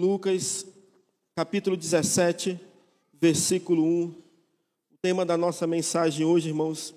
Lucas, 0.00 0.66
capítulo 1.36 1.76
17, 1.76 2.58
versículo 3.20 3.84
1. 3.84 4.04
O 4.06 4.96
tema 5.02 5.26
da 5.26 5.36
nossa 5.36 5.66
mensagem 5.66 6.24
hoje, 6.24 6.48
irmãos, 6.48 6.94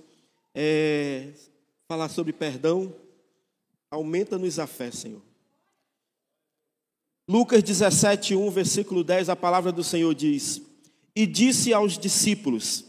é 0.55 1.27
falar 1.85 2.07
sobre 2.07 2.31
perdão. 2.31 2.95
Aumenta-nos 3.91 4.57
a 4.57 4.65
fé, 4.65 4.89
Senhor. 4.89 5.21
Lucas 7.27 7.61
17, 7.61 8.37
1, 8.37 8.49
versículo 8.49 9.03
10, 9.03 9.27
a 9.27 9.35
palavra 9.35 9.73
do 9.73 9.83
Senhor 9.83 10.15
diz: 10.15 10.61
E 11.13 11.27
disse 11.27 11.73
aos 11.73 11.97
discípulos: 11.97 12.85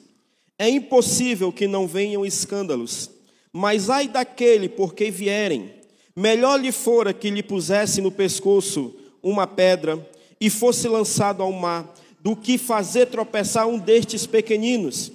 É 0.56 0.68
impossível 0.68 1.52
que 1.52 1.66
não 1.66 1.88
venham 1.88 2.24
escândalos, 2.24 3.10
mas 3.52 3.90
ai 3.90 4.06
daquele 4.06 4.68
por 4.68 4.94
que 4.94 5.10
vierem. 5.10 5.74
Melhor 6.14 6.60
lhe 6.60 6.70
fora 6.70 7.12
que 7.12 7.30
lhe 7.30 7.42
pusesse 7.42 8.00
no 8.00 8.12
pescoço 8.12 9.00
uma 9.24 9.46
pedra 9.46 9.98
e 10.40 10.48
fosse 10.50 10.86
lançado 10.86 11.42
ao 11.42 11.50
mar, 11.50 11.92
do 12.20 12.36
que 12.36 12.56
fazer 12.56 13.06
tropeçar 13.06 13.66
um 13.66 13.78
destes 13.78 14.26
pequeninos. 14.26 15.10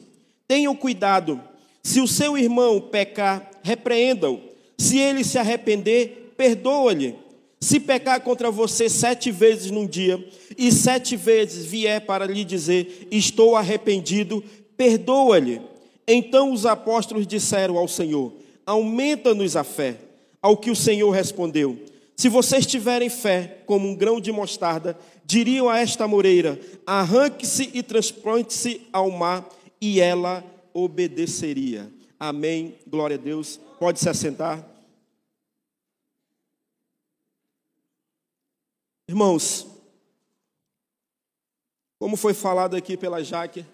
Tenham 0.48 0.76
cuidado, 0.76 1.40
se 1.84 2.02
o 2.02 2.08
seu 2.08 2.38
irmão 2.38 2.82
pecar, 2.82 3.50
repreenda-o. 3.64 4.42
Se 4.78 4.98
ele 4.98 5.24
se 5.24 5.38
arrepender, 5.38 6.34
perdoa-lhe. 6.36 7.16
Se 7.60 7.80
pecar 7.80 8.22
contra 8.22 8.50
você 8.50 8.90
sete 8.90 9.32
vezes 9.32 9.70
num 9.70 9.86
dia, 9.86 10.24
e 10.58 10.72
sete 10.72 11.16
vezes 11.16 11.66
vier 11.66 12.02
para 12.02 12.26
lhe 12.26 12.44
dizer: 12.44 13.08
Estou 13.12 13.56
arrependido, 13.56 14.44
perdoa-lhe. 14.78 15.62
Então 16.08 16.52
os 16.52 16.66
apóstolos 16.66 17.28
disseram 17.28 17.78
ao 17.78 17.88
Senhor: 17.88 18.34
Aumenta-nos 18.66 19.56
a 19.56 19.64
fé. 19.64 19.98
Ao 20.42 20.56
que 20.56 20.72
o 20.72 20.76
Senhor 20.76 21.10
respondeu: 21.12 21.78
se 22.20 22.28
vocês 22.28 22.66
tiverem 22.66 23.10
fé 23.10 23.64
como 23.66 23.88
um 23.88 23.96
grão 23.96 24.20
de 24.20 24.30
mostarda, 24.30 25.00
diriam 25.24 25.70
a 25.70 25.80
esta 25.80 26.06
moreira: 26.06 26.60
arranque-se 26.86 27.72
e 27.74 27.82
transplante-se 27.82 28.86
ao 28.92 29.10
mar, 29.10 29.48
e 29.80 30.02
ela 30.02 30.44
obedeceria. 30.74 31.90
Amém. 32.20 32.78
Glória 32.86 33.16
a 33.16 33.18
Deus. 33.18 33.58
Pode 33.80 34.02
se 34.02 34.10
assentar. 34.10 34.70
Irmãos, 39.08 39.66
como 41.98 42.18
foi 42.18 42.34
falado 42.34 42.76
aqui 42.76 42.98
pela 42.98 43.24
Jaque, 43.24 43.66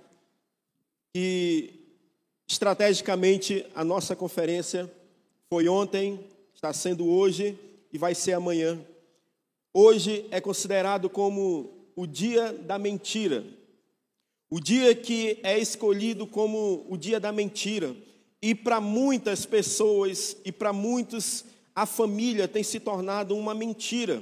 que 1.15 1.73
estrategicamente 2.47 3.65
a 3.73 3.83
nossa 3.83 4.15
conferência 4.15 4.87
foi 5.49 5.67
ontem, 5.67 6.29
está 6.53 6.71
sendo 6.71 7.09
hoje 7.09 7.59
e 7.95 7.97
vai 7.97 8.13
ser 8.13 8.33
amanhã. 8.33 8.77
Hoje 9.73 10.25
é 10.29 10.41
considerado 10.41 11.09
como 11.09 11.89
o 11.95 12.05
dia 12.05 12.51
da 12.51 12.77
mentira. 12.77 13.45
O 14.49 14.59
dia 14.59 14.93
que 14.93 15.39
é 15.41 15.57
escolhido 15.57 16.27
como 16.27 16.85
o 16.89 16.97
dia 16.97 17.21
da 17.21 17.31
mentira. 17.31 17.95
E 18.41 18.53
para 18.53 18.81
muitas 18.81 19.45
pessoas 19.45 20.35
e 20.43 20.51
para 20.51 20.73
muitos, 20.73 21.45
a 21.73 21.85
família 21.85 22.49
tem 22.49 22.63
se 22.63 22.81
tornado 22.81 23.33
uma 23.33 23.55
mentira 23.55 24.21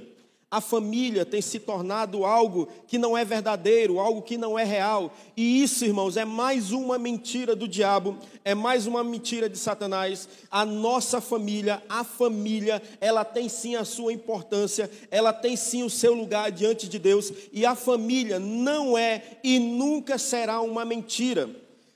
a 0.54 0.62
família 0.62 1.26
tem 1.26 1.42
se 1.42 1.60
tornado 1.60 2.24
algo 2.24 2.68
que 2.88 3.00
não 3.00 3.18
é 3.18 3.26
verdadeiro, 3.26 4.00
algo 4.00 4.22
que 4.22 4.38
não 4.38 4.58
é 4.58 4.64
real. 4.64 5.12
E 5.36 5.64
isso, 5.64 5.84
irmãos, 5.84 6.16
é 6.16 6.24
mais 6.26 6.72
uma 6.72 7.00
mentira 7.00 7.56
do 7.56 7.68
diabo, 7.68 8.20
é 8.46 8.54
mais 8.54 8.86
uma 8.86 9.04
mentira 9.04 9.50
de 9.50 9.58
Satanás. 9.58 10.30
A 10.52 10.64
nossa 10.64 11.20
família, 11.20 11.82
a 11.90 12.04
família, 12.04 12.80
ela 13.02 13.26
tem 13.26 13.50
sim 13.50 13.76
a 13.76 13.84
sua 13.84 14.14
importância, 14.14 14.92
ela 15.10 15.34
tem 15.34 15.56
sim 15.56 15.82
o 15.82 15.90
seu 15.90 16.14
lugar 16.14 16.52
diante 16.52 16.88
de 16.88 17.00
Deus, 17.00 17.34
e 17.52 17.66
a 17.66 17.74
família 17.74 18.38
não 18.40 18.96
é 18.96 19.40
e 19.44 19.58
nunca 19.58 20.20
será 20.20 20.62
uma 20.62 20.86
mentira. 20.86 21.50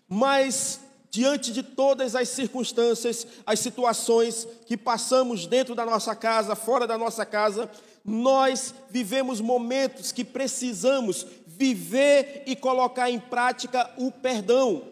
Mas 0.09 0.80
diante 1.11 1.52
de 1.52 1.64
todas 1.64 2.15
as 2.15 2.30
circunstâncias, 2.30 3.26
as 3.45 3.60
situações 3.60 4.48
que 4.65 4.76
passamos 4.76 5.45
dentro 5.45 5.73
da 5.76 5.86
nossa 5.86 6.15
casa, 6.15 6.55
fora 6.55 6.86
da 6.86 6.98
nossa 6.98 7.26
casa, 7.26 7.70
nós 8.07 8.73
vivemos 8.89 9.41
momentos 9.41 10.13
que 10.13 10.23
precisamos 10.23 11.27
viver 11.45 12.43
e 12.45 12.55
colocar 12.55 13.11
em 13.11 13.19
prática 13.19 13.91
o 13.97 14.09
perdão. 14.09 14.83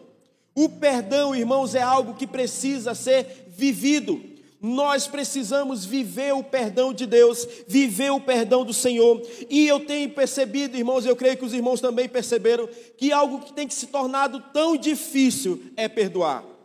O 0.54 0.68
perdão, 0.68 1.34
irmãos, 1.34 1.74
é 1.74 1.80
algo 1.80 2.14
que 2.14 2.26
precisa 2.26 2.94
ser 2.94 3.46
vivido. 3.48 4.22
Nós 4.60 5.06
precisamos 5.06 5.84
viver 5.84 6.34
o 6.34 6.42
perdão 6.42 6.92
de 6.92 7.06
Deus, 7.06 7.46
viver 7.66 8.10
o 8.10 8.20
perdão 8.20 8.64
do 8.64 8.74
Senhor. 8.74 9.22
E 9.48 9.66
eu 9.66 9.80
tenho 9.80 10.10
percebido, 10.10 10.76
irmãos, 10.76 11.06
eu 11.06 11.16
creio 11.16 11.38
que 11.38 11.44
os 11.44 11.54
irmãos 11.54 11.80
também 11.80 12.08
perceberam, 12.08 12.68
que 12.98 13.12
algo 13.12 13.40
que 13.40 13.52
tem 13.52 13.66
que 13.66 13.74
se 13.74 13.86
tornado 13.86 14.40
tão 14.52 14.76
difícil 14.76 15.62
é 15.74 15.88
perdoar. 15.88 16.55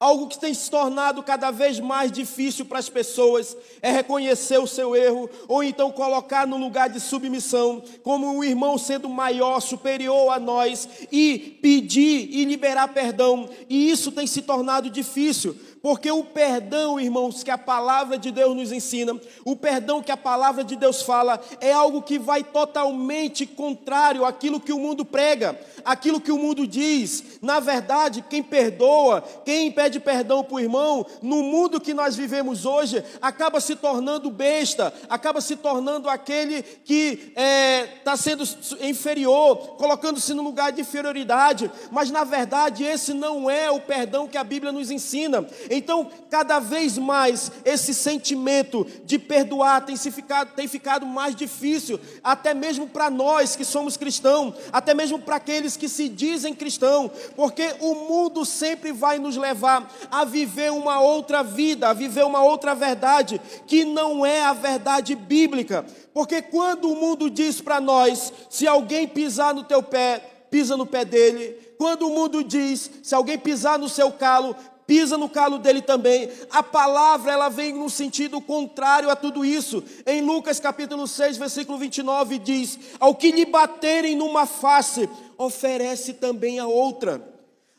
Algo 0.00 0.28
que 0.28 0.38
tem 0.38 0.54
se 0.54 0.70
tornado 0.70 1.22
cada 1.22 1.50
vez 1.50 1.78
mais 1.78 2.10
difícil 2.10 2.64
para 2.64 2.78
as 2.78 2.88
pessoas 2.88 3.54
é 3.82 3.92
reconhecer 3.92 4.56
o 4.56 4.66
seu 4.66 4.96
erro, 4.96 5.28
ou 5.46 5.62
então 5.62 5.92
colocar 5.92 6.46
no 6.46 6.56
lugar 6.56 6.88
de 6.88 6.98
submissão, 6.98 7.82
como 8.02 8.26
um 8.26 8.42
irmão 8.42 8.78
sendo 8.78 9.10
maior, 9.10 9.60
superior 9.60 10.32
a 10.32 10.40
nós, 10.40 10.88
e 11.12 11.58
pedir 11.60 12.30
e 12.30 12.46
liberar 12.46 12.88
perdão. 12.88 13.46
E 13.68 13.90
isso 13.90 14.10
tem 14.10 14.26
se 14.26 14.40
tornado 14.40 14.88
difícil, 14.88 15.54
porque 15.82 16.10
o 16.10 16.24
perdão, 16.24 17.00
irmãos, 17.00 17.42
que 17.42 17.50
a 17.50 17.58
palavra 17.58 18.18
de 18.18 18.30
Deus 18.30 18.54
nos 18.54 18.72
ensina, 18.72 19.18
o 19.44 19.56
perdão 19.56 20.02
que 20.02 20.12
a 20.12 20.16
palavra 20.16 20.62
de 20.62 20.76
Deus 20.76 21.02
fala, 21.02 21.40
é 21.60 21.72
algo 21.72 22.02
que 22.02 22.18
vai 22.18 22.44
totalmente 22.44 23.46
contrário 23.46 24.24
àquilo 24.24 24.60
que 24.60 24.72
o 24.72 24.78
mundo 24.78 25.04
prega, 25.04 25.58
aquilo 25.84 26.20
que 26.20 26.32
o 26.32 26.38
mundo 26.38 26.66
diz. 26.66 27.38
Na 27.40 27.60
verdade, 27.60 28.24
quem 28.28 28.42
perdoa, 28.42 29.22
quem 29.44 29.70
pede 29.70 29.98
perdão 29.98 30.44
para 30.44 30.54
o 30.54 30.60
irmão, 30.60 31.06
no 31.22 31.42
mundo 31.42 31.80
que 31.80 31.94
nós 31.94 32.14
vivemos 32.14 32.66
hoje, 32.66 33.02
acaba 33.20 33.60
se 33.60 33.74
tornando 33.74 34.30
besta, 34.30 34.92
acaba 35.08 35.40
se 35.40 35.56
tornando 35.56 36.08
aquele 36.08 36.62
que 36.62 37.32
está 37.34 37.40
é, 37.40 37.86
tá 38.04 38.16
sendo 38.16 38.44
inferior, 38.80 39.76
colocando-se 39.76 40.34
no 40.34 40.42
lugar 40.42 40.72
de 40.72 40.82
inferioridade. 40.82 41.70
Mas 41.90 42.10
na 42.10 42.24
verdade, 42.24 42.84
esse 42.84 43.14
não 43.14 43.48
é 43.48 43.70
o 43.70 43.80
perdão 43.80 44.28
que 44.28 44.36
a 44.36 44.44
Bíblia 44.44 44.72
nos 44.72 44.90
ensina. 44.90 45.46
Então, 45.72 46.10
cada 46.28 46.58
vez 46.58 46.98
mais, 46.98 47.52
esse 47.64 47.94
sentimento 47.94 48.84
de 49.04 49.20
perdoar 49.20 49.86
tem, 49.86 49.94
se 49.94 50.10
ficado, 50.10 50.52
tem 50.56 50.66
ficado 50.66 51.06
mais 51.06 51.36
difícil, 51.36 52.00
até 52.24 52.52
mesmo 52.52 52.88
para 52.88 53.08
nós 53.08 53.54
que 53.54 53.64
somos 53.64 53.96
cristãos, 53.96 54.54
até 54.72 54.94
mesmo 54.94 55.20
para 55.20 55.36
aqueles 55.36 55.76
que 55.76 55.88
se 55.88 56.08
dizem 56.08 56.52
cristãos, 56.56 57.12
porque 57.36 57.72
o 57.78 57.94
mundo 57.94 58.44
sempre 58.44 58.90
vai 58.90 59.20
nos 59.20 59.36
levar 59.36 59.88
a 60.10 60.24
viver 60.24 60.72
uma 60.72 61.00
outra 61.00 61.44
vida, 61.44 61.88
a 61.88 61.92
viver 61.92 62.24
uma 62.24 62.42
outra 62.42 62.74
verdade, 62.74 63.40
que 63.68 63.84
não 63.84 64.26
é 64.26 64.42
a 64.42 64.52
verdade 64.52 65.14
bíblica. 65.14 65.86
Porque 66.12 66.42
quando 66.42 66.90
o 66.90 66.96
mundo 66.96 67.30
diz 67.30 67.60
para 67.60 67.80
nós, 67.80 68.32
se 68.50 68.66
alguém 68.66 69.06
pisar 69.06 69.54
no 69.54 69.62
teu 69.62 69.84
pé, 69.84 70.18
pisa 70.50 70.76
no 70.76 70.84
pé 70.84 71.04
dele. 71.04 71.56
Quando 71.78 72.08
o 72.08 72.10
mundo 72.10 72.42
diz, 72.42 72.90
se 73.02 73.14
alguém 73.14 73.38
pisar 73.38 73.78
no 73.78 73.88
seu 73.88 74.10
calo, 74.10 74.54
pisa 74.90 75.16
no 75.16 75.28
calo 75.28 75.56
dele 75.56 75.80
também. 75.80 76.28
A 76.50 76.64
palavra 76.64 77.30
ela 77.30 77.48
vem 77.48 77.72
no 77.72 77.88
sentido 77.88 78.40
contrário 78.40 79.08
a 79.08 79.14
tudo 79.14 79.44
isso. 79.44 79.84
Em 80.04 80.20
Lucas 80.20 80.58
capítulo 80.58 81.06
6, 81.06 81.36
versículo 81.36 81.78
29 81.78 82.40
diz: 82.40 82.76
"Ao 82.98 83.14
que 83.14 83.30
lhe 83.30 83.44
baterem 83.44 84.16
numa 84.16 84.46
face, 84.46 85.08
oferece 85.38 86.14
também 86.14 86.58
a 86.58 86.66
outra". 86.66 87.22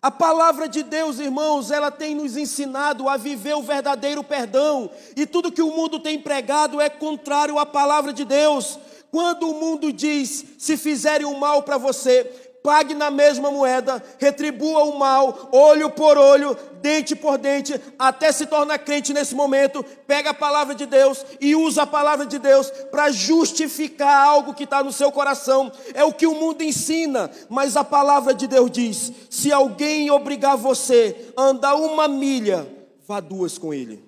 A 0.01 0.09
palavra 0.09 0.69
de 0.69 0.83
Deus, 0.83 1.19
irmãos, 1.19 1.69
ela 1.69 1.91
tem 1.91 2.15
nos 2.15 2.37
ensinado 2.37 3.09
a 3.09 3.17
viver 3.17 3.55
o 3.55 3.61
verdadeiro 3.61 4.23
perdão, 4.23 4.89
e 5.13 5.25
tudo 5.25 5.51
que 5.51 5.61
o 5.61 5.75
mundo 5.75 5.99
tem 5.99 6.17
pregado 6.17 6.79
é 6.79 6.89
contrário 6.89 7.59
à 7.59 7.65
palavra 7.65 8.13
de 8.13 8.23
Deus. 8.23 8.79
Quando 9.11 9.49
o 9.49 9.59
mundo 9.59 9.91
diz: 9.91 10.45
se 10.57 10.77
fizerem 10.77 11.27
o 11.27 11.37
mal 11.37 11.63
para 11.63 11.77
você, 11.77 12.50
pague 12.63 12.93
na 12.93 13.09
mesma 13.09 13.51
moeda, 13.51 14.03
retribua 14.19 14.83
o 14.83 14.97
mal, 14.97 15.49
olho 15.51 15.89
por 15.89 16.17
olho, 16.17 16.57
dente 16.81 17.15
por 17.15 17.37
dente, 17.37 17.79
até 17.97 18.31
se 18.31 18.45
tornar 18.45 18.79
crente 18.79 19.13
nesse 19.13 19.35
momento, 19.35 19.83
pega 20.05 20.31
a 20.31 20.33
palavra 20.33 20.75
de 20.75 20.85
Deus 20.85 21.25
e 21.39 21.55
usa 21.55 21.83
a 21.83 21.87
palavra 21.87 22.25
de 22.25 22.37
Deus 22.39 22.69
para 22.91 23.11
justificar 23.11 24.25
algo 24.25 24.53
que 24.53 24.63
está 24.63 24.83
no 24.83 24.91
seu 24.91 25.11
coração. 25.11 25.71
É 25.93 26.03
o 26.03 26.13
que 26.13 26.27
o 26.27 26.35
mundo 26.35 26.63
ensina, 26.63 27.31
mas 27.49 27.75
a 27.75 27.83
palavra 27.83 28.33
de 28.33 28.47
Deus 28.47 28.69
diz: 28.69 29.11
se 29.29 29.51
alguém 29.51 30.11
obrigar 30.11 30.57
você 30.57 31.33
a 31.35 31.43
andar 31.43 31.75
uma 31.75 32.07
milha, 32.07 32.67
vá 33.07 33.19
duas 33.19 33.57
com 33.57 33.73
ele. 33.73 34.03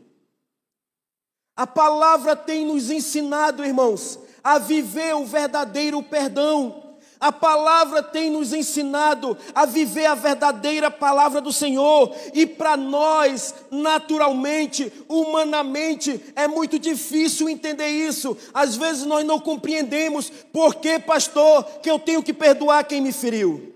A 1.56 1.68
palavra 1.68 2.36
tem 2.36 2.66
nos 2.66 2.90
ensinado, 2.90 3.64
irmãos, 3.64 4.18
a 4.44 4.58
viver 4.58 5.16
o 5.16 5.26
verdadeiro 5.26 6.02
perdão 6.02 6.84
A 7.24 7.32
palavra 7.32 8.04
tem 8.04 8.30
nos 8.30 8.52
ensinado 8.52 9.38
a 9.56 9.66
viver 9.66 10.08
a 10.08 10.14
verdadeira 10.14 10.92
palavra 10.92 11.40
do 11.40 11.54
Senhor, 11.54 12.14
e 12.34 12.46
para 12.46 12.76
nós, 12.76 13.56
naturalmente, 13.72 14.92
humanamente, 15.08 16.22
é 16.36 16.50
muito 16.50 16.78
difícil 16.78 17.48
entender 17.48 17.88
isso. 17.88 18.36
Às 18.54 18.76
vezes 18.76 19.06
nós 19.06 19.26
não 19.26 19.40
compreendemos 19.40 20.30
por 20.52 20.76
que, 20.76 21.00
pastor, 21.00 21.64
que 21.82 21.90
eu 21.90 21.98
tenho 21.98 22.22
que 22.22 22.34
perdoar 22.34 22.84
quem 22.84 23.00
me 23.00 23.14
feriu. 23.14 23.74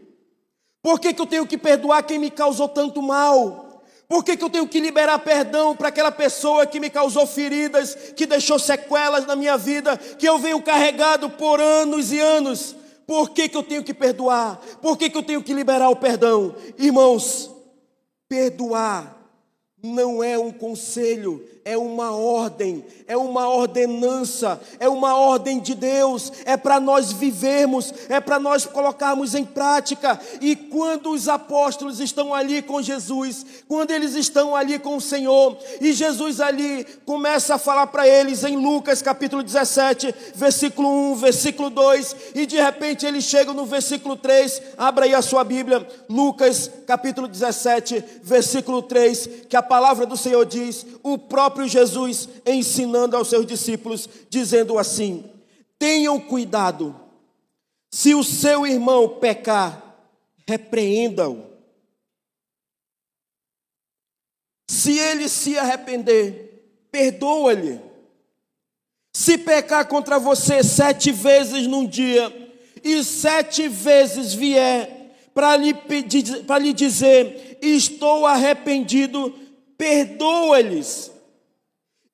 Por 0.84 1.00
que, 1.00 1.14
que 1.14 1.22
eu 1.22 1.26
tenho 1.26 1.48
que 1.48 1.58
perdoar 1.58 2.04
quem 2.04 2.20
me 2.20 2.30
causou 2.30 2.68
tanto 2.68 3.02
mal? 3.02 3.82
Por 4.10 4.26
que, 4.26 4.36
que 4.36 4.44
eu 4.44 4.50
tenho 4.50 4.68
que 4.68 4.82
liberar 4.82 5.20
perdão 5.20 5.74
para 5.74 5.88
aquela 5.88 6.12
pessoa 6.12 6.66
que 6.66 6.82
me 6.82 6.90
causou 6.90 7.26
feridas, 7.26 7.96
que 8.14 8.26
deixou 8.26 8.60
sequelas 8.60 9.26
na 9.26 9.38
minha 9.38 9.56
vida, 9.58 9.96
que 9.96 10.28
eu 10.28 10.38
venho 10.38 10.62
carregado 10.62 11.30
por 11.30 11.62
anos 11.62 12.12
e 12.12 12.20
anos? 12.20 12.76
Por 13.08 13.30
que, 13.30 13.48
que 13.48 13.56
eu 13.56 13.64
tenho 13.64 13.84
que 13.84 13.94
perdoar? 13.94 14.58
Por 14.82 14.98
que, 14.98 15.10
que 15.10 15.18
eu 15.18 15.24
tenho 15.24 15.42
que 15.42 15.54
liberar 15.54 15.90
o 15.90 15.96
perdão? 15.96 16.54
Irmãos, 16.78 17.50
perdoar 18.28 19.18
não 19.82 20.22
é 20.22 20.38
um 20.38 20.52
conselho, 20.52 21.42
é 21.68 21.78
uma 21.78 22.12
ordem, 22.12 22.86
é 23.06 23.18
uma 23.18 23.50
ordenança, 23.50 24.58
é 24.80 24.88
uma 24.88 25.18
ordem 25.18 25.60
de 25.60 25.76
Deus, 25.76 26.32
é 26.46 26.56
para 26.56 26.80
nós 26.80 27.12
vivermos, 27.12 27.94
é 28.08 28.22
para 28.22 28.40
nós 28.40 28.66
colocarmos 28.66 29.36
em 29.36 29.44
prática. 29.44 30.18
E 30.40 30.56
quando 30.56 31.12
os 31.12 31.28
apóstolos 31.28 32.00
estão 32.00 32.34
ali 32.34 32.62
com 32.62 32.82
Jesus, 32.82 33.46
quando 33.68 33.92
eles 33.92 34.16
estão 34.16 34.56
ali 34.56 34.80
com 34.80 34.96
o 34.96 35.02
Senhor, 35.02 35.58
e 35.82 35.92
Jesus 35.92 36.40
ali 36.40 36.86
começa 37.06 37.56
a 37.56 37.58
falar 37.58 37.88
para 37.88 38.08
eles 38.08 38.46
em 38.46 38.56
Lucas 38.56 39.02
capítulo 39.02 39.44
17, 39.44 40.16
versículo 40.36 41.12
1, 41.12 41.16
versículo 41.16 41.70
2, 41.70 42.16
e 42.34 42.46
de 42.46 42.56
repente 42.56 43.06
eles 43.06 43.26
chegam 43.26 43.54
no 43.54 43.66
versículo 43.66 44.16
3, 44.16 44.62
abra 44.78 45.04
aí 45.04 45.14
a 45.14 45.22
sua 45.22 45.44
Bíblia, 45.44 45.86
Lucas 46.10 46.72
capítulo 46.88 47.28
17, 47.28 48.02
versículo 48.24 48.82
3, 48.82 49.30
que 49.50 49.58
a 49.58 49.62
palavra 49.62 50.06
do 50.06 50.16
Senhor 50.16 50.46
diz: 50.46 50.86
o 51.04 51.18
próprio 51.18 51.57
próprio 51.58 51.68
Jesus 51.68 52.30
ensinando 52.46 53.18
aos 53.18 53.30
seus 53.30 53.46
discípulos, 53.46 54.08
dizendo 54.30 54.78
assim: 54.78 55.26
tenham 55.80 56.20
cuidado, 56.20 56.96
se 57.90 58.14
o 58.14 58.24
seu 58.24 58.68
irmão 58.68 59.18
pecar, 59.20 59.96
repreenda-o. 60.48 61.48
Se 64.70 64.98
ele 65.00 65.28
se 65.28 65.58
arrepender, 65.58 66.86
perdoa-lhe. 66.92 67.82
Se 69.16 69.38
pecar 69.38 69.88
contra 69.88 70.20
você 70.20 70.64
sete 70.64 71.12
vezes 71.12 71.66
num 71.66 71.88
dia, 71.88 72.32
e 72.84 73.04
sete 73.04 73.68
vezes 73.68 74.34
vier 74.34 75.16
para 75.34 75.58
lhe, 75.58 75.74
pedir, 75.74 76.44
para 76.44 76.60
lhe 76.60 76.72
dizer: 76.72 77.58
Estou 77.62 78.28
arrependido, 78.28 79.34
perdoa-lhes. 79.76 81.17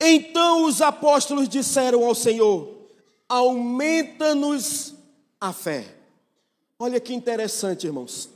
Então 0.05 0.65
os 0.65 0.81
apóstolos 0.81 1.47
disseram 1.47 2.03
ao 2.03 2.13
Senhor: 2.13 2.67
Aumenta-nos 3.29 4.93
a 5.39 5.53
fé. 5.53 5.85
Olha 6.77 6.99
que 6.99 7.13
interessante, 7.13 7.87
irmãos. 7.87 8.29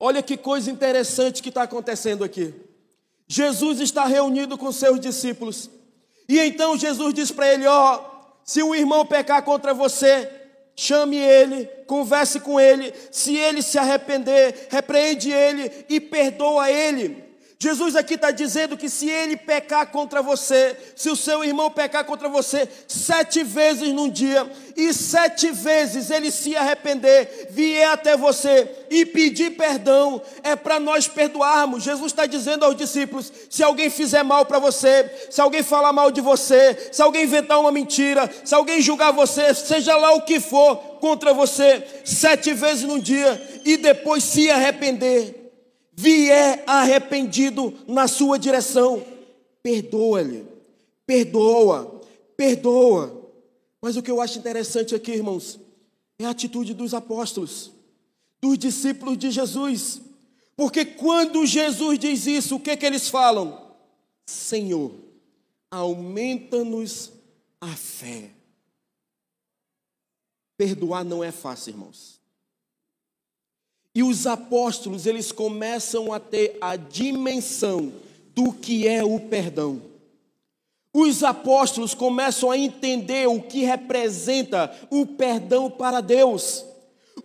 Olha 0.00 0.22
que 0.22 0.36
coisa 0.36 0.70
interessante 0.70 1.42
que 1.42 1.50
está 1.50 1.64
acontecendo 1.64 2.24
aqui. 2.24 2.54
Jesus 3.28 3.80
está 3.80 4.06
reunido 4.06 4.56
com 4.56 4.72
seus 4.72 4.98
discípulos. 4.98 5.68
E 6.26 6.40
então 6.40 6.78
Jesus 6.78 7.12
diz 7.12 7.30
para 7.30 7.52
ele: 7.52 7.66
Ó, 7.66 8.02
se 8.42 8.62
um 8.62 8.74
irmão 8.74 9.04
pecar 9.04 9.42
contra 9.44 9.74
você, 9.74 10.30
chame 10.74 11.18
ele, 11.18 11.66
converse 11.86 12.40
com 12.40 12.58
ele. 12.58 12.94
Se 13.10 13.36
ele 13.36 13.60
se 13.60 13.78
arrepender, 13.78 14.68
repreende 14.70 15.30
ele 15.30 15.84
e 15.90 16.00
perdoa 16.00 16.70
ele. 16.70 17.21
Jesus 17.62 17.94
aqui 17.94 18.14
está 18.14 18.32
dizendo 18.32 18.76
que 18.76 18.88
se 18.88 19.08
ele 19.08 19.36
pecar 19.36 19.86
contra 19.86 20.20
você, 20.20 20.76
se 20.96 21.08
o 21.08 21.14
seu 21.14 21.44
irmão 21.44 21.70
pecar 21.70 22.04
contra 22.04 22.28
você 22.28 22.68
sete 22.88 23.44
vezes 23.44 23.90
num 23.90 24.10
dia, 24.10 24.50
e 24.76 24.92
sete 24.92 25.48
vezes 25.52 26.10
ele 26.10 26.32
se 26.32 26.56
arrepender, 26.56 27.46
vier 27.50 27.88
até 27.88 28.16
você 28.16 28.68
e 28.90 29.06
pedir 29.06 29.50
perdão, 29.50 30.20
é 30.42 30.56
para 30.56 30.80
nós 30.80 31.06
perdoarmos. 31.06 31.84
Jesus 31.84 32.10
está 32.10 32.26
dizendo 32.26 32.64
aos 32.64 32.74
discípulos: 32.74 33.32
se 33.48 33.62
alguém 33.62 33.88
fizer 33.88 34.24
mal 34.24 34.44
para 34.44 34.58
você, 34.58 35.28
se 35.30 35.40
alguém 35.40 35.62
falar 35.62 35.92
mal 35.92 36.10
de 36.10 36.20
você, 36.20 36.90
se 36.90 37.00
alguém 37.00 37.22
inventar 37.22 37.60
uma 37.60 37.70
mentira, 37.70 38.28
se 38.44 38.56
alguém 38.56 38.82
julgar 38.82 39.12
você, 39.12 39.54
seja 39.54 39.96
lá 39.96 40.12
o 40.14 40.22
que 40.22 40.40
for 40.40 40.74
contra 40.98 41.32
você, 41.32 41.86
sete 42.04 42.52
vezes 42.54 42.82
num 42.82 42.98
dia, 42.98 43.40
e 43.64 43.76
depois 43.76 44.24
se 44.24 44.50
arrepender 44.50 45.41
vier 46.02 46.64
arrependido 46.66 47.72
na 47.86 48.08
sua 48.08 48.38
direção, 48.38 49.04
perdoa-lhe, 49.62 50.44
perdoa, 51.06 52.02
perdoa. 52.36 53.30
Mas 53.80 53.96
o 53.96 54.02
que 54.02 54.10
eu 54.10 54.20
acho 54.20 54.38
interessante 54.38 54.94
aqui, 54.94 55.12
irmãos, 55.12 55.60
é 56.18 56.24
a 56.24 56.30
atitude 56.30 56.74
dos 56.74 56.92
apóstolos, 56.92 57.70
dos 58.40 58.58
discípulos 58.58 59.16
de 59.16 59.30
Jesus. 59.30 60.00
Porque 60.56 60.84
quando 60.84 61.46
Jesus 61.46 61.98
diz 61.98 62.26
isso, 62.26 62.56
o 62.56 62.60
que, 62.60 62.76
que 62.76 62.84
eles 62.84 63.08
falam? 63.08 63.74
Senhor, 64.26 64.92
aumenta-nos 65.70 67.12
a 67.60 67.68
fé. 67.68 68.30
Perdoar 70.56 71.04
não 71.04 71.22
é 71.24 71.32
fácil, 71.32 71.70
irmãos. 71.70 72.21
E 73.94 74.02
os 74.02 74.26
apóstolos, 74.26 75.06
eles 75.06 75.30
começam 75.30 76.12
a 76.12 76.18
ter 76.18 76.56
a 76.60 76.76
dimensão 76.76 77.92
do 78.34 78.52
que 78.52 78.88
é 78.88 79.04
o 79.04 79.20
perdão. 79.20 79.82
Os 80.94 81.22
apóstolos 81.22 81.94
começam 81.94 82.50
a 82.50 82.58
entender 82.58 83.26
o 83.26 83.40
que 83.40 83.64
representa 83.64 84.74
o 84.90 85.06
perdão 85.06 85.70
para 85.70 86.00
Deus. 86.00 86.64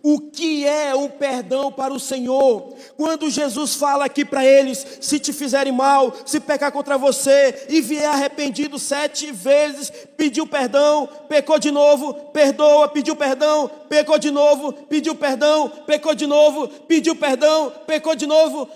O 0.02 0.20
que 0.20 0.64
é 0.64 0.94
um 0.94 1.08
perdão 1.08 1.72
para 1.72 1.92
o 1.92 1.98
Senhor? 1.98 2.74
Quando 2.96 3.28
Jesus 3.28 3.74
fala 3.74 4.04
aqui 4.04 4.24
para 4.24 4.44
eles: 4.44 4.98
se 5.00 5.18
te 5.18 5.32
fizerem 5.32 5.72
mal, 5.72 6.14
se 6.24 6.38
pecar 6.38 6.70
contra 6.70 6.96
você 6.96 7.66
e 7.68 7.80
vier 7.80 8.06
arrependido 8.06 8.78
sete 8.78 9.32
vezes, 9.32 9.90
pediu 10.16 10.46
perdão, 10.46 11.08
pecou 11.28 11.58
de 11.58 11.72
novo, 11.72 12.14
perdoa, 12.30 12.88
pediu 12.88 13.16
perdão, 13.16 13.68
pecou 13.88 14.18
de 14.18 14.30
novo, 14.30 14.72
pediu 14.72 15.16
perdão, 15.16 15.68
pecou 15.84 16.14
de 16.14 16.26
novo, 16.26 16.68
pediu 16.68 17.16
perdão, 17.16 17.72
pecou 17.86 18.14
de 18.14 18.26
novo, 18.26 18.68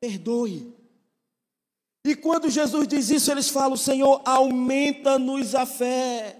perdoe. 0.00 0.72
E 2.06 2.14
quando 2.14 2.50
Jesus 2.50 2.88
diz 2.88 3.10
isso, 3.10 3.30
eles 3.30 3.50
falam: 3.50 3.76
Senhor, 3.76 4.22
aumenta-nos 4.24 5.54
a 5.54 5.66
fé. 5.66 6.36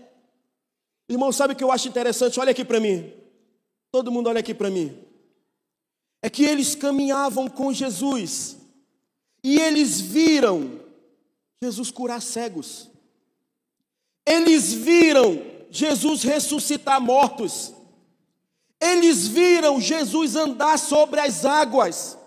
Irmão, 1.11 1.31
sabe 1.31 1.53
o 1.53 1.57
que 1.57 1.63
eu 1.63 1.71
acho 1.71 1.89
interessante? 1.89 2.41
Olha 2.41 2.53
aqui 2.53 2.65
para 2.65 2.81
mim. 2.81 3.24
Todo 3.95 4.11
mundo 4.11 4.27
olha 4.27 4.41
aqui 4.41 4.53
para 4.53 4.71
mim. 4.71 4.93
É 6.21 6.29
que 6.29 6.43
eles 6.43 6.75
caminhavam 6.75 7.47
com 7.47 7.73
Jesus 7.73 8.57
e 9.41 9.57
eles 9.61 10.01
viram 10.01 10.81
Jesus 11.63 11.93
curar 11.93 12.21
cegos. 12.21 12.91
Eles 14.27 14.73
viram 14.73 15.41
Jesus 15.71 16.25
ressuscitar 16.25 17.01
mortos. 17.01 17.73
Eles 18.81 19.29
viram 19.29 19.81
Jesus 19.81 20.35
andar 20.35 20.77
sobre 20.77 21.21
as 21.21 21.45
águas. 21.45 22.19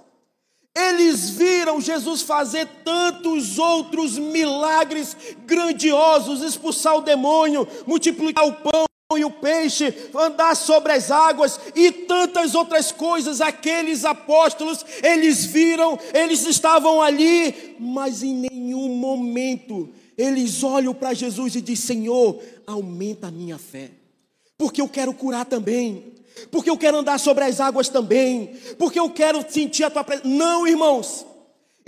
Eles 0.73 1.31
viram 1.31 1.81
Jesus 1.81 2.21
fazer 2.21 2.65
tantos 2.85 3.59
outros 3.59 4.17
milagres 4.17 5.17
grandiosos, 5.45 6.41
expulsar 6.43 6.95
o 6.95 7.01
demônio, 7.01 7.67
multiplicar 7.85 8.47
o 8.47 8.53
pão 8.53 8.86
e 9.15 9.23
o 9.23 9.31
peixe, 9.31 9.93
andar 10.13 10.53
sobre 10.53 10.91
as 10.91 11.09
águas 11.09 11.57
e 11.73 11.93
tantas 11.93 12.53
outras 12.53 12.91
coisas. 12.91 13.39
Aqueles 13.39 14.03
apóstolos, 14.03 14.85
eles 15.01 15.45
viram, 15.45 15.97
eles 16.13 16.45
estavam 16.45 17.01
ali, 17.01 17.77
mas 17.79 18.21
em 18.21 18.33
nenhum 18.33 18.89
momento 18.89 19.89
eles 20.17 20.61
olham 20.61 20.93
para 20.93 21.13
Jesus 21.13 21.55
e 21.55 21.61
dizem: 21.61 22.03
Senhor, 22.03 22.41
aumenta 22.65 23.27
a 23.27 23.31
minha 23.31 23.57
fé, 23.57 23.91
porque 24.57 24.81
eu 24.81 24.89
quero 24.89 25.13
curar 25.13 25.45
também, 25.45 26.13
porque 26.51 26.69
eu 26.69 26.77
quero 26.77 26.97
andar 26.97 27.17
sobre 27.17 27.45
as 27.45 27.61
águas 27.61 27.87
também, 27.87 28.57
porque 28.77 28.99
eu 28.99 29.09
quero 29.09 29.41
sentir 29.49 29.85
a 29.85 29.89
tua 29.89 30.03
presença. 30.03 30.27
Não, 30.27 30.67
irmãos. 30.67 31.25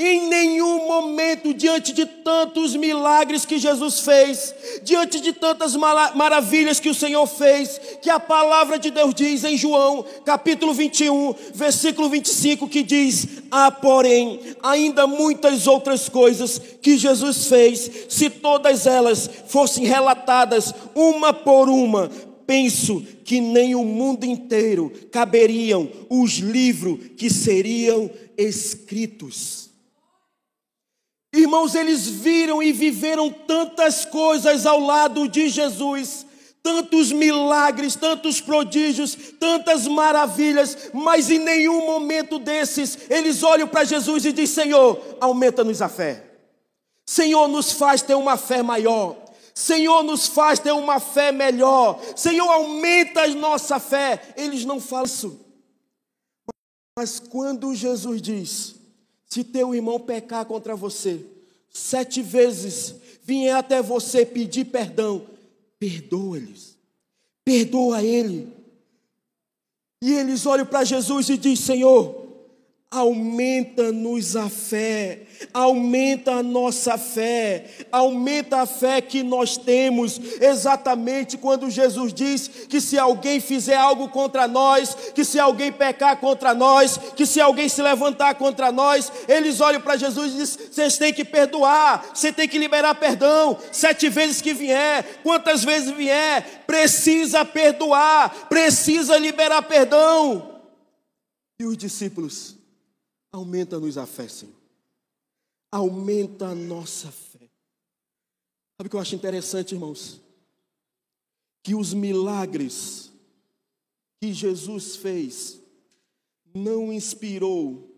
Em 0.01 0.29
nenhum 0.29 0.87
momento, 0.87 1.53
diante 1.53 1.91
de 1.91 2.05
tantos 2.05 2.73
milagres 2.73 3.43
que 3.43 3.57
Jesus 3.57 3.99
fez, 3.99 4.55
diante 4.81 5.19
de 5.19 5.33
tantas 5.33 5.75
maravilhas 5.75 6.79
que 6.79 6.87
o 6.87 6.93
Senhor 6.93 7.27
fez, 7.27 7.81
que 8.01 8.09
a 8.09 8.17
palavra 8.17 8.79
de 8.79 8.91
Deus 8.91 9.13
diz 9.13 9.43
em 9.43 9.57
João, 9.57 10.05
capítulo 10.23 10.73
21, 10.73 11.35
versículo 11.53 12.07
25, 12.07 12.69
que 12.69 12.81
diz: 12.81 13.27
Há, 13.51 13.69
porém, 13.69 14.39
ainda 14.63 15.05
muitas 15.05 15.67
outras 15.67 16.07
coisas 16.07 16.61
que 16.81 16.97
Jesus 16.97 17.47
fez, 17.47 17.91
se 18.07 18.29
todas 18.29 18.87
elas 18.87 19.29
fossem 19.47 19.83
relatadas 19.83 20.73
uma 20.95 21.33
por 21.33 21.67
uma, 21.67 22.09
penso 22.47 23.05
que 23.25 23.41
nem 23.41 23.75
o 23.75 23.83
mundo 23.83 24.23
inteiro 24.23 24.93
caberiam 25.11 25.89
os 26.09 26.35
livros 26.35 26.99
que 27.17 27.29
seriam 27.29 28.09
escritos. 28.37 29.68
Irmãos, 31.33 31.75
eles 31.75 32.07
viram 32.07 32.61
e 32.61 32.71
viveram 32.71 33.29
tantas 33.29 34.03
coisas 34.03 34.65
ao 34.65 34.79
lado 34.79 35.27
de 35.27 35.47
Jesus, 35.47 36.25
tantos 36.63 37.11
milagres, 37.11 37.95
tantos 37.95 38.41
prodígios, 38.41 39.15
tantas 39.39 39.87
maravilhas, 39.87 40.89
mas 40.91 41.29
em 41.29 41.37
nenhum 41.37 41.85
momento 41.85 42.39
desses 42.39 42.97
eles 43.09 43.43
olham 43.43 43.67
para 43.67 43.83
Jesus 43.83 44.25
e 44.25 44.31
dizem: 44.31 44.63
Senhor, 44.63 44.99
aumenta-nos 45.21 45.81
a 45.81 45.89
fé. 45.89 46.23
Senhor, 47.05 47.47
nos 47.47 47.71
faz 47.71 48.01
ter 48.01 48.15
uma 48.15 48.35
fé 48.37 48.63
maior. 48.63 49.15
Senhor, 49.53 50.03
nos 50.03 50.27
faz 50.27 50.57
ter 50.57 50.71
uma 50.71 50.99
fé 50.99 51.31
melhor. 51.31 51.99
Senhor, 52.15 52.49
aumenta 52.49 53.23
a 53.23 53.27
nossa 53.27 53.79
fé. 53.79 54.33
Eles 54.35 54.63
não 54.63 54.79
falam 54.79 55.05
isso. 55.05 55.39
Mas 56.97 57.19
quando 57.19 57.75
Jesus 57.75 58.21
diz: 58.21 58.78
se 59.29 59.43
teu 59.43 59.75
irmão 59.75 59.99
pecar 59.99 60.45
contra 60.45 60.75
você, 60.75 61.25
sete 61.69 62.21
vezes 62.21 62.95
vier 63.23 63.55
até 63.55 63.81
você 63.81 64.25
pedir 64.25 64.65
perdão, 64.65 65.25
perdoa-lhes, 65.77 66.75
perdoa 67.45 68.03
ele. 68.03 68.51
E 70.01 70.13
eles 70.13 70.45
olham 70.45 70.65
para 70.65 70.83
Jesus 70.83 71.29
e 71.29 71.37
dizem: 71.37 71.55
Senhor, 71.55 72.29
Aumenta-nos 72.91 74.35
a 74.35 74.49
fé, 74.49 75.27
aumenta 75.53 76.33
a 76.33 76.43
nossa 76.43 76.97
fé, 76.97 77.65
aumenta 77.91 78.61
a 78.61 78.65
fé 78.65 79.01
que 79.01 79.23
nós 79.23 79.57
temos, 79.57 80.19
exatamente 80.41 81.37
quando 81.37 81.69
Jesus 81.69 82.13
diz 82.13 82.47
que 82.47 82.81
se 82.81 82.97
alguém 82.97 83.39
fizer 83.39 83.75
algo 83.75 84.09
contra 84.09 84.47
nós, 84.47 84.95
que 85.13 85.23
se 85.23 85.39
alguém 85.39 85.71
pecar 85.71 86.17
contra 86.17 86.53
nós, 86.53 86.97
que 87.15 87.25
se 87.25 87.39
alguém 87.39 87.69
se 87.69 87.81
levantar 87.81 88.35
contra 88.35 88.71
nós, 88.71 89.11
eles 89.27 89.59
olham 89.61 89.81
para 89.81 89.97
Jesus 89.97 90.33
e 90.33 90.37
dizem: 90.37 90.67
vocês 90.71 90.97
têm 90.97 91.13
que 91.13 91.25
perdoar, 91.25 92.11
você 92.13 92.31
tem 92.31 92.47
que 92.47 92.57
liberar 92.57 92.95
perdão, 92.95 93.57
sete 93.71 94.09
vezes 94.09 94.41
que 94.41 94.53
vier, 94.53 95.21
quantas 95.23 95.63
vezes 95.63 95.91
vier, 95.91 96.63
precisa 96.65 97.45
perdoar, 97.45 98.47
precisa 98.49 99.17
liberar 99.17 99.61
perdão. 99.63 100.59
E 101.59 101.65
os 101.65 101.77
discípulos? 101.77 102.55
Aumenta-nos 103.31 103.97
a 103.97 104.05
fé, 104.05 104.27
Senhor. 104.27 104.58
Aumenta 105.71 106.47
a 106.47 106.55
nossa 106.55 107.11
fé. 107.11 107.49
Sabe 108.77 108.87
o 108.87 108.89
que 108.89 108.95
eu 108.95 108.99
acho 108.99 109.15
interessante, 109.15 109.75
irmãos? 109.75 110.21
Que 111.63 111.75
os 111.75 111.93
milagres 111.93 113.11
que 114.21 114.33
Jesus 114.33 114.95
fez 114.95 115.59
não 116.53 116.91
inspirou 116.91 117.89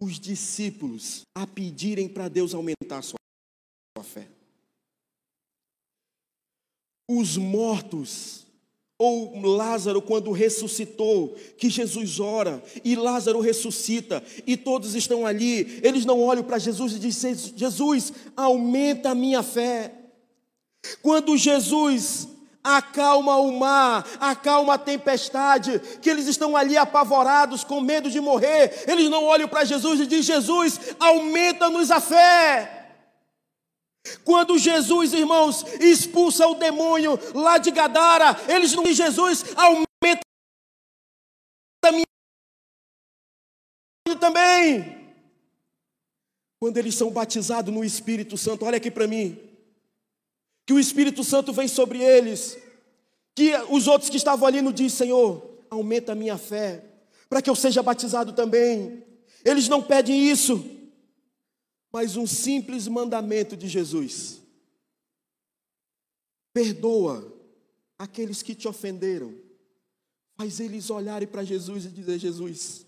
os 0.00 0.18
discípulos 0.18 1.26
a 1.34 1.46
pedirem 1.46 2.08
para 2.08 2.28
Deus 2.28 2.54
aumentar 2.54 2.98
a 2.98 3.02
sua 3.02 3.18
fé. 4.02 4.28
Os 7.06 7.36
mortos 7.36 8.46
ou 9.00 9.40
Lázaro, 9.40 10.02
quando 10.02 10.30
ressuscitou, 10.30 11.34
que 11.56 11.70
Jesus 11.70 12.20
ora 12.20 12.62
e 12.84 12.94
Lázaro 12.94 13.40
ressuscita 13.40 14.22
e 14.46 14.58
todos 14.58 14.94
estão 14.94 15.24
ali, 15.24 15.80
eles 15.82 16.04
não 16.04 16.20
olham 16.20 16.44
para 16.44 16.58
Jesus 16.58 16.92
e 16.92 16.98
dizem: 16.98 17.34
Jesus, 17.56 18.12
aumenta 18.36 19.12
a 19.12 19.14
minha 19.14 19.42
fé. 19.42 19.94
Quando 21.00 21.34
Jesus 21.34 22.28
acalma 22.62 23.38
o 23.38 23.58
mar, 23.58 24.06
acalma 24.20 24.74
a 24.74 24.78
tempestade, 24.78 25.80
que 26.02 26.10
eles 26.10 26.26
estão 26.26 26.54
ali 26.54 26.76
apavorados, 26.76 27.64
com 27.64 27.80
medo 27.80 28.10
de 28.10 28.20
morrer, 28.20 28.84
eles 28.86 29.08
não 29.08 29.24
olham 29.24 29.48
para 29.48 29.64
Jesus 29.64 30.00
e 30.00 30.06
dizem: 30.06 30.36
Jesus, 30.36 30.78
aumenta-nos 31.00 31.90
a 31.90 32.02
fé. 32.02 32.79
Quando 34.24 34.58
Jesus, 34.58 35.12
irmãos, 35.12 35.64
expulsa 35.80 36.46
o 36.46 36.54
demônio 36.54 37.18
lá 37.34 37.58
de 37.58 37.70
Gadara, 37.70 38.36
eles 38.48 38.72
não 38.72 38.86
Jesus, 38.86 39.44
aumenta 39.56 40.20
a 41.84 41.92
minha 41.92 42.04
também. 44.18 45.00
Quando 46.60 46.76
eles 46.76 46.94
são 46.94 47.10
batizados 47.10 47.72
no 47.72 47.82
Espírito 47.82 48.36
Santo, 48.36 48.66
olha 48.66 48.76
aqui 48.76 48.90
para 48.90 49.06
mim, 49.06 49.38
que 50.66 50.74
o 50.74 50.78
Espírito 50.78 51.24
Santo 51.24 51.52
vem 51.52 51.66
sobre 51.66 52.02
eles, 52.02 52.58
que 53.34 53.54
os 53.70 53.88
outros 53.88 54.10
que 54.10 54.18
estavam 54.18 54.46
ali 54.46 54.60
não 54.60 54.70
dizem, 54.70 55.06
Senhor, 55.06 55.58
aumenta 55.70 56.12
a 56.12 56.14
minha 56.14 56.36
fé, 56.36 56.84
para 57.28 57.40
que 57.40 57.48
eu 57.48 57.54
seja 57.54 57.82
batizado 57.82 58.32
também. 58.32 59.02
Eles 59.44 59.68
não 59.68 59.80
pedem 59.80 60.28
isso, 60.28 60.62
mas 61.92 62.16
um 62.16 62.26
simples 62.26 62.86
mandamento 62.86 63.56
de 63.56 63.68
Jesus. 63.68 64.40
Perdoa 66.52 67.36
aqueles 67.98 68.42
que 68.42 68.54
te 68.54 68.68
ofenderam. 68.68 69.34
Faz 70.36 70.60
eles 70.60 70.88
olharem 70.90 71.28
para 71.28 71.44
Jesus 71.44 71.84
e 71.84 71.88
dizer: 71.88 72.18
Jesus, 72.18 72.86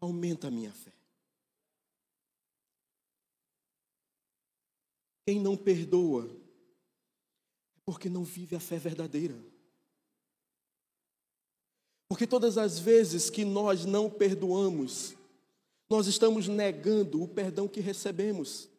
aumenta 0.00 0.48
a 0.48 0.50
minha 0.50 0.72
fé. 0.72 0.92
Quem 5.28 5.38
não 5.38 5.58
perdoa 5.58 6.24
é 6.24 7.80
porque 7.84 8.08
não 8.08 8.24
vive 8.24 8.56
a 8.56 8.60
fé 8.60 8.78
verdadeira. 8.78 9.36
Porque 12.08 12.26
todas 12.26 12.56
as 12.56 12.78
vezes 12.78 13.28
que 13.28 13.44
nós 13.44 13.84
não 13.84 14.08
perdoamos, 14.08 15.14
nós 15.86 16.06
estamos 16.06 16.48
negando 16.48 17.22
o 17.22 17.28
perdão 17.28 17.68
que 17.68 17.78
recebemos. 17.78 18.70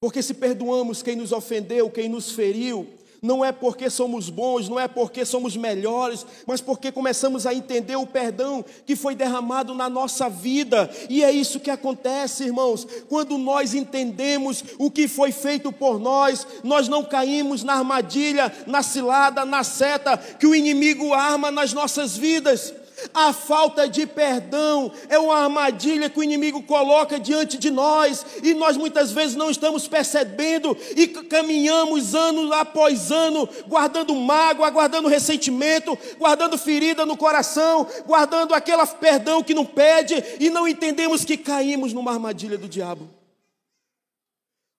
Porque 0.00 0.24
se 0.24 0.34
perdoamos 0.34 1.04
quem 1.04 1.14
nos 1.14 1.30
ofendeu, 1.30 1.88
quem 1.88 2.08
nos 2.08 2.32
feriu, 2.32 2.92
não 3.22 3.44
é 3.44 3.52
porque 3.52 3.88
somos 3.88 4.28
bons, 4.28 4.68
não 4.68 4.78
é 4.78 4.86
porque 4.86 5.24
somos 5.24 5.56
melhores, 5.56 6.26
mas 6.46 6.60
porque 6.60 6.92
começamos 6.92 7.46
a 7.46 7.54
entender 7.54 7.96
o 7.96 8.06
perdão 8.06 8.64
que 8.86 8.94
foi 8.94 9.14
derramado 9.14 9.74
na 9.74 9.88
nossa 9.88 10.28
vida. 10.28 10.90
E 11.08 11.24
é 11.24 11.30
isso 11.30 11.60
que 11.60 11.70
acontece, 11.70 12.44
irmãos. 12.44 12.86
Quando 13.08 13.38
nós 13.38 13.74
entendemos 13.74 14.64
o 14.78 14.90
que 14.90 15.08
foi 15.08 15.32
feito 15.32 15.72
por 15.72 15.98
nós, 15.98 16.46
nós 16.62 16.88
não 16.88 17.04
caímos 17.04 17.62
na 17.62 17.74
armadilha, 17.74 18.52
na 18.66 18.82
cilada, 18.82 19.44
na 19.44 19.64
seta 19.64 20.16
que 20.16 20.46
o 20.46 20.54
inimigo 20.54 21.12
arma 21.12 21.50
nas 21.50 21.72
nossas 21.72 22.16
vidas. 22.16 22.74
A 23.12 23.32
falta 23.32 23.88
de 23.88 24.06
perdão 24.06 24.92
é 25.08 25.18
uma 25.18 25.36
armadilha 25.36 26.08
que 26.08 26.18
o 26.18 26.22
inimigo 26.22 26.62
coloca 26.62 27.18
diante 27.18 27.58
de 27.58 27.70
nós 27.70 28.24
e 28.42 28.54
nós 28.54 28.76
muitas 28.76 29.12
vezes 29.12 29.36
não 29.36 29.50
estamos 29.50 29.86
percebendo 29.86 30.76
e 30.96 31.06
caminhamos 31.06 32.14
ano 32.14 32.52
após 32.52 33.10
ano, 33.10 33.48
guardando 33.66 34.14
mágoa, 34.14 34.70
guardando 34.70 35.08
ressentimento, 35.08 35.98
guardando 36.18 36.56
ferida 36.56 37.04
no 37.04 37.16
coração, 37.16 37.86
guardando 38.06 38.54
aquele 38.54 38.84
perdão 39.00 39.42
que 39.42 39.54
não 39.54 39.66
pede 39.66 40.22
e 40.40 40.50
não 40.50 40.66
entendemos 40.66 41.24
que 41.24 41.36
caímos 41.36 41.92
numa 41.92 42.12
armadilha 42.12 42.56
do 42.56 42.68
diabo. 42.68 43.08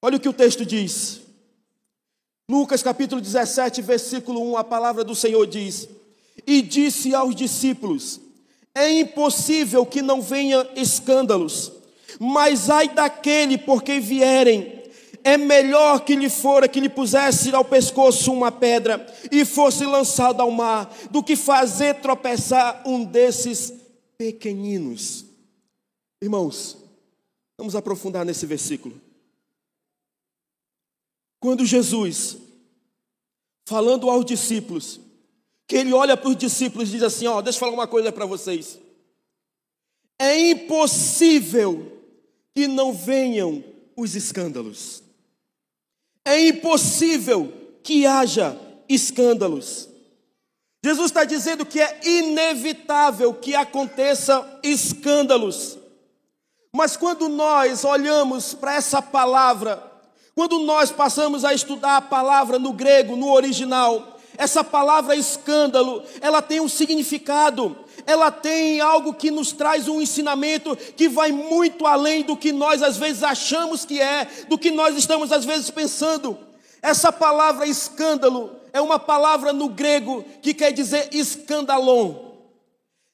Olha 0.01 0.17
o 0.17 0.20
que 0.20 0.29
o 0.29 0.34
texto 0.34 0.65
diz. 0.65 1.22
Lucas 2.50 2.84
capítulo 2.84 3.20
17, 3.20 3.82
versículo 3.82 4.39
1, 4.51 4.58
a 4.58 4.63
palavra 4.63 5.03
do 5.03 5.15
Senhor 5.15 5.46
diz: 5.48 5.89
e 6.46 6.62
disse 6.62 7.14
aos 7.14 7.36
discípulos: 7.36 8.20
É 8.74 8.92
impossível 8.92 9.86
que 9.86 10.02
não 10.02 10.22
venha 10.22 10.68
escândalos, 10.75 11.72
mas 12.20 12.70
ai 12.70 12.90
daquele 12.90 13.58
por 13.58 13.84
quem 13.84 14.00
vierem. 14.00 14.84
É 15.24 15.38
melhor 15.38 16.02
que 16.02 16.16
lhe 16.16 16.30
fora 16.30 16.68
que 16.68 16.80
lhe 16.80 16.88
pusesse 16.88 17.54
ao 17.56 17.66
pescoço 17.66 18.32
uma 18.32 18.52
pedra 18.52 19.04
e 19.32 19.44
fosse 19.44 19.84
lançado 19.84 20.40
ao 20.40 20.52
mar, 20.52 20.96
do 21.10 21.24
que 21.24 21.36
fazer 21.36 21.96
tropeçar 21.96 22.84
um 22.86 23.04
desses 23.04 23.74
pequeninos. 24.18 25.25
Irmãos, 26.22 26.78
vamos 27.58 27.75
aprofundar 27.75 28.24
nesse 28.24 28.46
versículo. 28.46 29.02
Quando 31.40 31.66
Jesus, 31.66 32.38
falando 33.68 34.10
aos 34.10 34.25
discípulos, 34.25 35.00
que 35.68 35.76
ele 35.76 35.94
olha 35.94 36.16
para 36.16 36.30
os 36.30 36.36
discípulos 36.36 36.90
e 36.90 36.94
diz 36.94 37.04
assim: 37.04 37.28
Ó, 37.28 37.42
deixa 37.42 37.58
eu 37.58 37.60
falar 37.62 37.74
uma 37.74 37.88
coisa 37.88 38.12
para 38.12 38.26
vocês. 38.26 38.80
É 40.20 40.50
impossível 40.50 41.92
que 42.54 42.68
não 42.68 42.94
venham 42.94 43.64
os 43.96 44.16
escândalos. 44.16 45.04
É 46.24 46.48
impossível 46.48 47.54
que 47.84 48.06
haja 48.06 48.60
escândalos. 48.88 49.90
Jesus 50.84 51.08
está 51.08 51.24
dizendo 51.24 51.66
que 51.66 51.82
é 51.82 52.00
inevitável 52.04 53.34
que 53.34 53.56
aconteça 53.56 54.60
escândalos. 54.64 55.78
Mas 56.74 56.96
quando 56.96 57.28
nós 57.28 57.84
olhamos 57.84 58.54
para 58.54 58.76
essa 58.76 59.02
palavra, 59.02 59.82
quando 60.36 60.60
nós 60.60 60.92
passamos 60.92 61.44
a 61.44 61.54
estudar 61.54 61.98
a 61.98 62.02
palavra 62.02 62.60
no 62.60 62.74
grego, 62.74 63.16
no 63.16 63.32
original, 63.32 64.15
essa 64.38 64.63
palavra 64.63 65.15
escândalo, 65.15 66.04
ela 66.22 66.42
tem 66.42 66.60
um 66.60 66.68
significado, 66.68 67.75
ela 68.06 68.32
tem 68.32 68.82
algo 68.82 69.13
que 69.13 69.32
nos 69.32 69.51
traz 69.51 69.88
um 69.88 70.01
ensinamento 70.01 70.75
que 70.96 71.08
vai 71.08 71.32
muito 71.32 71.86
além 71.86 72.24
do 72.24 72.36
que 72.36 72.51
nós 72.51 72.84
às 72.84 72.98
vezes 72.98 73.24
achamos 73.24 73.86
que 73.86 74.00
é, 74.00 74.27
do 74.48 74.58
que 74.58 74.72
nós 74.72 74.96
estamos 74.96 75.32
às 75.32 75.46
vezes 75.46 75.70
pensando. 75.70 76.38
Essa 76.82 77.12
palavra 77.12 77.65
escândalo 77.65 78.51
é 78.72 78.82
uma 78.82 79.00
palavra 79.00 79.51
no 79.51 79.70
grego 79.70 80.24
que 80.42 80.54
quer 80.54 80.72
dizer 80.72 81.10
escandalon. 81.12 82.25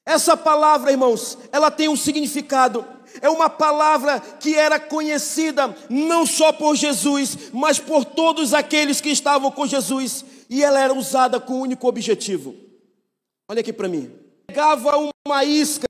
Essa 0.04 0.36
palavra, 0.36 0.90
irmãos, 0.90 1.38
ela 1.52 1.70
tem 1.70 1.88
um 1.88 1.96
significado. 1.96 2.84
É 3.20 3.28
uma 3.28 3.48
palavra 3.48 4.18
que 4.18 4.54
era 4.54 4.80
conhecida 4.80 5.74
não 5.88 6.26
só 6.26 6.52
por 6.52 6.74
Jesus, 6.74 7.50
mas 7.52 7.78
por 7.78 8.04
todos 8.04 8.52
aqueles 8.52 9.00
que 9.00 9.10
estavam 9.10 9.50
com 9.50 9.66
Jesus. 9.66 10.24
E 10.52 10.62
ela 10.62 10.78
era 10.78 10.92
usada 10.92 11.40
com 11.40 11.54
um 11.54 11.60
único 11.62 11.88
objetivo. 11.88 12.54
Olha 13.48 13.60
aqui 13.60 13.72
para 13.72 13.88
mim. 13.88 14.14
Pegava 14.46 14.92
uma 15.26 15.44
isca, 15.44 15.86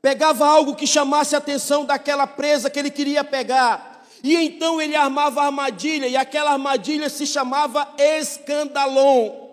pegava 0.00 0.46
algo 0.46 0.74
que 0.74 0.86
chamasse 0.86 1.34
a 1.34 1.38
atenção 1.38 1.84
daquela 1.84 2.26
presa 2.26 2.70
que 2.70 2.78
ele 2.78 2.90
queria 2.90 3.22
pegar 3.22 3.90
e 4.24 4.34
então 4.36 4.80
ele 4.80 4.96
armava 4.96 5.42
a 5.42 5.46
armadilha, 5.46 6.06
e 6.06 6.16
aquela 6.16 6.52
armadilha 6.52 7.10
se 7.10 7.26
chamava 7.26 7.86
escandalon. 7.98 9.49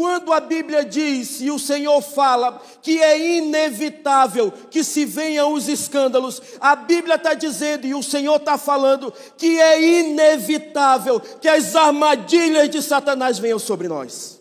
Quando 0.00 0.32
a 0.32 0.40
Bíblia 0.40 0.82
diz 0.82 1.42
e 1.42 1.50
o 1.50 1.58
Senhor 1.58 2.00
fala 2.00 2.58
que 2.80 3.02
é 3.02 3.36
inevitável 3.36 4.50
que 4.70 4.82
se 4.82 5.04
venham 5.04 5.52
os 5.52 5.68
escândalos, 5.68 6.40
a 6.58 6.74
Bíblia 6.74 7.16
está 7.16 7.34
dizendo 7.34 7.86
e 7.86 7.94
o 7.94 8.02
Senhor 8.02 8.36
está 8.36 8.56
falando 8.56 9.12
que 9.36 9.60
é 9.60 10.00
inevitável 10.00 11.20
que 11.20 11.46
as 11.46 11.76
armadilhas 11.76 12.70
de 12.70 12.80
Satanás 12.80 13.38
venham 13.38 13.58
sobre 13.58 13.88
nós. 13.88 14.40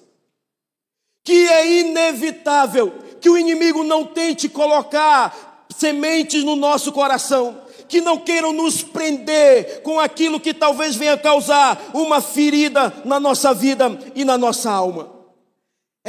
Que 1.26 1.50
é 1.50 1.80
inevitável 1.82 2.94
que 3.20 3.30
o 3.30 3.38
inimigo 3.38 3.84
não 3.84 4.06
tente 4.06 4.48
colocar 4.48 5.68
sementes 5.76 6.42
no 6.42 6.56
nosso 6.56 6.94
coração, 6.94 7.60
que 7.90 8.00
não 8.00 8.18
queiram 8.18 8.54
nos 8.54 8.82
prender 8.82 9.82
com 9.82 10.00
aquilo 10.00 10.40
que 10.40 10.54
talvez 10.54 10.96
venha 10.96 11.18
causar 11.18 11.78
uma 11.94 12.22
ferida 12.22 12.94
na 13.04 13.20
nossa 13.20 13.54
vida 13.54 14.00
e 14.16 14.24
na 14.24 14.38
nossa 14.38 14.72
alma. 14.72 15.19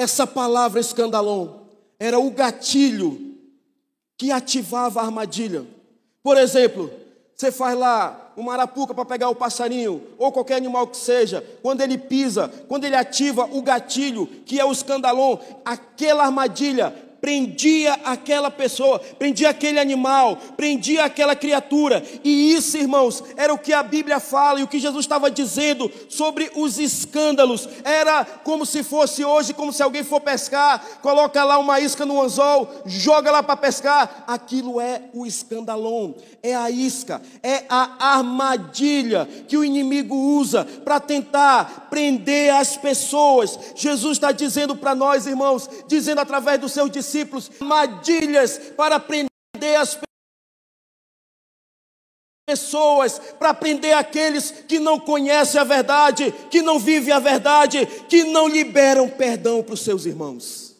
Essa 0.01 0.27
palavra 0.27 0.81
escandalon 0.81 1.47
era 1.99 2.19
o 2.19 2.31
gatilho 2.31 3.37
que 4.17 4.33
ativava 4.33 4.99
a 4.99 5.05
armadilha. 5.05 5.67
Por 6.23 6.39
exemplo, 6.39 6.91
você 7.37 7.53
faz 7.53 7.79
lá 7.79 8.33
uma 8.35 8.55
arapuca 8.55 8.95
para 8.95 9.05
pegar 9.05 9.29
o 9.29 9.35
passarinho, 9.35 10.03
ou 10.17 10.33
qualquer 10.33 10.55
animal 10.55 10.87
que 10.87 10.97
seja, 10.97 11.45
quando 11.61 11.83
ele 11.83 11.99
pisa, 11.99 12.51
quando 12.67 12.85
ele 12.85 12.97
ativa 12.97 13.45
o 13.53 13.61
gatilho, 13.61 14.27
que 14.47 14.59
é 14.59 14.65
o 14.65 14.73
escandalon, 14.73 15.37
aquela 15.67 16.25
armadilha 16.25 16.95
prendia 17.21 17.95
aquela 18.05 18.51
pessoa, 18.51 18.99
prendia 19.19 19.51
aquele 19.51 19.79
animal, 19.79 20.37
prendia 20.57 21.05
aquela 21.05 21.37
criatura. 21.37 22.03
E 22.25 22.55
isso, 22.55 22.77
irmãos, 22.77 23.23
era 23.37 23.53
o 23.53 23.59
que 23.59 23.73
a 23.73 23.83
Bíblia 23.83 24.19
fala 24.19 24.61
e 24.61 24.63
o 24.63 24.69
que 24.69 24.79
Jesus 24.79 25.05
estava 25.05 25.31
dizendo 25.31 25.91
sobre 26.09 26.51
os 26.55 26.79
escândalos. 26.79 27.69
Era 27.85 28.25
como 28.25 28.65
se 28.65 28.83
fosse 28.83 29.25
hoje, 29.25 29.53
como 29.53 29.73
se 29.73 29.83
alguém 29.83 30.03
for 30.03 30.21
pescar, 30.21 30.83
coloca 31.03 31.45
lá 31.45 31.59
uma 31.59 31.81
isca 31.81 32.07
no 32.07 32.21
anzol, 32.21 32.69
joga 32.87 33.31
lá 33.31 33.43
para 33.43 33.57
pescar. 33.57 34.25
Aquilo 34.27 34.81
é 34.81 35.03
o 35.13 35.27
escandalon, 35.27 36.13
é 36.43 36.55
a 36.55 36.71
isca, 36.71 37.21
é 37.43 37.65
a 37.69 38.17
armadilha 38.17 39.29
que 39.47 39.57
o 39.57 39.65
inimigo 39.65 40.15
usa 40.15 40.65
para 40.65 40.99
tentar 40.99 41.89
prender 41.91 42.55
as 42.55 42.77
pessoas. 42.77 43.59
Jesus 43.75 44.17
está 44.17 44.33
dizendo 44.33 44.75
para 44.75 44.95
nós, 44.95 45.27
irmãos, 45.27 45.69
dizendo 45.87 46.21
através 46.21 46.59
dos 46.61 46.73
seus 46.73 46.91
discípulos, 46.91 47.10
discípulos 47.11 47.51
armadilhas 47.61 48.59
para 48.77 49.01
prender 49.01 49.29
as 49.79 49.99
pessoas, 52.47 53.19
para 53.39 53.53
prender 53.55 53.97
aqueles 53.97 54.51
que 54.51 54.79
não 54.79 54.99
conhecem 54.99 55.61
a 55.61 55.65
verdade, 55.65 56.33
que 56.51 56.63
não 56.63 56.79
vivem 56.79 57.13
a 57.13 57.19
verdade, 57.19 57.87
que 58.09 58.25
não 58.25 58.49
liberam 58.49 59.09
perdão 59.09 59.63
para 59.63 59.75
os 59.75 59.83
seus 59.83 60.05
irmãos. 60.05 60.77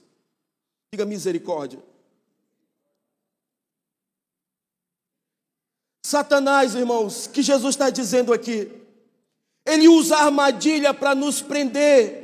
Diga 0.93 1.05
misericórdia. 1.05 1.79
Satanás, 6.05 6.75
irmãos, 6.75 7.29
que 7.29 7.41
Jesus 7.41 7.75
está 7.75 7.89
dizendo 7.89 8.33
aqui, 8.33 8.69
ele 9.65 9.87
usa 9.87 10.17
armadilha 10.17 10.93
para 10.93 11.15
nos 11.15 11.41
prender, 11.41 12.20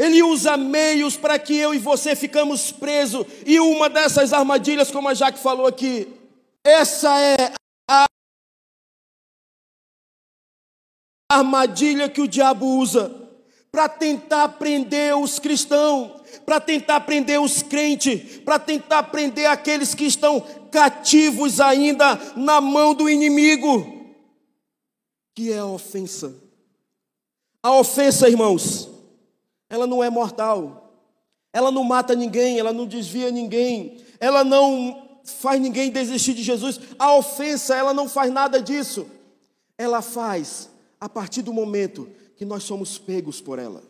ele 0.00 0.22
usa 0.22 0.56
meios 0.56 1.14
para 1.14 1.38
que 1.38 1.54
eu 1.54 1.74
e 1.74 1.78
você 1.78 2.16
ficamos 2.16 2.72
presos. 2.72 3.26
E 3.44 3.60
uma 3.60 3.90
dessas 3.90 4.32
armadilhas, 4.32 4.90
como 4.90 5.10
a 5.10 5.12
Jaque 5.12 5.38
falou 5.38 5.66
aqui, 5.66 6.08
essa 6.64 7.20
é 7.20 7.52
a 7.86 8.06
armadilha 11.30 12.08
que 12.08 12.22
o 12.22 12.26
diabo 12.26 12.64
usa 12.78 13.14
para 13.70 13.90
tentar 13.90 14.48
prender 14.48 15.14
os 15.14 15.38
cristãos, 15.38 16.18
para 16.46 16.58
tentar 16.58 17.00
prender 17.00 17.38
os 17.38 17.62
crentes, 17.62 18.38
para 18.38 18.58
tentar 18.58 19.02
prender 19.02 19.44
aqueles 19.50 19.94
que 19.94 20.06
estão 20.06 20.40
cativos 20.72 21.60
ainda 21.60 22.18
na 22.36 22.58
mão 22.58 22.94
do 22.94 23.10
inimigo, 23.10 24.16
que 25.36 25.52
é 25.52 25.58
a 25.58 25.66
ofensa. 25.66 26.34
A 27.62 27.72
ofensa, 27.72 28.30
irmãos, 28.30 28.89
ela 29.70 29.86
não 29.86 30.02
é 30.02 30.10
mortal. 30.10 30.92
Ela 31.52 31.70
não 31.70 31.84
mata 31.84 32.14
ninguém, 32.14 32.58
ela 32.58 32.72
não 32.72 32.86
desvia 32.86 33.30
ninguém, 33.30 33.98
ela 34.20 34.44
não 34.44 35.08
faz 35.24 35.60
ninguém 35.60 35.90
desistir 35.90 36.34
de 36.34 36.42
Jesus. 36.42 36.80
A 36.98 37.14
ofensa, 37.14 37.74
ela 37.74 37.94
não 37.94 38.08
faz 38.08 38.32
nada 38.32 38.60
disso. 38.60 39.06
Ela 39.78 40.02
faz 40.02 40.68
a 41.00 41.08
partir 41.08 41.42
do 41.42 41.52
momento 41.52 42.08
que 42.36 42.44
nós 42.44 42.64
somos 42.64 42.98
pegos 42.98 43.40
por 43.40 43.58
ela. 43.58 43.82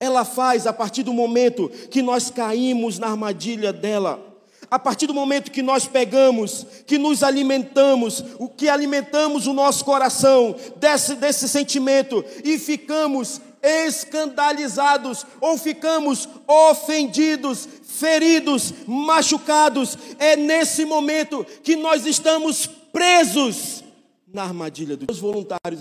Ela 0.00 0.24
faz 0.24 0.66
a 0.66 0.72
partir 0.72 1.02
do 1.02 1.12
momento 1.12 1.68
que 1.90 2.02
nós 2.02 2.30
caímos 2.30 2.98
na 2.98 3.08
armadilha 3.08 3.72
dela. 3.72 4.24
A 4.70 4.78
partir 4.78 5.06
do 5.06 5.14
momento 5.14 5.50
que 5.50 5.62
nós 5.62 5.86
pegamos, 5.86 6.66
que 6.86 6.98
nos 6.98 7.22
alimentamos, 7.22 8.22
o 8.38 8.48
que 8.48 8.68
alimentamos 8.68 9.46
o 9.46 9.52
nosso 9.52 9.84
coração 9.84 10.54
desse, 10.76 11.14
desse 11.14 11.48
sentimento 11.48 12.24
e 12.44 12.58
ficamos 12.58 13.40
escandalizados 13.62 15.26
ou 15.40 15.56
ficamos 15.58 16.28
ofendidos, 16.46 17.66
feridos, 17.82 18.72
machucados. 18.86 19.96
É 20.18 20.36
nesse 20.36 20.84
momento 20.84 21.44
que 21.62 21.76
nós 21.76 22.06
estamos 22.06 22.66
presos 22.66 23.84
na 24.26 24.44
armadilha 24.44 24.96
dos 24.96 25.18
voluntários. 25.18 25.80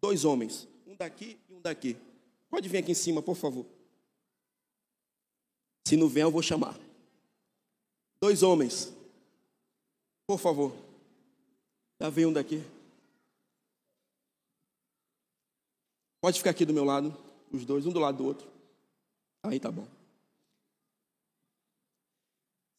Dois 0.00 0.22
homens, 0.22 0.68
um 0.86 0.94
daqui 0.94 1.38
e 1.48 1.54
um 1.54 1.62
daqui. 1.62 1.96
Pode 2.50 2.68
vir 2.68 2.76
aqui 2.76 2.92
em 2.92 2.94
cima, 2.94 3.22
por 3.22 3.34
favor. 3.34 3.64
Se 5.88 5.96
não 5.96 6.08
vier, 6.08 6.26
eu 6.26 6.30
vou 6.30 6.42
chamar. 6.42 6.78
Dois 8.24 8.42
homens. 8.42 8.90
Por 10.26 10.38
favor. 10.38 10.74
Já 12.00 12.08
vem 12.08 12.24
um 12.24 12.32
daqui. 12.32 12.64
Pode 16.22 16.38
ficar 16.38 16.48
aqui 16.48 16.64
do 16.64 16.72
meu 16.72 16.84
lado, 16.86 17.14
os 17.52 17.66
dois, 17.66 17.84
um 17.84 17.92
do 17.92 18.00
lado 18.00 18.16
do 18.16 18.24
outro. 18.24 18.48
Aí 19.42 19.60
tá 19.60 19.70
bom. 19.70 19.86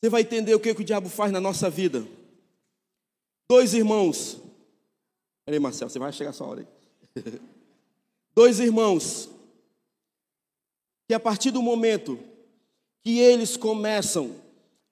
Você 0.02 0.10
vai 0.10 0.22
entender 0.22 0.56
o 0.56 0.60
que, 0.60 0.74
que 0.74 0.82
o 0.82 0.86
diabo 0.86 1.10
faz 1.10 1.32
na 1.32 1.40
nossa 1.40 1.70
vida. 1.70 2.04
Dois 3.48 3.76
irmãos. 3.76 4.40
Peraí, 5.46 5.60
Marcelo, 5.60 5.92
você 5.92 6.00
vai 6.00 6.12
chegar 6.12 6.32
essa 6.32 6.44
hora 6.44 6.62
aí. 6.62 7.24
Dois 8.34 8.60
irmãos. 8.60 9.30
Que 11.08 11.14
a 11.14 11.20
partir 11.20 11.52
do 11.52 11.62
momento 11.62 12.18
que 13.04 13.20
eles 13.20 13.56
começam 13.56 14.44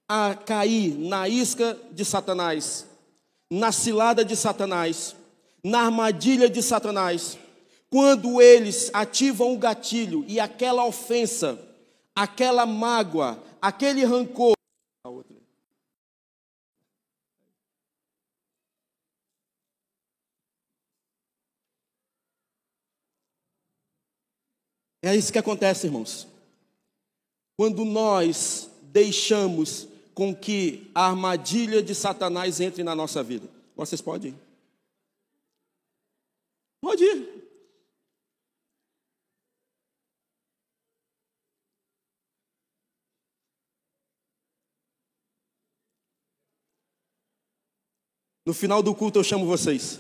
a 0.07 0.35
cair 0.35 0.97
na 0.97 1.27
isca 1.27 1.77
de 1.91 2.03
Satanás, 2.03 2.85
na 3.49 3.71
cilada 3.71 4.23
de 4.23 4.35
Satanás, 4.35 5.15
na 5.63 5.85
armadilha 5.85 6.49
de 6.49 6.61
Satanás, 6.61 7.37
quando 7.89 8.41
eles 8.41 8.89
ativam 8.93 9.53
o 9.53 9.57
gatilho 9.57 10.25
e 10.27 10.39
aquela 10.39 10.85
ofensa 10.85 11.59
aquela 12.15 12.65
mágoa, 12.65 13.41
aquele 13.61 14.05
rancor. 14.05 14.53
É 25.01 25.13
isso 25.13 25.33
que 25.33 25.39
acontece, 25.39 25.87
irmãos. 25.87 26.27
Quando 27.57 27.83
nós 27.83 28.69
deixamos 28.83 29.87
com 30.13 30.35
que 30.35 30.89
a 30.93 31.07
armadilha 31.07 31.81
de 31.81 31.95
Satanás 31.95 32.59
entre 32.59 32.83
na 32.83 32.95
nossa 32.95 33.23
vida. 33.23 33.47
Vocês 33.75 34.01
podem 34.01 34.31
ir. 34.31 34.35
Pode 36.81 37.03
ir. 37.03 37.33
No 48.45 48.53
final 48.53 48.83
do 48.83 48.93
culto 48.93 49.19
eu 49.19 49.23
chamo 49.23 49.45
vocês. 49.45 49.99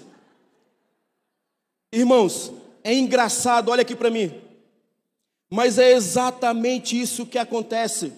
Irmãos, 1.91 2.51
é 2.83 2.93
engraçado, 2.93 3.69
olha 3.69 3.83
aqui 3.83 3.95
para 3.95 4.09
mim. 4.09 4.41
Mas 5.49 5.77
é 5.77 5.91
exatamente 5.93 6.99
isso 6.99 7.25
que 7.25 7.37
acontece. 7.37 8.11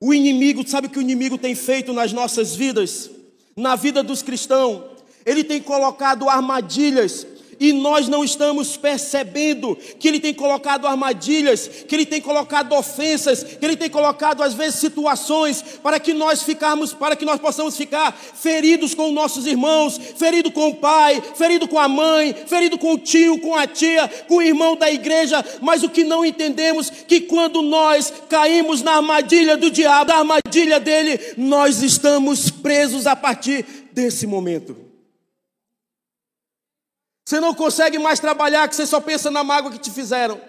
O 0.00 0.12
inimigo, 0.12 0.66
sabe 0.66 0.86
o 0.86 0.90
que 0.90 0.98
o 0.98 1.02
inimigo 1.02 1.38
tem 1.38 1.54
feito 1.54 1.92
nas 1.92 2.12
nossas 2.12 2.54
vidas? 2.54 3.10
Na 3.56 3.76
vida 3.76 4.02
dos 4.02 4.22
cristãos? 4.22 4.82
Ele 5.24 5.42
tem 5.42 5.60
colocado 5.60 6.28
armadilhas 6.28 7.26
e 7.58 7.72
nós 7.72 8.08
não 8.08 8.24
estamos 8.24 8.76
percebendo 8.76 9.76
que 9.98 10.08
Ele 10.08 10.20
tem 10.20 10.34
colocado 10.34 10.86
armadilhas, 10.86 11.68
que 11.86 11.94
Ele 11.94 12.06
tem 12.06 12.20
colocado 12.20 12.72
ofensas, 12.74 13.42
que 13.42 13.64
Ele 13.64 13.76
tem 13.76 13.88
colocado 13.88 14.42
às 14.42 14.54
vezes 14.54 14.80
situações 14.80 15.62
para 15.82 15.98
que 15.98 16.12
nós 16.12 16.42
ficarmos, 16.42 16.92
para 16.92 17.16
que 17.16 17.24
nós 17.24 17.40
possamos 17.40 17.76
ficar 17.76 18.12
feridos 18.12 18.94
com 18.94 19.10
nossos 19.12 19.46
irmãos, 19.46 19.98
ferido 20.16 20.50
com 20.50 20.68
o 20.68 20.74
pai, 20.74 21.22
ferido 21.34 21.66
com 21.66 21.78
a 21.78 21.88
mãe, 21.88 22.34
ferido 22.46 22.78
com 22.78 22.94
o 22.94 22.98
tio, 22.98 23.40
com 23.40 23.54
a 23.54 23.66
tia, 23.66 24.08
com 24.28 24.36
o 24.36 24.42
irmão 24.42 24.76
da 24.76 24.90
igreja. 24.90 25.44
Mas 25.60 25.82
o 25.82 25.88
que 25.88 26.04
não 26.04 26.24
entendemos 26.24 26.90
que 26.90 27.20
quando 27.22 27.62
nós 27.62 28.12
caímos 28.28 28.82
na 28.82 28.96
armadilha 28.96 29.56
do 29.56 29.70
diabo, 29.70 30.06
da 30.06 30.18
armadilha 30.18 30.78
dele, 30.78 31.18
nós 31.36 31.82
estamos 31.82 32.50
presos 32.50 33.06
a 33.06 33.16
partir 33.16 33.64
desse 33.92 34.26
momento. 34.26 34.85
Você 37.26 37.40
não 37.40 37.52
consegue 37.52 37.98
mais 37.98 38.20
trabalhar, 38.20 38.68
que 38.68 38.76
você 38.76 38.86
só 38.86 39.00
pensa 39.00 39.32
na 39.32 39.42
mágoa 39.42 39.72
que 39.72 39.80
te 39.80 39.90
fizeram. 39.90 40.40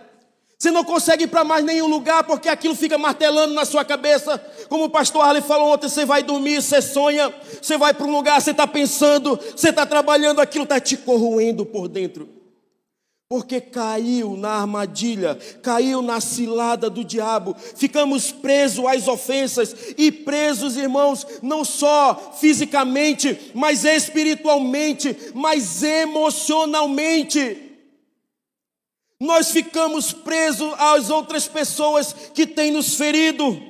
Você 0.60 0.70
não 0.70 0.84
consegue 0.84 1.24
ir 1.24 1.28
para 1.28 1.44
mais 1.44 1.66
nenhum 1.66 1.88
lugar 1.88 2.24
porque 2.24 2.48
aquilo 2.48 2.76
fica 2.76 3.00
martelando 3.00 3.56
na 3.56 3.66
sua 3.66 3.84
cabeça. 3.84 4.38
Como 4.70 4.84
o 4.84 4.90
pastor 4.90 5.24
Arley 5.24 5.42
falou 5.42 5.74
ontem, 5.74 5.90
você 5.90 6.06
vai 6.06 6.22
dormir, 6.22 6.62
você 6.62 6.80
sonha, 6.80 7.34
você 7.60 7.80
vai 7.80 7.96
para 7.96 8.06
um 8.06 8.12
lugar, 8.12 8.40
você 8.40 8.52
está 8.52 8.68
pensando, 8.68 9.40
você 9.56 9.70
está 9.70 9.88
trabalhando, 9.88 10.40
aquilo 10.40 10.66
está 10.66 10.80
te 10.80 10.96
corroendo 10.96 11.66
por 11.66 11.88
dentro 11.88 12.37
porque 13.30 13.60
caiu 13.60 14.38
na 14.38 14.62
armadilha, 14.62 15.36
caiu 15.62 16.02
na 16.02 16.22
cilada 16.22 16.90
do 16.90 17.04
diabo, 17.04 17.54
ficamos 17.76 18.32
presos 18.32 18.86
às 18.86 19.08
ofensas 19.08 19.76
e 19.98 20.10
presos, 20.12 20.78
irmãos, 20.78 21.28
não 21.42 21.66
só 21.66 22.36
fisicamente, 22.40 23.52
mas 23.54 23.84
espiritualmente, 23.84 25.16
mas 25.34 25.84
emocionalmente. 25.84 27.64
Nós 29.20 29.52
ficamos 29.52 30.14
presos 30.14 30.74
às 30.78 31.10
outras 31.10 31.48
pessoas 31.48 32.14
que 32.14 32.48
têm 32.48 32.72
nos 32.72 32.96
ferido, 32.96 33.62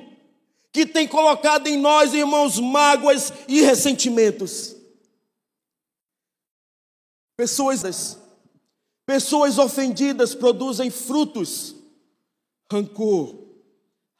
que 0.72 0.86
têm 0.86 1.08
colocado 1.08 1.66
em 1.66 1.76
nós, 1.76 2.14
irmãos, 2.14 2.60
mágoas 2.60 3.32
e 3.48 3.60
ressentimentos. 3.60 4.76
Pessoas 7.36 8.27
Pessoas 9.08 9.56
ofendidas 9.56 10.34
produzem 10.34 10.90
frutos, 10.90 11.74
rancor, 12.70 13.34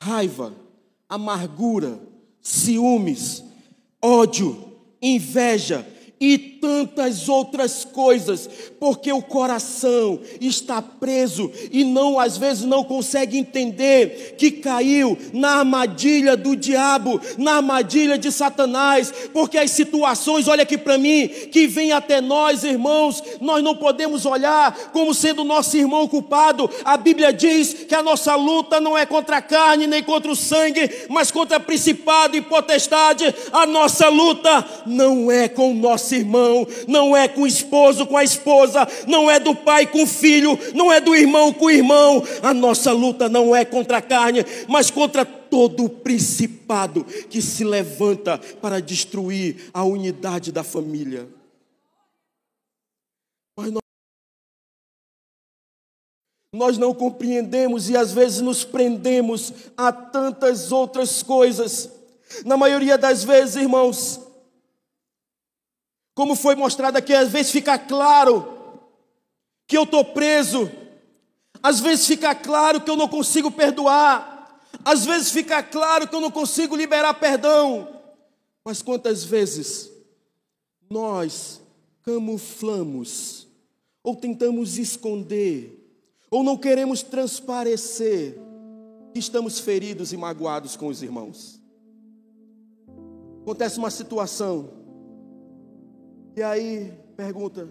raiva, 0.03 0.55
amargura, 1.07 2.01
ciúmes, 2.41 3.45
ódio, 4.03 4.79
inveja 5.03 5.87
e 6.19 6.39
tantas 6.61 7.29
outras 7.29 7.85
coisas, 7.85 8.49
porque 8.79 9.13
o 9.13 9.23
coração 9.23 10.21
está 10.41 10.81
preso 10.81 11.51
e 11.71 11.85
não 11.85 12.19
às 12.19 12.37
vezes 12.37 12.65
não 12.65 12.85
consegue 12.85 13.39
entender 13.39 14.35
que 14.37 14.51
caiu 14.51 15.17
na 15.33 15.59
armadilha 15.59 16.37
do 16.37 16.57
diabo, 16.57 17.21
na 17.37 17.57
armadilha 17.57 18.19
de 18.19 18.31
Satanás, 18.31 19.13
porque 19.33 19.59
as 19.59 19.71
situações, 19.71 20.49
olha 20.49 20.63
aqui 20.63 20.79
para 20.79 20.99
mim, 20.99 21.29
que 21.29 21.67
vem 21.67 21.93
até 21.93 22.21
nós, 22.21 22.65
irmãos, 22.65 23.23
nós 23.41 23.63
não 23.63 23.75
podemos 23.75 24.27
olhar 24.27 24.73
como 24.93 25.15
sendo 25.15 25.45
nosso 25.45 25.77
irmão 25.77 26.07
culpado. 26.07 26.69
A 26.85 26.97
Bíblia 26.97 27.33
diz 27.33 27.75
que 27.75 27.95
a 27.95 28.03
nossa 28.03 28.35
luta 28.37 28.81
não 28.81 28.97
é 28.97 29.05
contra 29.07 29.39
a 29.39 29.43
carne 29.43 29.87
nem 29.87 30.03
contra 30.03 30.31
o 30.31 30.37
sangue, 30.37 30.91
mas 31.09 31.31
contra 31.31 31.61
principado 31.61 32.37
e 32.37 32.41
potestade. 32.41 33.35
A 33.53 33.67
nossa 33.67 34.09
luta 34.09 34.65
não 34.87 35.31
é 35.31 35.49
com 35.49 35.73
o 35.73 35.75
nosso 35.75 36.15
irmão, 36.15 36.48
não 36.87 37.17
é 37.17 37.29
com 37.29 37.43
o 37.43 37.47
esposo 37.47 38.07
com 38.07 38.17
a 38.17 38.25
esposa, 38.25 38.87
não 39.07 39.31
é 39.31 39.39
do 39.39 39.55
pai 39.55 39.87
com 39.87 40.03
o 40.03 40.07
filho, 40.07 40.59
não 40.75 40.93
é 40.93 41.01
do 41.01 41.15
irmão 41.15 41.53
com 41.53 41.67
o 41.67 41.71
irmão. 41.71 42.23
A 42.43 42.53
nossa 42.53 42.93
luta 42.93 43.29
não 43.29 43.55
é 43.55 43.65
contra 43.65 43.99
a 43.99 44.03
carne, 44.03 44.45
mas 44.69 44.91
contra 44.91 45.25
todo 45.25 45.85
o 45.85 45.89
principado 45.89 47.05
que 47.05 47.41
se 47.41 47.65
levanta 47.65 48.39
para 48.61 48.81
destruir 48.81 49.71
a 49.73 49.85
unidade 49.85 50.53
da 50.53 50.63
família. 50.63 51.29
Mas 53.57 53.71
nós 53.71 53.83
nós 56.51 56.79
não 56.79 56.95
compreendemos 56.95 57.91
e 57.91 57.97
às 57.97 58.13
vezes 58.13 58.41
nos 58.41 58.65
prendemos 58.65 59.53
a 59.77 59.93
tantas 59.93 60.73
outras 60.73 61.23
coisas. 61.23 61.91
Na 62.45 62.57
maioria 62.57 62.97
das 62.97 63.23
vezes, 63.23 63.57
irmãos, 63.57 64.19
como 66.19 66.35
foi 66.35 66.57
mostrado 66.57 66.99
aqui, 66.99 67.15
às 67.15 67.31
vezes 67.31 67.53
fica 67.53 67.79
claro 67.79 68.45
que 69.69 69.79
eu 69.79 69.85
estou 69.85 70.05
preso, 70.05 70.69
às 71.63 71.79
vezes 71.79 72.09
fica 72.09 72.35
claro 72.35 72.81
que 72.81 72.91
eu 72.91 72.97
não 72.97 73.07
consigo 73.07 73.53
perdoar, 73.53 74.61
às 74.85 75.07
vezes 75.07 75.31
fica 75.31 75.63
claro 75.63 76.09
que 76.09 76.17
eu 76.17 76.21
não 76.21 76.33
consigo 76.33 76.75
liberar 76.75 77.15
perdão, 77.15 78.01
mas 78.65 78.83
quantas 78.83 79.23
vezes 79.23 79.93
nós 80.91 81.61
camuflamos, 82.03 83.47
ou 84.03 84.17
tentamos 84.17 84.77
esconder, 84.77 85.89
ou 86.29 86.43
não 86.43 86.57
queremos 86.57 87.01
transparecer 87.01 88.37
que 89.13 89.21
estamos 89.21 89.61
feridos 89.61 90.13
e 90.13 90.17
magoados 90.17 90.75
com 90.75 90.89
os 90.89 91.01
irmãos. 91.01 91.63
Acontece 93.43 93.79
uma 93.79 93.89
situação, 93.89 94.78
e 96.39 96.43
aí 96.43 96.93
pergunta: 97.17 97.69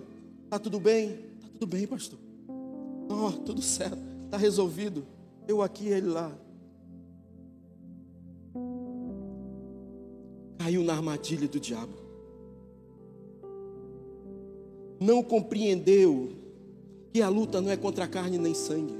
tá 0.50 0.60
tudo 0.60 0.78
bem? 0.78 1.16
Tá 1.40 1.48
tudo 1.54 1.68
bem, 1.68 1.88
pastor. 1.88 2.20
Oh, 3.10 3.32
tudo 3.32 3.62
certo, 3.62 3.98
tá 4.30 4.36
resolvido. 4.36 5.06
Eu 5.48 5.62
aqui, 5.62 5.88
ele 5.88 6.08
lá. 6.08 6.38
Caiu 10.60 10.84
na 10.84 10.94
armadilha 10.94 11.48
do 11.48 11.60
diabo. 11.60 11.94
Não 15.00 15.24
compreendeu 15.24 16.34
que 17.14 17.22
a 17.22 17.30
luta 17.30 17.62
não 17.62 17.72
é 17.72 17.78
contra 17.78 18.06
carne 18.06 18.38
nem 18.38 18.54
sangue. 18.54 18.96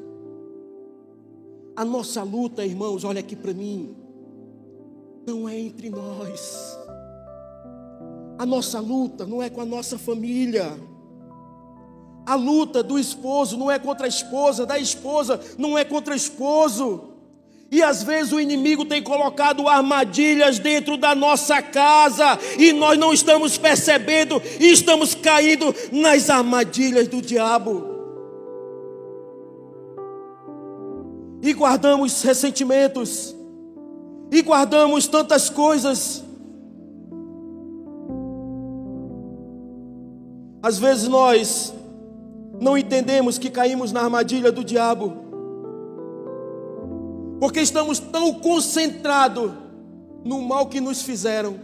A 1.76 1.84
nossa 1.84 2.24
luta, 2.24 2.66
irmãos, 2.66 3.04
olha 3.04 3.20
aqui 3.20 3.36
para 3.36 3.54
mim, 3.54 3.96
não 5.28 5.50
é 5.50 5.60
entre 5.60 5.90
nós. 5.90 6.78
A 8.38 8.46
nossa 8.46 8.80
luta 8.80 9.26
não 9.26 9.42
é 9.42 9.50
com 9.50 9.62
a 9.62 9.66
nossa 9.66 9.98
família. 9.98 10.80
A 12.26 12.36
luta 12.36 12.84
do 12.84 13.00
esposo 13.00 13.58
não 13.58 13.72
é 13.72 13.80
contra 13.80 14.06
a 14.06 14.10
esposa, 14.10 14.66
da 14.66 14.78
esposa 14.78 15.40
não 15.58 15.78
é 15.78 15.84
contra 15.84 16.14
o 16.14 16.18
esposo. 16.18 17.14
E 17.72 17.82
às 17.82 18.04
vezes 18.04 18.32
o 18.32 18.40
inimigo 18.40 18.86
tem 18.86 19.02
colocado 19.02 19.68
armadilhas 19.68 20.60
dentro 20.60 20.98
da 20.98 21.16
nossa 21.16 21.62
casa 21.62 22.38
e 22.58 22.72
nós 22.72 22.98
não 22.98 23.12
estamos 23.12 23.58
percebendo 23.58 24.42
e 24.60 24.72
estamos 24.72 25.16
caindo 25.16 25.74
nas 25.92 26.30
armadilhas 26.30 27.08
do 27.08 27.22
diabo. 27.22 27.98
E 31.42 31.54
guardamos 31.54 32.22
ressentimentos, 32.24 33.36
e 34.32 34.42
guardamos 34.42 35.08
tantas 35.08 35.50
coisas 35.50 36.24
Às 40.68 40.78
vezes 40.78 41.08
nós 41.08 41.74
não 42.60 42.78
entendemos 42.78 43.38
que 43.38 43.50
caímos 43.50 43.94
na 43.94 44.02
armadilha 44.02 44.52
do 44.52 44.66
diabo, 44.66 45.14
Porque 47.40 47.62
estamos 47.62 48.00
tão 48.00 48.34
concentrados 48.34 49.54
no 50.26 50.42
mal 50.42 50.66
que 50.66 50.82
nos 50.82 51.02
fizeram. 51.04 51.58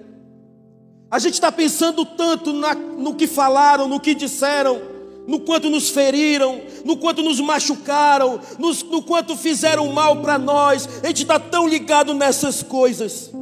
A 1.11 1.19
gente 1.19 1.33
está 1.33 1.51
pensando 1.51 2.05
tanto 2.05 2.53
na, 2.53 2.73
no 2.75 3.13
que 3.15 3.27
falaram, 3.27 3.89
no 3.89 3.99
que 3.99 4.15
disseram, 4.15 4.79
no 5.27 5.41
quanto 5.41 5.69
nos 5.69 5.89
feriram, 5.89 6.61
no 6.85 6.95
quanto 6.95 7.21
nos 7.21 7.41
machucaram, 7.41 8.39
nos, 8.57 8.83
no 8.83 9.01
quanto 9.01 9.35
fizeram 9.35 9.91
mal 9.91 10.21
para 10.21 10.37
nós. 10.37 10.87
A 11.03 11.07
gente 11.07 11.23
está 11.23 11.37
tão 11.37 11.67
ligado 11.67 12.13
nessas 12.13 12.63
coisas 12.63 13.33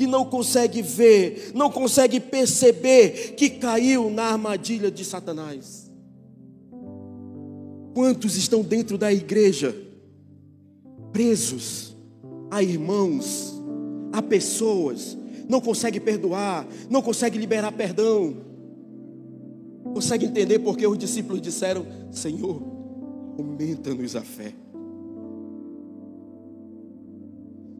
que 0.00 0.06
não 0.06 0.24
consegue 0.24 0.80
ver, 0.80 1.52
não 1.54 1.70
consegue 1.70 2.18
perceber 2.18 3.34
que 3.34 3.50
caiu 3.50 4.08
na 4.08 4.32
armadilha 4.32 4.90
de 4.90 5.04
Satanás. 5.04 5.90
Quantos 7.92 8.34
estão 8.34 8.62
dentro 8.62 8.96
da 8.96 9.12
igreja, 9.12 9.76
presos 11.12 11.94
a 12.50 12.62
irmãos, 12.62 13.60
a 14.10 14.22
pessoas, 14.22 15.18
não 15.46 15.60
consegue 15.60 16.00
perdoar, 16.00 16.66
não 16.88 17.02
consegue 17.02 17.36
liberar 17.36 17.70
perdão, 17.72 18.38
consegue 19.92 20.24
entender 20.24 20.60
porque 20.60 20.86
os 20.86 20.96
discípulos 20.96 21.42
disseram: 21.42 21.84
Senhor, 22.10 22.62
aumenta-nos 23.36 24.16
a 24.16 24.22
fé. 24.22 24.54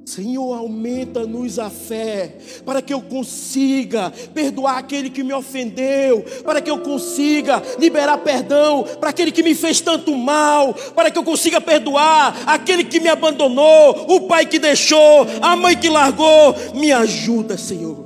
Senhor, 0.04 0.54
aumenta-nos 0.54 1.58
a 1.58 1.70
fé, 1.70 2.38
para 2.64 2.82
que 2.82 2.92
eu 2.92 3.00
consiga 3.00 4.10
perdoar 4.34 4.78
aquele 4.78 5.10
que 5.10 5.22
me 5.22 5.32
ofendeu, 5.32 6.24
para 6.44 6.60
que 6.60 6.70
eu 6.70 6.78
consiga 6.78 7.62
liberar 7.78 8.18
perdão 8.18 8.84
para 8.98 9.10
aquele 9.10 9.30
que 9.30 9.42
me 9.42 9.54
fez 9.54 9.80
tanto 9.80 10.16
mal, 10.16 10.74
para 10.94 11.10
que 11.10 11.18
eu 11.18 11.22
consiga 11.22 11.60
perdoar 11.60 12.34
aquele 12.46 12.82
que 12.82 12.98
me 12.98 13.08
abandonou, 13.08 14.06
o 14.08 14.22
pai 14.22 14.46
que 14.46 14.58
deixou, 14.58 15.26
a 15.40 15.54
mãe 15.54 15.76
que 15.76 15.88
largou. 15.88 16.56
Me 16.74 16.90
ajuda, 16.90 17.56
Senhor, 17.56 18.04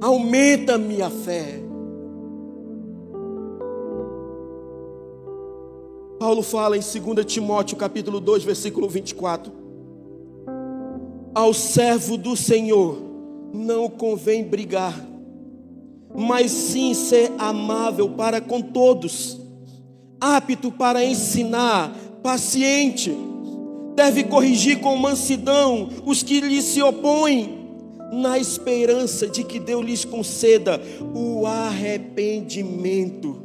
aumenta 0.00 0.78
minha 0.78 1.10
fé. 1.10 1.60
Paulo 6.20 6.42
fala 6.42 6.76
em 6.76 6.80
2 6.80 7.26
Timóteo 7.26 7.76
capítulo 7.76 8.20
2, 8.20 8.44
versículo 8.44 8.88
24 8.88 9.65
ao 11.36 11.52
servo 11.52 12.16
do 12.16 12.34
Senhor 12.34 12.96
não 13.52 13.90
convém 13.90 14.42
brigar, 14.42 14.98
mas 16.16 16.50
sim 16.50 16.94
ser 16.94 17.30
amável 17.36 18.08
para 18.08 18.40
com 18.40 18.62
todos, 18.62 19.38
apto 20.18 20.72
para 20.72 21.04
ensinar, 21.04 21.94
paciente, 22.22 23.14
deve 23.94 24.24
corrigir 24.24 24.80
com 24.80 24.96
mansidão 24.96 25.90
os 26.06 26.22
que 26.22 26.40
lhe 26.40 26.62
se 26.62 26.80
opõem, 26.80 27.66
na 28.10 28.38
esperança 28.38 29.26
de 29.26 29.44
que 29.44 29.60
Deus 29.60 29.84
lhes 29.84 30.06
conceda 30.06 30.80
o 31.14 31.44
arrependimento, 31.44 33.42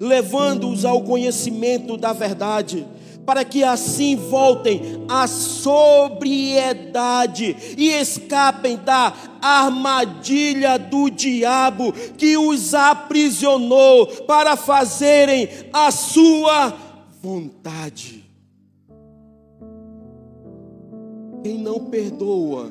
levando-os 0.00 0.84
ao 0.84 1.02
conhecimento 1.02 1.96
da 1.96 2.12
verdade 2.12 2.84
para 3.24 3.44
que 3.44 3.62
assim 3.62 4.16
voltem 4.16 5.04
à 5.08 5.26
sobriedade 5.26 7.56
e 7.76 7.90
escapem 7.90 8.76
da 8.76 9.12
armadilha 9.40 10.78
do 10.78 11.08
diabo 11.08 11.92
que 12.16 12.36
os 12.36 12.74
aprisionou 12.74 14.06
para 14.24 14.56
fazerem 14.56 15.48
a 15.72 15.90
sua 15.90 16.76
vontade. 17.20 18.22
Quem 21.42 21.58
não 21.58 21.86
perdoa 21.86 22.70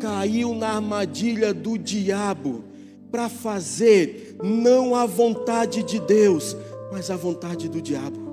caiu 0.00 0.54
na 0.54 0.74
armadilha 0.74 1.54
do 1.54 1.78
diabo 1.78 2.64
para 3.10 3.28
fazer 3.28 4.36
não 4.42 4.96
a 4.96 5.06
vontade 5.06 5.84
de 5.84 6.00
Deus, 6.00 6.56
mas 6.90 7.10
a 7.10 7.16
vontade 7.16 7.68
do 7.68 7.80
diabo. 7.80 8.23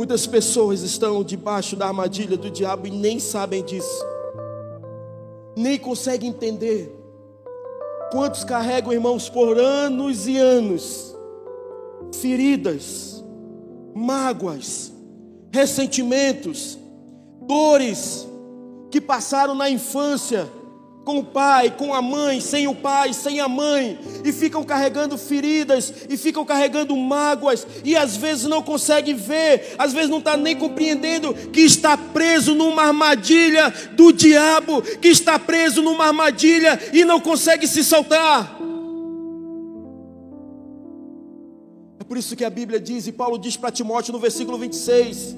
Muitas 0.00 0.26
pessoas 0.26 0.80
estão 0.80 1.22
debaixo 1.22 1.76
da 1.76 1.88
armadilha 1.88 2.34
do 2.34 2.50
diabo 2.50 2.86
e 2.86 2.90
nem 2.90 3.20
sabem 3.20 3.62
disso, 3.62 4.02
nem 5.54 5.78
conseguem 5.78 6.30
entender. 6.30 6.90
Quantos 8.10 8.42
carregam, 8.42 8.94
irmãos, 8.94 9.28
por 9.28 9.58
anos 9.58 10.26
e 10.26 10.38
anos, 10.38 11.14
feridas, 12.14 13.22
mágoas, 13.94 14.90
ressentimentos, 15.52 16.78
dores 17.46 18.26
que 18.90 19.02
passaram 19.02 19.54
na 19.54 19.68
infância 19.68 20.50
com 21.10 21.18
o 21.18 21.24
pai, 21.24 21.74
com 21.76 21.92
a 21.92 22.00
mãe, 22.00 22.40
sem 22.40 22.68
o 22.68 22.74
pai, 22.74 23.12
sem 23.12 23.40
a 23.40 23.48
mãe, 23.48 23.98
e 24.24 24.32
ficam 24.32 24.62
carregando 24.62 25.18
feridas, 25.18 25.92
e 26.08 26.16
ficam 26.16 26.44
carregando 26.44 26.96
mágoas, 26.96 27.66
e 27.84 27.96
às 27.96 28.16
vezes 28.16 28.44
não 28.44 28.62
conseguem 28.62 29.16
ver, 29.16 29.74
às 29.76 29.92
vezes 29.92 30.08
não 30.08 30.18
está 30.18 30.36
nem 30.36 30.54
compreendendo 30.54 31.34
que 31.34 31.62
está 31.62 31.98
preso 31.98 32.54
numa 32.54 32.84
armadilha 32.84 33.74
do 33.96 34.12
diabo, 34.12 34.82
que 34.82 35.08
está 35.08 35.36
preso 35.36 35.82
numa 35.82 36.06
armadilha 36.06 36.78
e 36.92 37.04
não 37.04 37.18
consegue 37.18 37.66
se 37.66 37.82
soltar. 37.82 38.56
É 41.98 42.04
por 42.04 42.16
isso 42.16 42.36
que 42.36 42.44
a 42.44 42.50
Bíblia 42.50 42.78
diz, 42.78 43.08
e 43.08 43.12
Paulo 43.12 43.36
diz 43.36 43.56
para 43.56 43.72
Timóteo 43.72 44.12
no 44.12 44.20
versículo 44.20 44.56
26, 44.58 45.34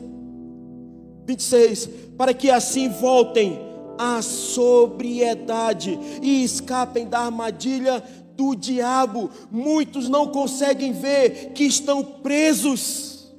26, 1.25 1.89
para 2.19 2.35
que 2.35 2.51
assim 2.51 2.91
voltem 2.91 3.72
a 3.99 4.23
sobriedade 4.23 5.99
e 6.23 6.43
escapem 6.43 7.07
da 7.07 7.21
armadilha 7.21 8.03
do 8.37 8.55
diabo. 8.55 9.31
Muitos 9.51 10.09
não 10.09 10.29
conseguem 10.29 10.93
ver 10.93 11.53
que 11.53 11.65
estão 11.65 12.03
presos. 12.03 13.33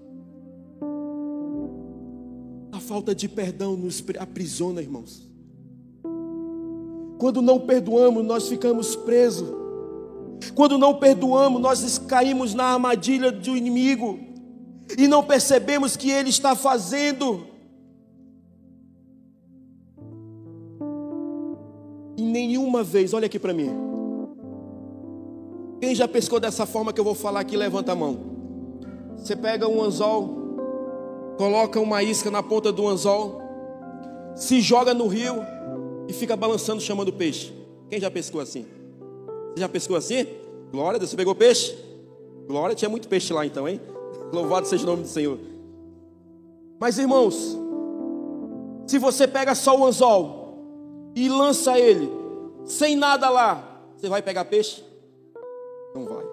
A 2.72 2.80
falta 2.80 3.14
de 3.14 3.28
perdão 3.28 3.76
nos 3.76 4.04
aprisiona, 4.20 4.82
irmãos. 4.82 5.30
Quando 7.18 7.42
não 7.42 7.60
perdoamos, 7.60 8.26
nós 8.26 8.48
ficamos 8.48 8.96
presos. 8.96 9.48
Quando 10.56 10.78
não 10.78 10.96
perdoamos, 10.96 11.62
nós 11.62 11.98
caímos 11.98 12.54
na 12.54 12.66
armadilha 12.66 13.32
do 13.32 13.56
inimigo 13.56 14.20
e 14.98 15.08
não 15.08 15.24
percebemos 15.24 15.96
que 15.96 16.10
ele 16.10 16.30
está 16.30 16.56
fazendo 16.56 17.48
nenhuma 22.34 22.84
vez, 22.84 23.14
olha 23.14 23.28
aqui 23.28 23.38
para 23.38 23.54
mim. 23.54 23.70
Quem 25.80 25.94
já 25.94 26.08
pescou 26.08 26.40
dessa 26.40 26.66
forma 26.66 26.92
que 26.92 27.00
eu 27.00 27.04
vou 27.04 27.14
falar 27.14 27.42
aqui, 27.42 27.56
levanta 27.56 27.92
a 27.92 27.96
mão. 27.96 28.18
Você 29.16 29.36
pega 29.36 29.68
um 29.68 29.82
anzol, 29.82 31.36
coloca 31.38 31.80
uma 31.80 32.02
isca 32.02 32.32
na 32.32 32.42
ponta 32.42 32.72
do 32.72 32.88
anzol, 32.88 33.40
se 34.36 34.60
joga 34.62 34.94
no 34.94 35.08
rio 35.08 35.36
e 36.08 36.14
fica 36.14 36.36
balançando 36.36 36.82
chamando 36.82 37.14
peixe. 37.14 37.54
Quem 37.90 38.00
já 38.00 38.10
pescou 38.10 38.42
assim? 38.42 38.66
Você 39.54 39.60
já 39.60 39.70
pescou 39.70 39.96
assim? 39.96 40.26
Glória, 40.72 41.00
você 41.00 41.16
pegou 41.16 41.36
peixe? 41.36 41.78
Glória, 42.48 42.76
tinha 42.76 42.90
muito 42.90 43.08
peixe 43.08 43.32
lá 43.32 43.46
então, 43.46 43.68
hein? 43.68 43.80
Louvado 44.34 44.68
seja 44.68 44.84
o 44.84 44.88
nome 44.88 45.04
do 45.04 45.08
Senhor. 45.08 45.38
Mas 46.80 46.98
irmãos, 46.98 47.56
se 48.88 48.98
você 48.98 49.28
pega 49.28 49.54
só 49.54 49.78
o 49.78 49.86
anzol 49.86 51.14
e 51.16 51.30
lança 51.30 51.78
ele, 51.78 52.23
sem 52.66 52.96
nada 52.96 53.30
lá, 53.30 53.82
você 53.96 54.10
vai 54.10 54.22
pegar 54.22 54.46
peixe? 54.46 54.84
Não 55.96 56.06
vai. 56.06 56.26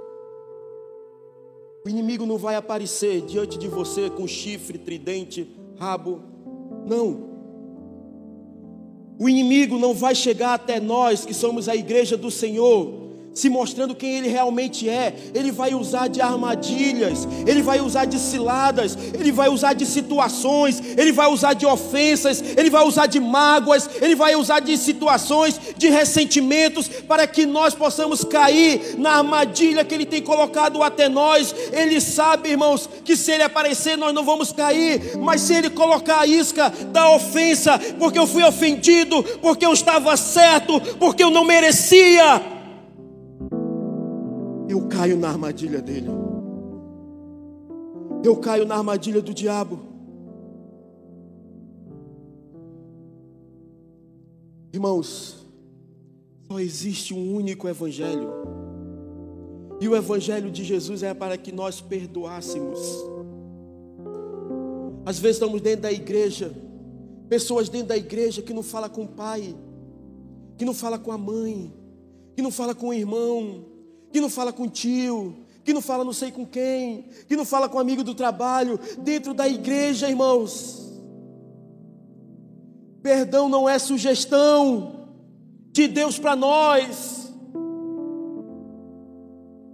O 1.84 1.88
inimigo 1.88 2.26
não 2.26 2.36
vai 2.36 2.56
aparecer 2.56 3.22
diante 3.22 3.58
de 3.58 3.68
você 3.68 4.10
com 4.10 4.26
chifre, 4.26 4.78
tridente, 4.78 5.50
rabo. 5.78 6.22
Não. 6.86 7.30
O 9.18 9.28
inimigo 9.28 9.78
não 9.78 9.94
vai 9.94 10.14
chegar 10.14 10.54
até 10.54 10.78
nós 10.78 11.24
que 11.24 11.34
somos 11.34 11.68
a 11.68 11.76
igreja 11.76 12.16
do 12.16 12.30
Senhor 12.30 13.09
se 13.34 13.48
mostrando 13.48 13.94
quem 13.94 14.18
ele 14.18 14.28
realmente 14.28 14.88
é. 14.88 15.14
Ele 15.34 15.52
vai 15.52 15.74
usar 15.74 16.08
de 16.08 16.20
armadilhas, 16.20 17.26
ele 17.46 17.62
vai 17.62 17.80
usar 17.80 18.04
de 18.04 18.18
ciladas, 18.18 18.96
ele 19.18 19.32
vai 19.32 19.48
usar 19.48 19.72
de 19.72 19.86
situações, 19.86 20.82
ele 20.96 21.12
vai 21.12 21.28
usar 21.28 21.54
de 21.54 21.66
ofensas, 21.66 22.42
ele 22.56 22.70
vai 22.70 22.84
usar 22.84 23.06
de 23.06 23.20
mágoas, 23.20 23.88
ele 24.00 24.14
vai 24.14 24.34
usar 24.34 24.60
de 24.60 24.76
situações, 24.76 25.60
de 25.76 25.88
ressentimentos, 25.88 26.88
para 26.88 27.26
que 27.26 27.46
nós 27.46 27.74
possamos 27.74 28.24
cair 28.24 28.96
na 28.98 29.18
armadilha 29.18 29.84
que 29.84 29.94
ele 29.94 30.06
tem 30.06 30.22
colocado 30.22 30.82
até 30.82 31.08
nós. 31.08 31.54
Ele 31.72 32.00
sabe, 32.00 32.50
irmãos, 32.50 32.88
que 33.04 33.16
se 33.16 33.32
ele 33.32 33.42
aparecer 33.42 33.96
nós 33.96 34.14
não 34.14 34.24
vamos 34.24 34.52
cair, 34.52 35.16
mas 35.18 35.40
se 35.42 35.54
ele 35.54 35.70
colocar 35.70 36.20
a 36.20 36.26
isca 36.26 36.70
da 36.92 37.10
ofensa, 37.14 37.78
porque 37.98 38.18
eu 38.18 38.26
fui 38.26 38.42
ofendido, 38.42 39.22
porque 39.40 39.64
eu 39.64 39.72
estava 39.72 40.16
certo, 40.16 40.80
porque 40.98 41.22
eu 41.22 41.30
não 41.30 41.44
merecia 41.44 42.59
eu 44.70 44.86
caio 44.86 45.16
na 45.16 45.28
armadilha 45.28 45.82
dele. 45.82 46.08
Eu 48.22 48.36
caio 48.36 48.64
na 48.64 48.76
armadilha 48.76 49.20
do 49.20 49.34
diabo. 49.34 49.80
Irmãos, 54.72 55.44
só 56.48 56.60
existe 56.60 57.12
um 57.12 57.34
único 57.34 57.68
evangelho. 57.68 58.30
E 59.80 59.88
o 59.88 59.96
evangelho 59.96 60.50
de 60.50 60.62
Jesus 60.62 61.02
é 61.02 61.12
para 61.12 61.36
que 61.36 61.50
nós 61.50 61.80
perdoássemos. 61.80 62.78
Às 65.04 65.18
vezes 65.18 65.38
estamos 65.38 65.60
dentro 65.60 65.82
da 65.82 65.92
igreja, 65.92 66.54
pessoas 67.28 67.68
dentro 67.68 67.88
da 67.88 67.96
igreja 67.96 68.40
que 68.40 68.52
não 68.52 68.62
fala 68.62 68.88
com 68.88 69.02
o 69.02 69.08
pai, 69.08 69.56
que 70.56 70.64
não 70.64 70.74
fala 70.74 70.96
com 70.96 71.10
a 71.10 71.18
mãe, 71.18 71.74
que 72.36 72.42
não 72.42 72.52
fala 72.52 72.74
com 72.74 72.88
o 72.88 72.94
irmão, 72.94 73.69
que 74.12 74.20
não 74.20 74.28
fala 74.28 74.52
com 74.52 74.64
o 74.64 74.68
tio, 74.68 75.36
que 75.64 75.72
não 75.72 75.80
fala 75.80 76.04
não 76.04 76.12
sei 76.12 76.30
com 76.30 76.44
quem, 76.46 77.06
que 77.28 77.36
não 77.36 77.44
fala 77.44 77.68
com 77.68 77.78
amigo 77.78 78.02
do 78.02 78.14
trabalho, 78.14 78.78
dentro 78.98 79.32
da 79.32 79.48
igreja, 79.48 80.08
irmãos. 80.08 80.90
Perdão 83.02 83.48
não 83.48 83.68
é 83.68 83.78
sugestão 83.78 85.08
de 85.72 85.88
Deus 85.88 86.18
para 86.18 86.36
nós. 86.36 87.32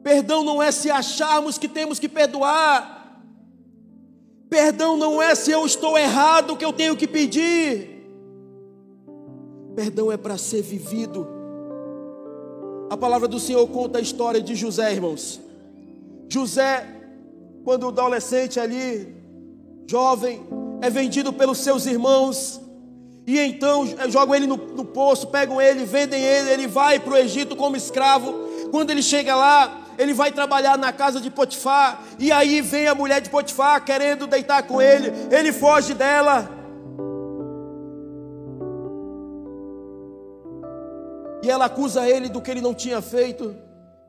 Perdão 0.03 0.45
não 0.45 0.63
é 0.63 0.71
se 0.71 0.91
acharmos 0.91 1.59
que 1.59 1.67
temos 1.67 1.99
que 1.99 2.09
perdoar. 2.09 3.25
Perdão 4.49 4.97
não 4.97 5.21
é 5.21 5.35
se 5.35 5.51
eu 5.51 5.67
estou 5.67 5.99
errado 5.99 6.57
que 6.57 6.65
eu 6.65 6.73
tenho 6.73 6.97
que 6.97 7.09
pedir. 7.09 8.07
Perdão 9.75 10.13
é 10.13 10.17
para 10.17 10.39
ser 10.39 10.63
vivido. 10.63 11.36
A 12.89 12.97
palavra 12.97 13.27
do 13.27 13.41
Senhor 13.41 13.67
conta 13.69 13.99
a 13.99 14.01
história 14.01 14.41
de 14.41 14.55
José, 14.55 14.93
irmãos. 14.93 15.41
José, 16.29 16.87
quando 17.65 17.89
adolescente 17.89 18.61
ali, 18.61 19.13
jovem, 19.89 20.47
é 20.81 20.89
vendido 20.89 21.33
pelos 21.33 21.59
seus 21.59 21.85
irmãos. 21.85 22.61
E 23.27 23.41
então 23.41 23.85
jogam 24.09 24.37
ele 24.37 24.47
no, 24.47 24.57
no 24.57 24.85
poço, 24.85 25.27
pegam 25.27 25.61
ele, 25.61 25.85
vendem 25.85 26.23
ele, 26.23 26.51
ele 26.51 26.67
vai 26.69 27.01
para 27.01 27.15
o 27.15 27.17
Egito 27.17 27.57
como 27.57 27.77
escravo. 27.77 28.33
Quando 28.71 28.91
ele 28.91 29.03
chega 29.03 29.35
lá, 29.35 29.81
ele 29.99 30.15
vai 30.15 30.31
trabalhar 30.31 30.79
na 30.79 30.93
casa 30.93 31.21
de 31.21 31.29
Potifar. 31.29 32.03
E 32.21 32.31
aí 32.31 32.61
vem 32.61 32.87
a 32.87 32.95
mulher 32.95 33.21
de 33.21 33.31
Potifar 33.31 33.85
querendo 33.85 34.29
deitar 34.29 34.63
com 34.63 34.81
ele. 34.81 35.13
Ele 35.31 35.53
foge 35.53 35.93
dela. 35.93 36.56
E 41.47 41.51
ela 41.51 41.67
acusa 41.67 42.09
ele 42.09 42.29
do 42.29 42.41
que 42.41 42.51
ele 42.51 42.61
não 42.61 42.75
tinha 42.75 43.01
feito. 43.01 43.55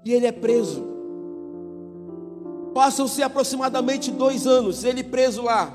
E 0.04 0.12
ele 0.12 0.26
é 0.26 0.32
preso. 0.32 0.84
Passam-se 2.74 3.22
aproximadamente 3.22 4.10
dois 4.10 4.48
anos, 4.48 4.84
ele 4.84 5.04
preso 5.04 5.44
lá. 5.44 5.72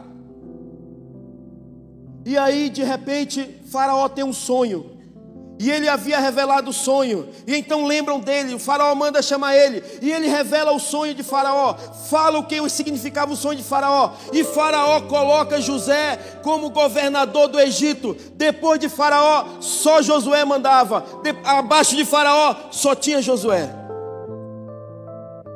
E 2.27 2.37
aí, 2.37 2.69
de 2.69 2.83
repente, 2.83 3.61
Faraó 3.67 4.09
tem 4.09 4.25
um 4.25 4.33
sonho. 4.33 4.92
E 5.63 5.71
ele 5.71 5.89
havia 5.89 6.19
revelado 6.19 6.71
o 6.71 6.73
sonho. 6.73 7.29
E 7.47 7.55
então 7.55 7.87
lembram 7.87 8.19
dele. 8.19 8.55
O 8.55 8.59
Faraó 8.59 8.93
manda 8.95 9.23
chamar 9.23 9.57
ele. 9.57 9.83
E 10.03 10.11
ele 10.11 10.27
revela 10.27 10.73
o 10.73 10.81
sonho 10.81 11.15
de 11.15 11.23
Faraó. 11.23 11.75
Fala 12.11 12.39
o 12.39 12.45
que 12.45 12.69
significava 12.69 13.33
o 13.33 13.37
sonho 13.37 13.57
de 13.57 13.63
Faraó. 13.63 14.13
E 14.33 14.43
Faraó 14.43 15.03
coloca 15.03 15.61
José 15.61 16.17
como 16.43 16.71
governador 16.71 17.47
do 17.47 17.61
Egito. 17.61 18.17
Depois 18.35 18.81
de 18.81 18.89
Faraó, 18.89 19.47
só 19.61 20.03
Josué 20.03 20.45
mandava. 20.45 21.05
De, 21.23 21.31
abaixo 21.45 21.95
de 21.95 22.05
Faraó, 22.05 22.57
só 22.73 22.95
tinha 22.97 23.23
Josué. 23.23 23.71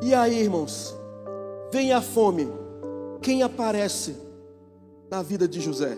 E 0.03 0.15
aí, 0.15 0.39
irmãos? 0.39 0.97
vem 1.77 1.93
a 1.93 2.01
fome, 2.01 2.49
quem 3.21 3.43
aparece 3.43 4.17
na 5.11 5.23
vida 5.23 5.47
de 5.47 5.61
José? 5.61 5.97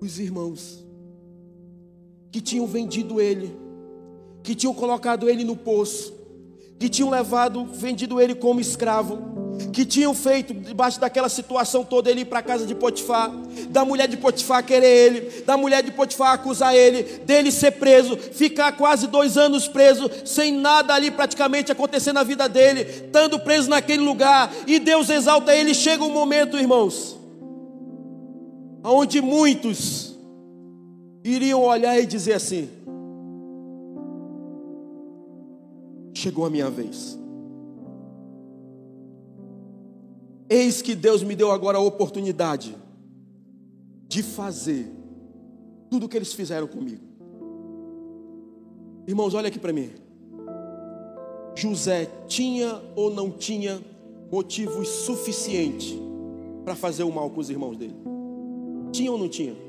Os 0.00 0.20
irmãos 0.20 0.86
que 2.30 2.40
tinham 2.40 2.66
vendido 2.66 3.20
ele, 3.20 3.56
que 4.42 4.54
tinham 4.54 4.74
colocado 4.74 5.28
ele 5.28 5.44
no 5.44 5.56
poço, 5.56 6.12
que 6.78 6.88
tinham 6.88 7.10
levado, 7.10 7.64
vendido 7.66 8.20
ele 8.20 8.34
como 8.34 8.60
escravo 8.60 9.38
que 9.72 9.84
tinham 9.84 10.14
feito 10.14 10.54
debaixo 10.54 11.00
daquela 11.00 11.28
situação 11.28 11.84
toda 11.84 12.10
ele 12.10 12.20
ir 12.20 12.24
para 12.24 12.38
a 12.38 12.42
casa 12.42 12.66
de 12.66 12.74
Potifar, 12.74 13.30
da 13.68 13.84
mulher 13.84 14.06
de 14.06 14.16
Potifar 14.16 14.64
querer 14.64 14.86
ele, 14.86 15.42
da 15.42 15.56
mulher 15.56 15.82
de 15.82 15.90
Potifar 15.90 16.32
acusar 16.32 16.74
ele, 16.74 17.02
dele 17.24 17.50
ser 17.50 17.72
preso, 17.72 18.16
ficar 18.16 18.72
quase 18.72 19.06
dois 19.06 19.36
anos 19.36 19.66
preso, 19.66 20.08
sem 20.24 20.52
nada 20.52 20.94
ali 20.94 21.10
praticamente 21.10 21.72
acontecer 21.72 22.12
na 22.12 22.22
vida 22.22 22.48
dele, 22.48 22.82
estando 22.82 23.38
preso 23.40 23.68
naquele 23.68 24.02
lugar, 24.02 24.52
e 24.66 24.78
Deus 24.78 25.10
exalta 25.10 25.54
ele. 25.54 25.74
Chega 25.74 26.04
um 26.04 26.12
momento, 26.12 26.56
irmãos, 26.56 27.18
onde 28.84 29.20
muitos 29.20 30.07
iriam 31.28 31.62
olhar 31.62 31.98
e 31.98 32.06
dizer 32.06 32.34
assim: 32.34 32.68
chegou 36.14 36.44
a 36.44 36.50
minha 36.50 36.68
vez. 36.70 37.18
Eis 40.50 40.80
que 40.80 40.94
Deus 40.94 41.22
me 41.22 41.36
deu 41.36 41.50
agora 41.50 41.78
a 41.78 41.80
oportunidade 41.80 42.74
de 44.08 44.22
fazer 44.22 44.90
tudo 45.90 46.06
o 46.06 46.08
que 46.08 46.16
eles 46.16 46.32
fizeram 46.32 46.66
comigo. 46.66 47.02
Irmãos, 49.06 49.34
olha 49.34 49.48
aqui 49.48 49.58
para 49.58 49.72
mim. 49.72 49.90
José 51.54 52.06
tinha 52.26 52.80
ou 52.94 53.10
não 53.10 53.30
tinha 53.30 53.80
motivos 54.30 54.88
suficientes 54.88 55.94
para 56.64 56.74
fazer 56.74 57.02
o 57.02 57.12
mal 57.12 57.30
com 57.30 57.40
os 57.40 57.50
irmãos 57.50 57.76
dele? 57.76 57.96
Tinha 58.92 59.10
ou 59.10 59.18
não 59.18 59.28
tinha? 59.28 59.67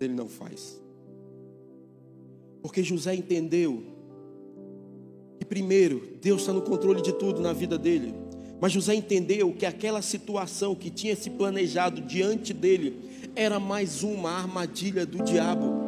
Ele 0.00 0.14
não 0.14 0.28
faz. 0.28 0.80
Porque 2.62 2.82
José 2.82 3.14
entendeu 3.14 3.82
que, 5.38 5.44
primeiro, 5.44 6.18
Deus 6.20 6.40
está 6.40 6.52
no 6.52 6.62
controle 6.62 7.00
de 7.00 7.12
tudo 7.12 7.40
na 7.40 7.52
vida 7.52 7.78
dele. 7.78 8.14
Mas 8.60 8.72
José 8.72 8.94
entendeu 8.94 9.52
que 9.52 9.66
aquela 9.66 10.02
situação 10.02 10.74
que 10.74 10.90
tinha 10.90 11.14
se 11.14 11.30
planejado 11.30 12.00
diante 12.00 12.52
dele 12.52 13.30
era 13.34 13.60
mais 13.60 14.02
uma 14.02 14.30
armadilha 14.30 15.04
do 15.04 15.22
diabo. 15.22 15.85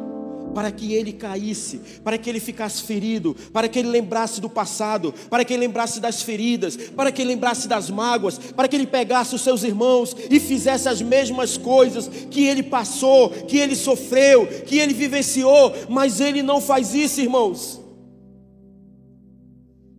Para 0.53 0.71
que 0.71 0.93
ele 0.93 1.13
caísse, 1.13 1.79
para 2.03 2.17
que 2.17 2.29
ele 2.29 2.39
ficasse 2.39 2.83
ferido, 2.83 3.35
para 3.53 3.67
que 3.67 3.79
ele 3.79 3.89
lembrasse 3.89 4.41
do 4.41 4.49
passado, 4.49 5.13
para 5.29 5.45
que 5.45 5.53
ele 5.53 5.67
lembrasse 5.67 5.99
das 5.99 6.21
feridas, 6.21 6.75
para 6.75 7.11
que 7.11 7.21
ele 7.21 7.31
lembrasse 7.31 7.67
das 7.67 7.89
mágoas, 7.89 8.37
para 8.37 8.67
que 8.67 8.75
ele 8.75 8.87
pegasse 8.87 9.35
os 9.35 9.41
seus 9.41 9.63
irmãos 9.63 10.15
e 10.29 10.39
fizesse 10.39 10.89
as 10.89 11.01
mesmas 11.01 11.57
coisas 11.57 12.09
que 12.29 12.45
ele 12.45 12.63
passou, 12.63 13.29
que 13.29 13.57
ele 13.57 13.75
sofreu, 13.75 14.47
que 14.65 14.77
ele 14.77 14.93
vivenciou, 14.93 15.73
mas 15.89 16.19
ele 16.19 16.41
não 16.41 16.59
faz 16.59 16.93
isso, 16.93 17.21
irmãos. 17.21 17.79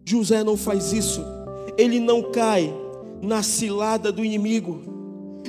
José 0.05 0.43
não 0.43 0.57
faz 0.57 0.93
isso 0.93 1.25
ele 1.81 1.99
não 1.99 2.31
cai 2.31 2.73
na 3.23 3.43
cilada 3.43 4.13
do 4.13 4.25
inimigo. 4.25 4.90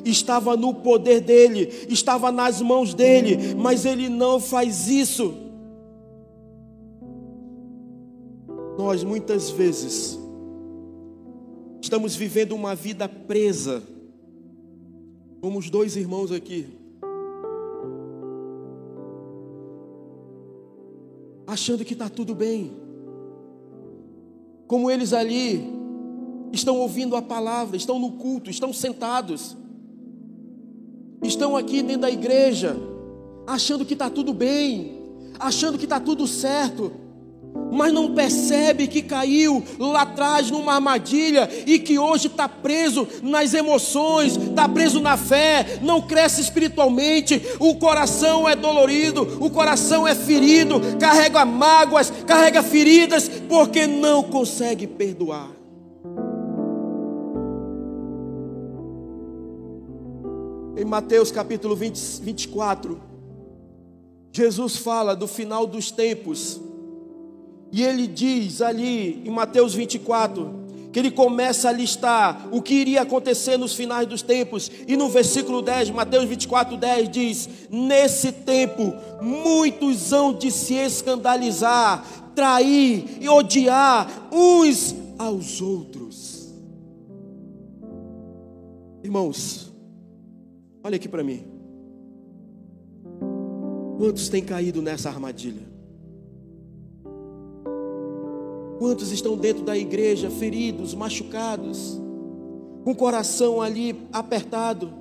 Estava 0.05 0.55
no 0.55 0.73
poder 0.73 1.21
dele, 1.21 1.69
estava 1.89 2.31
nas 2.31 2.61
mãos 2.61 2.93
dele, 2.93 3.55
mas 3.55 3.85
ele 3.85 4.09
não 4.09 4.39
faz 4.39 4.87
isso. 4.87 5.33
Nós 8.77 9.03
muitas 9.03 9.49
vezes 9.49 10.17
estamos 11.81 12.15
vivendo 12.15 12.53
uma 12.53 12.73
vida 12.73 13.07
presa, 13.07 13.83
como 15.41 15.59
os 15.59 15.69
dois 15.69 15.95
irmãos 15.95 16.31
aqui, 16.31 16.67
achando 21.45 21.83
que 21.83 21.93
está 21.93 22.07
tudo 22.07 22.33
bem, 22.33 22.71
como 24.67 24.89
eles 24.89 25.11
ali, 25.11 25.69
estão 26.53 26.79
ouvindo 26.79 27.15
a 27.15 27.21
palavra, 27.21 27.75
estão 27.75 27.99
no 27.99 28.11
culto, 28.13 28.49
estão 28.49 28.71
sentados, 28.71 29.57
estão 31.23 31.55
aqui 31.55 31.81
dentro 31.81 32.01
da 32.01 32.11
igreja, 32.11 32.75
achando 33.45 33.85
que 33.85 33.93
está 33.93 34.09
tudo 34.09 34.33
bem, 34.33 34.99
achando 35.39 35.77
que 35.77 35.85
está 35.85 35.99
tudo 35.99 36.27
certo, 36.27 36.91
mas 37.71 37.93
não 37.93 38.13
percebe 38.13 38.87
que 38.87 39.01
caiu 39.01 39.63
lá 39.79 40.01
atrás 40.01 40.51
numa 40.51 40.75
armadilha 40.75 41.49
e 41.65 41.79
que 41.79 41.97
hoje 41.97 42.27
está 42.27 42.47
preso 42.47 43.07
nas 43.21 43.53
emoções, 43.53 44.35
está 44.35 44.67
preso 44.67 44.99
na 44.99 45.17
fé, 45.17 45.79
não 45.81 46.01
cresce 46.01 46.41
espiritualmente, 46.41 47.41
o 47.59 47.75
coração 47.75 48.47
é 48.47 48.55
dolorido, 48.55 49.37
o 49.39 49.49
coração 49.49 50.07
é 50.07 50.13
ferido, 50.13 50.81
carrega 50.99 51.45
mágoas, 51.45 52.11
carrega 52.25 52.61
feridas, 52.61 53.29
porque 53.47 53.87
não 53.87 54.23
consegue 54.23 54.85
perdoar. 54.85 55.60
Em 60.81 60.83
Mateus 60.83 61.29
capítulo 61.29 61.75
20, 61.75 62.21
24, 62.23 62.99
Jesus 64.33 64.77
fala 64.77 65.15
do 65.15 65.27
final 65.27 65.67
dos 65.67 65.91
tempos 65.91 66.59
E 67.71 67.83
ele 67.83 68.07
diz 68.07 68.63
ali 68.63 69.21
em 69.23 69.29
Mateus 69.29 69.75
24, 69.75 70.89
que 70.91 70.97
ele 70.97 71.11
começa 71.11 71.69
a 71.69 71.71
listar 71.71 72.47
o 72.51 72.63
que 72.63 72.73
iria 72.73 73.03
acontecer 73.03 73.57
nos 73.57 73.75
finais 73.75 74.07
dos 74.07 74.23
tempos. 74.23 74.71
E 74.87 74.97
no 74.97 75.07
versículo 75.07 75.61
10, 75.61 75.91
Mateus 75.91 76.25
24, 76.25 76.75
10 76.75 77.09
diz: 77.09 77.49
Nesse 77.69 78.31
tempo, 78.31 78.91
muitos 79.21 80.11
hão 80.11 80.33
de 80.33 80.49
se 80.49 80.73
escandalizar, 80.73 82.03
trair 82.33 83.19
e 83.21 83.29
odiar 83.29 84.29
uns 84.31 84.95
aos 85.19 85.61
outros. 85.61 86.51
Irmãos, 89.03 89.70
olha 90.83 90.95
aqui 90.95 91.07
para 91.07 91.23
mim. 91.23 91.43
Quantos 93.97 94.29
têm 94.29 94.43
caído 94.43 94.81
nessa 94.81 95.09
armadilha? 95.09 95.69
Quantos 98.79 99.11
estão 99.11 99.37
dentro 99.37 99.63
da 99.63 99.77
igreja 99.77 100.31
feridos, 100.31 100.95
machucados, 100.95 102.01
com 102.83 102.91
o 102.91 102.95
coração 102.95 103.61
ali 103.61 104.07
apertado, 104.11 104.91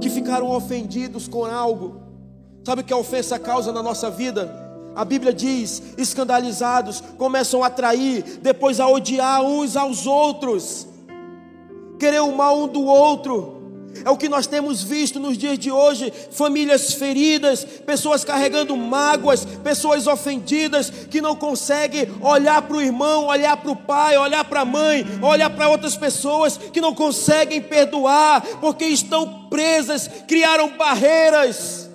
que 0.00 0.08
ficaram 0.08 0.50
ofendidos 0.50 1.26
com 1.26 1.44
algo? 1.44 2.00
Sabe 2.64 2.82
o 2.82 2.84
que 2.84 2.92
a 2.92 2.96
ofensa 2.96 3.40
causa 3.40 3.72
na 3.72 3.82
nossa 3.82 4.08
vida? 4.08 4.66
A 4.94 5.04
Bíblia 5.04 5.32
diz: 5.32 5.82
escandalizados, 5.98 7.00
começam 7.18 7.64
a 7.64 7.70
trair, 7.70 8.22
depois 8.40 8.78
a 8.78 8.88
odiar 8.88 9.42
uns 9.42 9.76
aos 9.76 10.06
outros, 10.06 10.86
querer 11.98 12.20
o 12.20 12.36
mal 12.36 12.56
um 12.56 12.68
do 12.68 12.84
outro. 12.84 13.55
É 14.04 14.10
o 14.10 14.16
que 14.16 14.28
nós 14.28 14.46
temos 14.46 14.82
visto 14.82 15.18
nos 15.18 15.36
dias 15.36 15.58
de 15.58 15.70
hoje: 15.70 16.12
famílias 16.30 16.94
feridas, 16.94 17.64
pessoas 17.64 18.24
carregando 18.24 18.76
mágoas, 18.76 19.44
pessoas 19.44 20.06
ofendidas 20.06 20.90
que 20.90 21.20
não 21.20 21.36
conseguem 21.36 22.08
olhar 22.20 22.62
para 22.62 22.76
o 22.76 22.82
irmão, 22.82 23.26
olhar 23.26 23.56
para 23.56 23.70
o 23.70 23.76
pai, 23.76 24.16
olhar 24.16 24.44
para 24.44 24.60
a 24.60 24.64
mãe, 24.64 25.04
olhar 25.22 25.50
para 25.50 25.68
outras 25.68 25.96
pessoas 25.96 26.56
que 26.56 26.80
não 26.80 26.94
conseguem 26.94 27.60
perdoar 27.60 28.40
porque 28.60 28.84
estão 28.84 29.48
presas, 29.48 30.08
criaram 30.26 30.76
barreiras. 30.76 31.88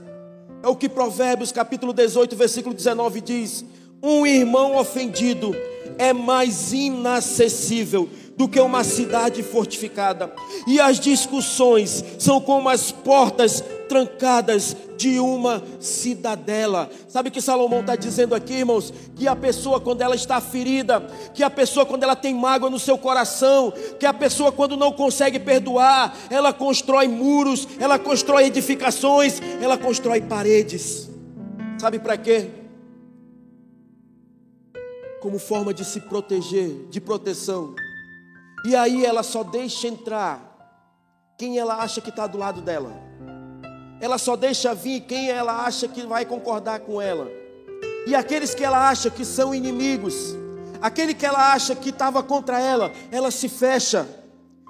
É 0.64 0.68
o 0.68 0.76
que 0.76 0.88
Provérbios 0.88 1.52
capítulo 1.52 1.92
18, 1.92 2.36
versículo 2.36 2.76
19 2.76 3.22
diz: 3.22 3.66
Um 4.02 4.26
irmão 4.26 4.76
ofendido 4.76 5.56
é 5.98 6.14
mais 6.14 6.72
inacessível 6.72 8.10
do 8.38 8.48
que 8.48 8.60
uma 8.60 8.84
cidade 8.84 9.44
fortificada. 9.44 10.34
E 10.68 10.80
as 10.80 11.00
discussões 11.00 12.04
são 12.18 12.40
como 12.42 12.70
as 12.70 12.92
portas 12.92 13.64
trancadas 13.92 14.76
de 14.96 15.20
uma 15.20 15.62
cidadela. 15.82 16.90
Sabe 17.10 17.28
o 17.28 17.32
que 17.32 17.42
Salomão 17.42 17.82
está 17.82 17.96
dizendo 17.96 18.34
aqui, 18.34 18.54
irmãos? 18.54 18.94
Que 19.16 19.28
a 19.28 19.36
pessoa, 19.36 19.82
quando 19.82 20.02
ela 20.02 20.16
está 20.16 20.40
ferida, 20.40 21.02
que 21.34 21.44
a 21.44 21.50
pessoa, 21.50 21.86
quando 21.86 22.04
ela 22.04 22.16
tem 22.16 22.34
mágoa 22.34 22.70
no 22.70 22.80
seu 22.80 22.98
coração, 22.98 23.74
que 24.00 24.06
a 24.06 24.14
pessoa, 24.14 24.50
quando 24.50 24.78
não 24.78 24.94
consegue 24.94 25.40
perdoar, 25.40 26.16
ela 26.30 26.54
constrói 26.54 27.10
muros, 27.10 27.68
ela 27.80 28.00
constrói 28.00 28.46
edificações, 28.46 29.42
ela 29.62 29.78
constrói 29.78 30.22
paredes. 30.22 31.10
Sabe 31.78 32.00
para 32.00 32.16
quê? 32.16 32.48
Como 35.20 35.38
forma 35.38 35.74
de 35.74 35.84
se 35.84 36.00
proteger, 36.00 36.88
de 36.90 37.02
proteção. 37.02 37.76
E 38.64 38.76
aí 38.76 39.06
ela 39.06 39.24
só 39.24 39.44
deixa 39.44 39.88
entrar 39.88 40.40
quem 41.38 41.58
ela 41.58 41.76
acha 41.78 42.00
que 42.00 42.10
está 42.10 42.28
do 42.28 42.38
lado 42.38 42.62
dela. 42.62 42.92
Ela 44.00 44.18
só 44.18 44.36
deixa 44.36 44.74
vir 44.74 45.02
quem 45.02 45.30
ela 45.30 45.66
acha 45.66 45.88
que 45.88 46.06
vai 46.06 46.26
concordar 46.26 46.80
com 46.82 47.02
ela. 47.02 47.28
E 48.06 48.16
aqueles 48.16 48.54
que 48.54 48.64
ela 48.64 48.90
acha 48.90 49.10
que 49.10 49.24
são 49.24 49.54
inimigos, 49.54 50.36
aquele 50.82 51.14
que 51.14 51.26
ela 51.26 51.54
acha 51.54 51.76
que 51.76 51.90
estava 51.90 52.24
contra 52.24 52.60
ela, 52.60 52.92
ela 53.12 53.32
se 53.32 53.48
fecha 53.48 54.08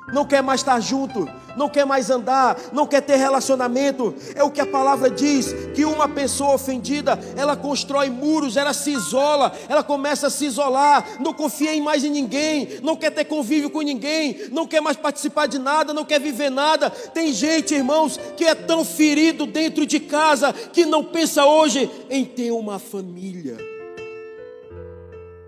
não 0.08 0.26
quer 0.26 0.42
mais 0.42 0.62
estar 0.62 0.80
junto, 0.80 1.28
não 1.56 1.70
quer 1.70 1.86
mais 1.86 2.10
andar, 2.10 2.58
não 2.72 2.86
quer 2.86 3.02
ter 3.02 3.16
relacionamento. 3.16 4.14
É 4.36 4.44
o 4.44 4.52
que 4.52 4.62
a 4.62 4.66
palavra 4.66 5.10
diz: 5.10 5.54
que 5.74 5.86
uma 5.86 6.08
pessoa 6.08 6.56
ofendida, 6.56 7.20
ela 7.36 7.56
constrói 7.56 8.10
muros, 8.10 8.58
ela 8.58 8.74
se 8.74 8.92
isola, 8.92 9.52
ela 9.68 9.84
começa 9.84 10.28
a 10.28 10.30
se 10.30 10.46
isolar, 10.46 11.06
não 11.20 11.34
confia 11.34 11.74
em 11.74 11.82
mais 11.82 12.04
em 12.04 12.10
ninguém, 12.10 12.80
não 12.82 12.96
quer 12.96 13.12
ter 13.12 13.26
convívio 13.26 13.70
com 13.70 13.82
ninguém, 13.82 14.50
não 14.52 14.68
quer 14.68 14.82
mais 14.82 14.98
participar 14.98 15.48
de 15.48 15.60
nada, 15.60 15.94
não 15.94 16.06
quer 16.06 16.20
viver 16.20 16.50
nada. 16.50 16.90
Tem 16.90 17.34
gente, 17.34 17.74
irmãos, 17.74 18.20
que 18.36 18.46
é 18.46 18.56
tão 18.56 18.84
ferido 18.84 19.46
dentro 19.46 19.86
de 19.86 20.00
casa 20.00 20.54
que 20.54 20.86
não 20.86 21.04
pensa 21.04 21.46
hoje 21.46 21.90
em 22.10 22.26
ter 22.26 22.52
uma 22.52 22.80
família. 22.80 23.58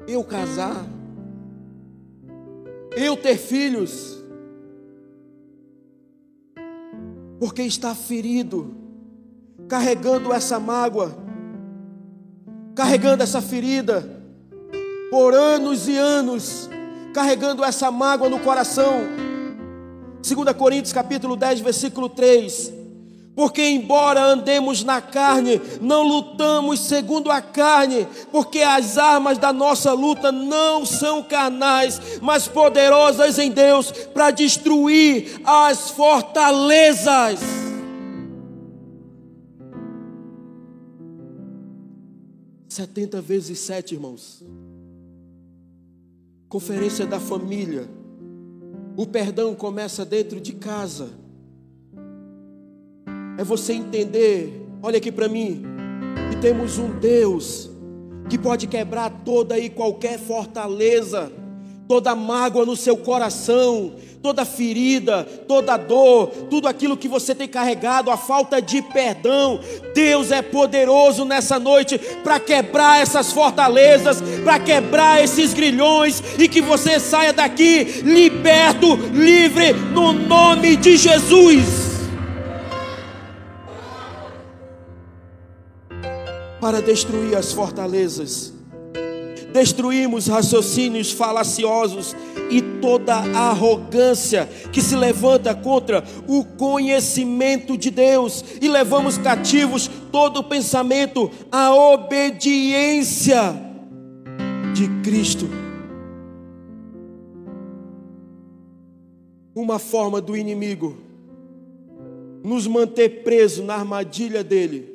Eu 0.06 0.24
casar, 0.24 0.86
eu 2.96 3.16
ter 3.16 3.38
filhos 3.38 4.23
porque 7.44 7.64
está 7.64 7.94
ferido, 7.94 8.74
carregando 9.68 10.32
essa 10.32 10.62
mágoa, 10.62 11.14
carregando 12.74 13.22
essa 13.22 13.42
ferida, 13.42 14.24
por 15.12 15.34
anos 15.34 15.90
e 15.90 15.98
anos, 15.98 16.70
carregando 17.14 17.62
essa 17.62 17.92
mágoa 17.92 18.30
no 18.30 18.40
coração. 18.40 18.94
2 20.22 20.56
Coríntios 20.58 20.94
capítulo 20.94 21.36
10, 21.36 21.60
versículo 21.60 22.08
3. 22.08 22.72
Porque, 23.36 23.68
embora 23.68 24.24
andemos 24.24 24.84
na 24.84 25.02
carne, 25.02 25.60
não 25.82 26.04
lutamos 26.04 26.82
segundo 26.82 27.32
a 27.32 27.42
carne, 27.42 28.08
porque 28.32 28.60
as 28.60 28.98
armas 28.98 29.40
da 29.40 29.52
nossa 29.52 29.92
luta 29.92 30.32
não 30.32 30.86
são 30.86 31.24
carnais, 31.24 32.20
mas 32.22 32.48
poderosas 32.48 33.40
em 33.40 33.50
Deus 33.50 33.92
para 33.92 34.30
destruir 34.30 35.42
as 35.44 35.90
fortalezas. 35.90 37.40
Setenta 42.70 43.20
vezes 43.20 43.60
sete, 43.60 43.96
irmãos. 43.96 44.44
Conferência 46.48 47.06
da 47.08 47.20
família. 47.20 47.90
O 48.96 49.08
perdão 49.08 49.56
começa 49.56 50.06
dentro 50.06 50.40
de 50.40 50.54
casa 50.54 51.23
é 53.38 53.44
você 53.44 53.74
entender, 53.74 54.68
olha 54.82 54.98
aqui 54.98 55.12
para 55.12 55.28
mim, 55.28 55.64
que 56.30 56.38
temos 56.38 56.78
um 56.78 56.90
Deus 57.00 57.70
que 58.30 58.38
pode 58.38 58.68
quebrar 58.68 59.10
toda 59.26 59.58
e 59.58 59.70
qualquer 59.70 60.18
fortaleza, 60.18 61.32
toda 61.88 62.16
mágoa 62.16 62.66
no 62.66 62.76
seu 62.76 62.96
coração, 62.96 63.94
toda 64.22 64.46
ferida, 64.46 65.24
toda 65.48 65.76
dor, 65.76 66.28
tudo 66.50 66.68
aquilo 66.68 66.96
que 66.96 67.10
você 67.10 67.36
tem 67.36 67.48
carregado, 67.48 68.10
a 68.10 68.16
falta 68.16 68.62
de 68.62 68.82
perdão. 68.82 69.60
Deus 69.94 70.32
é 70.32 70.42
poderoso 70.42 71.26
nessa 71.26 71.60
noite 71.60 72.00
para 72.24 72.40
quebrar 72.40 73.02
essas 73.02 73.34
fortalezas, 73.34 74.22
para 74.44 74.60
quebrar 74.60 75.22
esses 75.22 75.54
grilhões 75.54 76.24
e 76.40 76.48
que 76.48 76.62
você 76.62 77.00
saia 77.00 77.34
daqui 77.34 77.84
liberto, 78.04 78.96
livre, 79.12 79.74
no 79.74 80.14
nome 80.14 80.78
de 80.78 80.96
Jesus. 80.96 81.83
Para 86.64 86.82
destruir 86.82 87.36
as 87.36 87.52
fortalezas. 87.52 88.54
Destruímos 89.52 90.28
raciocínios 90.28 91.12
falaciosos 91.12 92.16
e 92.50 92.62
toda 92.80 93.16
arrogância 93.16 94.48
que 94.72 94.82
se 94.82 94.96
levanta 94.96 95.54
contra 95.54 96.02
o 96.26 96.46
conhecimento 96.46 97.78
de 97.78 97.92
Deus 97.92 98.46
e 98.62 98.70
levamos 98.70 99.18
cativos 99.18 99.92
todo 100.10 100.42
pensamento 100.42 101.30
à 101.52 101.76
obediência 101.76 103.54
de 104.74 104.88
Cristo. 105.04 105.50
Uma 109.54 109.80
forma 109.80 110.22
do 110.22 110.38
inimigo 110.38 110.96
nos 112.42 112.66
manter 112.68 113.22
preso 113.22 113.64
na 113.64 113.76
armadilha 113.76 114.46
dele 114.46 114.93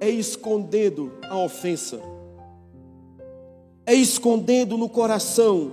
é 0.00 0.08
escondendo 0.08 1.12
a 1.24 1.38
ofensa, 1.38 2.00
é 3.84 3.94
escondendo 3.94 4.76
no 4.76 4.88
coração 4.88 5.72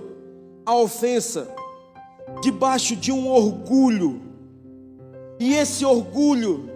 a 0.64 0.74
ofensa, 0.76 1.48
debaixo 2.42 2.96
de 2.96 3.12
um 3.12 3.28
orgulho, 3.28 4.22
e 5.38 5.54
esse 5.54 5.84
orgulho 5.84 6.70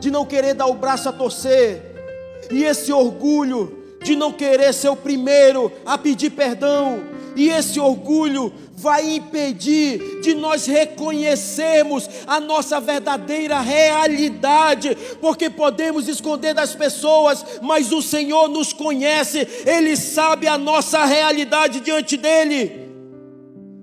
de 0.00 0.10
não 0.10 0.26
querer 0.26 0.54
dar 0.54 0.66
o 0.66 0.74
braço 0.74 1.08
a 1.08 1.12
torcer, 1.12 1.82
e 2.50 2.64
esse 2.64 2.92
orgulho 2.92 3.78
de 4.02 4.16
não 4.16 4.32
querer 4.32 4.72
ser 4.72 4.88
o 4.88 4.96
primeiro 4.96 5.70
a 5.84 5.96
pedir 5.96 6.30
perdão, 6.30 7.09
E 7.36 7.48
esse 7.48 7.78
orgulho 7.78 8.52
vai 8.80 9.16
impedir 9.16 10.20
de 10.20 10.34
nós 10.34 10.66
reconhecermos 10.66 12.08
a 12.26 12.40
nossa 12.40 12.80
verdadeira 12.80 13.60
realidade, 13.60 14.96
porque 15.20 15.50
podemos 15.50 16.08
esconder 16.08 16.54
das 16.54 16.74
pessoas, 16.74 17.44
mas 17.62 17.92
o 17.92 18.00
Senhor 18.00 18.48
nos 18.48 18.72
conhece, 18.72 19.46
Ele 19.66 19.96
sabe 19.96 20.46
a 20.46 20.56
nossa 20.56 21.04
realidade 21.04 21.80
diante 21.80 22.16
dEle. 22.16 22.88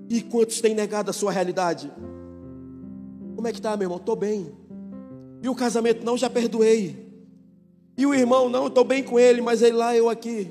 E 0.10 0.22
quantos 0.22 0.60
têm 0.62 0.74
negado 0.74 1.12
a 1.12 1.14
sua 1.14 1.32
realidade? 1.32 1.92
Como 3.36 3.48
é 3.48 3.52
que 3.52 3.60
está, 3.60 3.78
meu 3.78 3.86
irmão? 3.86 3.98
Estou 3.98 4.16
bem. 4.16 4.52
E 5.44 5.50
o 5.50 5.54
casamento? 5.54 6.04
Não, 6.04 6.18
já 6.18 6.30
perdoei. 6.30 7.06
E 7.96 8.06
o 8.06 8.16
irmão? 8.16 8.50
Não, 8.50 8.68
estou 8.68 8.84
bem 8.84 9.04
com 9.04 9.20
ele, 9.20 9.42
mas 9.42 9.62
ele 9.62 9.76
lá, 9.76 9.96
eu 9.96 10.10
aqui. 10.10 10.50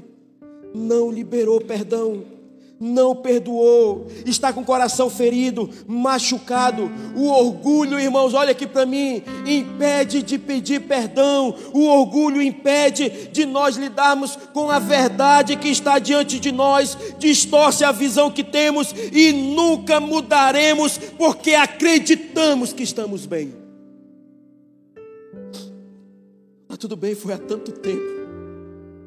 Não 0.73 1.11
liberou 1.11 1.61
perdão 1.61 2.36
não 2.79 3.17
perdoou, 3.17 4.07
está 4.27 4.53
com 4.53 4.61
o 4.61 4.65
coração 4.65 5.09
ferido, 5.09 5.69
machucado. 5.87 6.91
O 7.15 7.29
orgulho, 7.29 7.99
irmãos, 7.99 8.35
olha 8.35 8.51
aqui 8.51 8.67
para 8.67 8.85
mim, 8.85 9.23
impede 9.47 10.23
de 10.23 10.39
pedir 10.39 10.83
perdão. 10.83 11.55
O 11.73 11.87
orgulho 11.87 12.43
impede 12.43 13.29
de 13.33 13.47
nós 13.47 13.77
lidarmos 13.77 14.37
com 14.53 14.71
a 14.71 14.79
verdade 14.79 15.57
que 15.57 15.69
está 15.69 15.99
diante 15.99 16.39
de 16.39 16.53
nós, 16.53 16.97
distorce 17.19 17.85
a 17.85 17.93
visão 17.93 18.31
que 18.31 18.45
temos 18.45 18.95
e 19.13 19.33
nunca 19.33 19.99
mudaremos 19.99 20.99
porque 21.17 21.55
acreditamos 21.55 22.73
que 22.73 22.83
estamos 22.83 23.25
bem. 23.25 23.55
Tá 26.69 26.77
tudo 26.77 26.97
bem, 26.97 27.15
foi 27.15 27.33
há 27.33 27.39
tanto 27.39 27.73
tempo. 27.73 28.05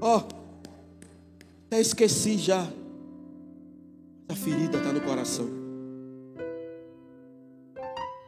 Ó, 0.01 0.17
oh, 0.17 0.39
até 1.67 1.79
esqueci 1.79 2.37
já. 2.37 2.67
A 4.29 4.35
ferida 4.35 4.77
está 4.77 4.93
no 4.93 5.01
coração. 5.01 5.49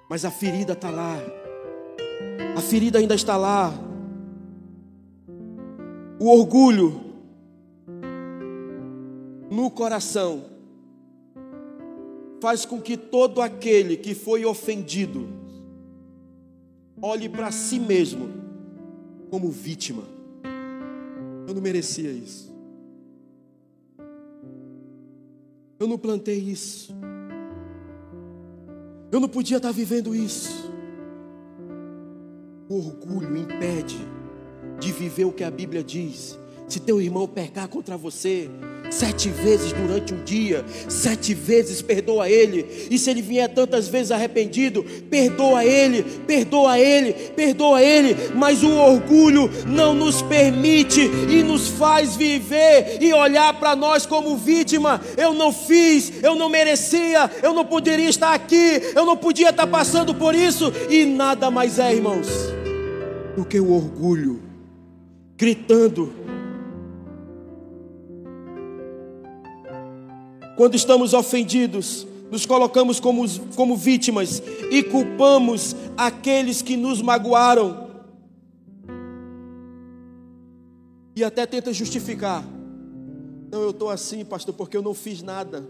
Mas 0.09 0.25
a 0.25 0.31
ferida 0.31 0.73
está 0.73 0.89
lá. 0.89 1.15
A 2.57 2.61
ferida 2.61 2.97
ainda 2.97 3.13
está 3.13 3.37
lá. 3.37 3.71
O 6.19 6.27
orgulho 6.27 6.99
no 9.51 9.69
coração 9.69 10.45
faz 12.41 12.65
com 12.65 12.81
que 12.81 12.97
todo 12.97 13.39
aquele 13.39 13.95
que 13.95 14.15
foi 14.15 14.43
ofendido 14.43 15.27
olhe 16.99 17.29
para 17.29 17.51
si 17.51 17.79
mesmo 17.79 18.27
como 19.29 19.51
vítima. 19.51 20.03
Eu 21.47 21.53
não 21.53 21.61
merecia 21.61 22.11
isso. 22.11 22.50
Eu 25.81 25.87
não 25.87 25.97
plantei 25.97 26.37
isso. 26.37 26.95
Eu 29.11 29.19
não 29.19 29.27
podia 29.27 29.57
estar 29.57 29.71
vivendo 29.71 30.13
isso. 30.13 30.71
O 32.69 32.75
orgulho 32.75 33.35
impede 33.35 33.97
de 34.79 34.91
viver 34.91 35.25
o 35.25 35.33
que 35.33 35.43
a 35.43 35.49
Bíblia 35.49 35.83
diz. 35.83 36.37
Se 36.67 36.79
teu 36.79 37.01
irmão 37.01 37.27
pecar 37.27 37.67
contra 37.67 37.97
você, 37.97 38.47
sete 38.91 39.29
vezes 39.29 39.71
durante 39.71 40.13
um 40.13 40.23
dia, 40.23 40.63
sete 40.87 41.33
vezes 41.33 41.81
perdoa 41.81 42.29
ele, 42.29 42.87
e 42.91 42.97
se 42.97 43.09
ele 43.09 43.21
vier 43.21 43.49
tantas 43.49 43.87
vezes 43.87 44.11
arrependido, 44.11 44.83
perdoa 45.09 45.65
ele, 45.65 46.03
perdoa 46.27 46.77
ele, 46.77 47.13
perdoa 47.35 47.81
ele, 47.81 48.15
mas 48.35 48.61
o 48.61 48.71
orgulho 48.71 49.49
não 49.65 49.93
nos 49.93 50.21
permite 50.21 51.01
e 51.01 51.41
nos 51.41 51.69
faz 51.69 52.15
viver 52.15 52.97
e 53.01 53.13
olhar 53.13 53.53
para 53.59 53.75
nós 53.75 54.05
como 54.05 54.37
vítima. 54.37 55.01
Eu 55.17 55.33
não 55.33 55.53
fiz, 55.53 56.11
eu 56.21 56.35
não 56.35 56.49
merecia, 56.49 57.31
eu 57.41 57.53
não 57.53 57.65
poderia 57.65 58.09
estar 58.09 58.33
aqui, 58.33 58.81
eu 58.93 59.05
não 59.05 59.15
podia 59.15 59.49
estar 59.49 59.67
passando 59.67 60.13
por 60.13 60.35
isso, 60.35 60.71
e 60.89 61.05
nada 61.05 61.49
mais 61.49 61.79
é, 61.79 61.93
irmãos, 61.93 62.27
do 63.35 63.45
que 63.45 63.59
o 63.59 63.71
orgulho 63.71 64.41
gritando 65.37 66.13
Quando 70.61 70.75
estamos 70.75 71.15
ofendidos, 71.15 72.05
nos 72.29 72.45
colocamos 72.45 72.99
como, 72.99 73.23
como 73.55 73.75
vítimas 73.75 74.43
e 74.69 74.83
culpamos 74.83 75.75
aqueles 75.97 76.61
que 76.61 76.77
nos 76.77 77.01
magoaram. 77.01 77.89
E 81.15 81.23
até 81.23 81.47
tenta 81.47 81.73
justificar. 81.73 82.45
Não, 83.51 83.63
eu 83.63 83.71
estou 83.71 83.89
assim, 83.89 84.23
pastor, 84.23 84.53
porque 84.53 84.77
eu 84.77 84.83
não 84.83 84.93
fiz 84.93 85.23
nada. 85.23 85.67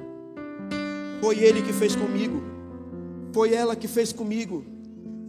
Foi 1.21 1.39
ele 1.39 1.61
que 1.61 1.71
fez 1.71 1.95
comigo. 1.95 2.43
Foi 3.31 3.53
ela 3.53 3.77
que 3.77 3.87
fez 3.87 4.11
comigo. 4.11 4.65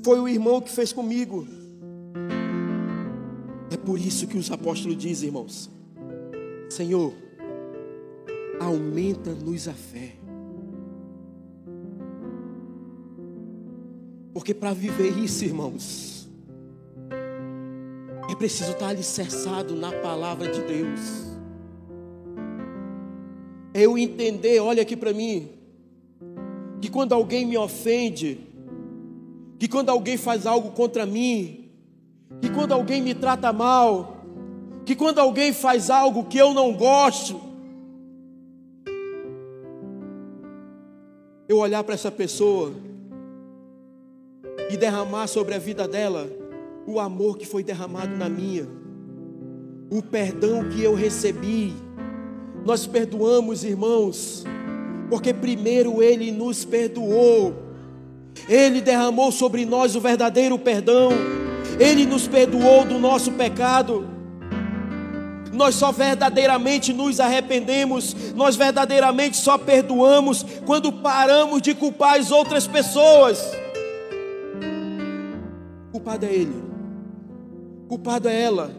Foi 0.04 0.18
o 0.18 0.28
irmão 0.28 0.60
que 0.60 0.72
fez 0.72 0.92
comigo. 0.92 1.46
É 3.70 3.76
por 3.76 3.96
isso 3.96 4.26
que 4.26 4.36
os 4.36 4.50
apóstolos 4.50 4.98
dizem, 4.98 5.28
irmãos: 5.28 5.70
Senhor, 6.68 7.12
aumenta-nos 8.60 9.68
a 9.68 9.72
fé. 9.72 10.12
Porque 14.32 14.54
para 14.54 14.72
viver 14.72 15.16
isso, 15.18 15.44
irmãos, 15.44 16.28
é 18.30 18.34
preciso 18.34 18.72
estar 18.72 18.88
alicerçado 18.88 19.74
na 19.74 19.92
palavra 19.92 20.50
de 20.50 20.62
Deus. 20.62 21.00
É 23.74 23.82
eu 23.82 23.96
entender, 23.98 24.60
olha 24.60 24.82
aqui 24.82 24.96
para 24.96 25.12
mim, 25.12 25.50
que 26.80 26.88
quando 26.90 27.12
alguém 27.12 27.46
me 27.46 27.56
ofende, 27.56 28.40
que 29.58 29.68
quando 29.68 29.90
alguém 29.90 30.16
faz 30.16 30.46
algo 30.46 30.70
contra 30.70 31.06
mim, 31.06 31.70
que 32.40 32.50
quando 32.50 32.72
alguém 32.72 33.00
me 33.00 33.14
trata 33.14 33.52
mal, 33.52 34.24
que 34.84 34.96
quando 34.96 35.18
alguém 35.18 35.52
faz 35.52 35.90
algo 35.90 36.24
que 36.24 36.38
eu 36.38 36.52
não 36.52 36.72
gosto, 36.74 37.51
eu 41.52 41.58
olhar 41.58 41.84
para 41.84 41.94
essa 41.94 42.10
pessoa 42.10 42.72
e 44.70 44.76
derramar 44.76 45.26
sobre 45.26 45.54
a 45.54 45.58
vida 45.58 45.86
dela 45.86 46.26
o 46.86 46.98
amor 46.98 47.36
que 47.36 47.46
foi 47.46 47.62
derramado 47.62 48.16
na 48.16 48.26
minha, 48.26 48.66
o 49.90 50.02
perdão 50.02 50.68
que 50.70 50.82
eu 50.82 50.94
recebi. 50.94 51.74
Nós 52.64 52.86
perdoamos, 52.86 53.64
irmãos, 53.64 54.44
porque 55.10 55.34
primeiro 55.34 56.02
Ele 56.02 56.32
nos 56.32 56.64
perdoou, 56.64 57.54
Ele 58.48 58.80
derramou 58.80 59.30
sobre 59.30 59.66
nós 59.66 59.94
o 59.94 60.00
verdadeiro 60.00 60.58
perdão, 60.58 61.10
Ele 61.78 62.06
nos 62.06 62.26
perdoou 62.26 62.86
do 62.86 62.98
nosso 62.98 63.30
pecado. 63.32 64.08
Nós 65.52 65.74
só 65.74 65.92
verdadeiramente 65.92 66.92
nos 66.94 67.20
arrependemos, 67.20 68.32
nós 68.34 68.56
verdadeiramente 68.56 69.36
só 69.36 69.58
perdoamos 69.58 70.44
quando 70.64 70.90
paramos 70.90 71.60
de 71.60 71.74
culpar 71.74 72.18
as 72.18 72.30
outras 72.30 72.66
pessoas. 72.66 73.38
Culpado 75.92 76.24
é 76.24 76.32
ele, 76.32 76.64
culpado 77.86 78.28
é 78.28 78.40
ela, 78.40 78.74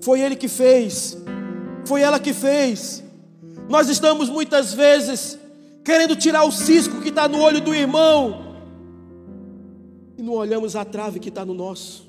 foi 0.00 0.20
ele 0.20 0.34
que 0.34 0.48
fez, 0.48 1.18
foi 1.84 2.00
ela 2.00 2.18
que 2.18 2.32
fez. 2.32 3.04
Nós 3.68 3.90
estamos 3.90 4.30
muitas 4.30 4.72
vezes 4.72 5.38
querendo 5.84 6.16
tirar 6.16 6.44
o 6.44 6.50
cisco 6.50 7.02
que 7.02 7.10
está 7.10 7.28
no 7.28 7.38
olho 7.40 7.60
do 7.60 7.74
irmão 7.74 8.56
e 10.16 10.22
não 10.22 10.32
olhamos 10.32 10.74
a 10.74 10.86
trave 10.86 11.20
que 11.20 11.28
está 11.28 11.44
no 11.44 11.52
nosso 11.52 12.07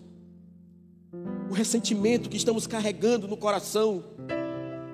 o 1.49 1.53
ressentimento 1.53 2.29
que 2.29 2.37
estamos 2.37 2.67
carregando 2.67 3.27
no 3.27 3.35
coração, 3.35 4.03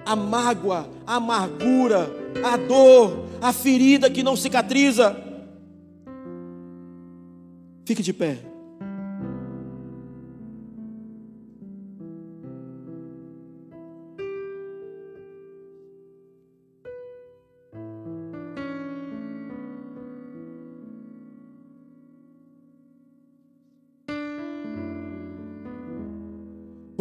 a 0.06 0.16
mágoa, 0.16 0.90
a 1.06 1.16
amargura, 1.16 2.10
a 2.44 2.56
dor, 2.56 3.26
a 3.42 3.52
ferida 3.52 4.10
que 4.10 4.24
não 4.24 4.36
cicatriza. 4.36 5.16
Fique 7.86 8.02
de 8.02 8.14
pé. 8.14 8.55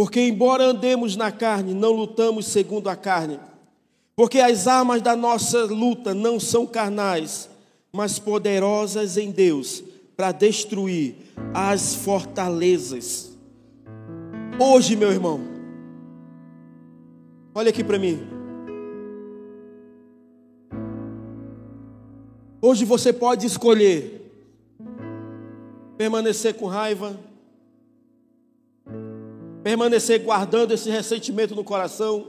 Porque, 0.05 0.21
embora 0.21 0.65
andemos 0.65 1.17
na 1.17 1.33
carne, 1.33 1.73
não 1.73 1.91
lutamos 1.91 2.49
segundo 2.49 2.91
a 2.91 2.95
carne. 2.95 3.41
Porque 4.15 4.39
as 4.39 4.69
armas 4.69 5.01
da 5.01 5.17
nossa 5.17 5.65
luta 5.65 6.13
não 6.13 6.39
são 6.39 6.67
carnais, 6.67 7.49
mas 7.91 8.19
poderosas 8.19 9.17
em 9.17 9.31
Deus 9.31 9.83
para 10.15 10.31
destruir 10.31 11.15
as 11.55 11.95
fortalezas. 11.95 13.33
Hoje, 14.61 14.95
meu 14.95 15.11
irmão, 15.11 15.41
olha 17.55 17.71
aqui 17.71 17.83
para 17.83 17.99
mim. 17.99 18.21
Hoje 22.61 22.85
você 22.85 23.11
pode 23.11 23.47
escolher 23.47 24.31
permanecer 25.97 26.53
com 26.53 26.67
raiva, 26.67 27.19
permanecer 29.65 30.21
guardando 30.21 30.73
esse 30.73 30.91
ressentimento 30.91 31.55
no 31.55 31.65
coração. 31.65 32.27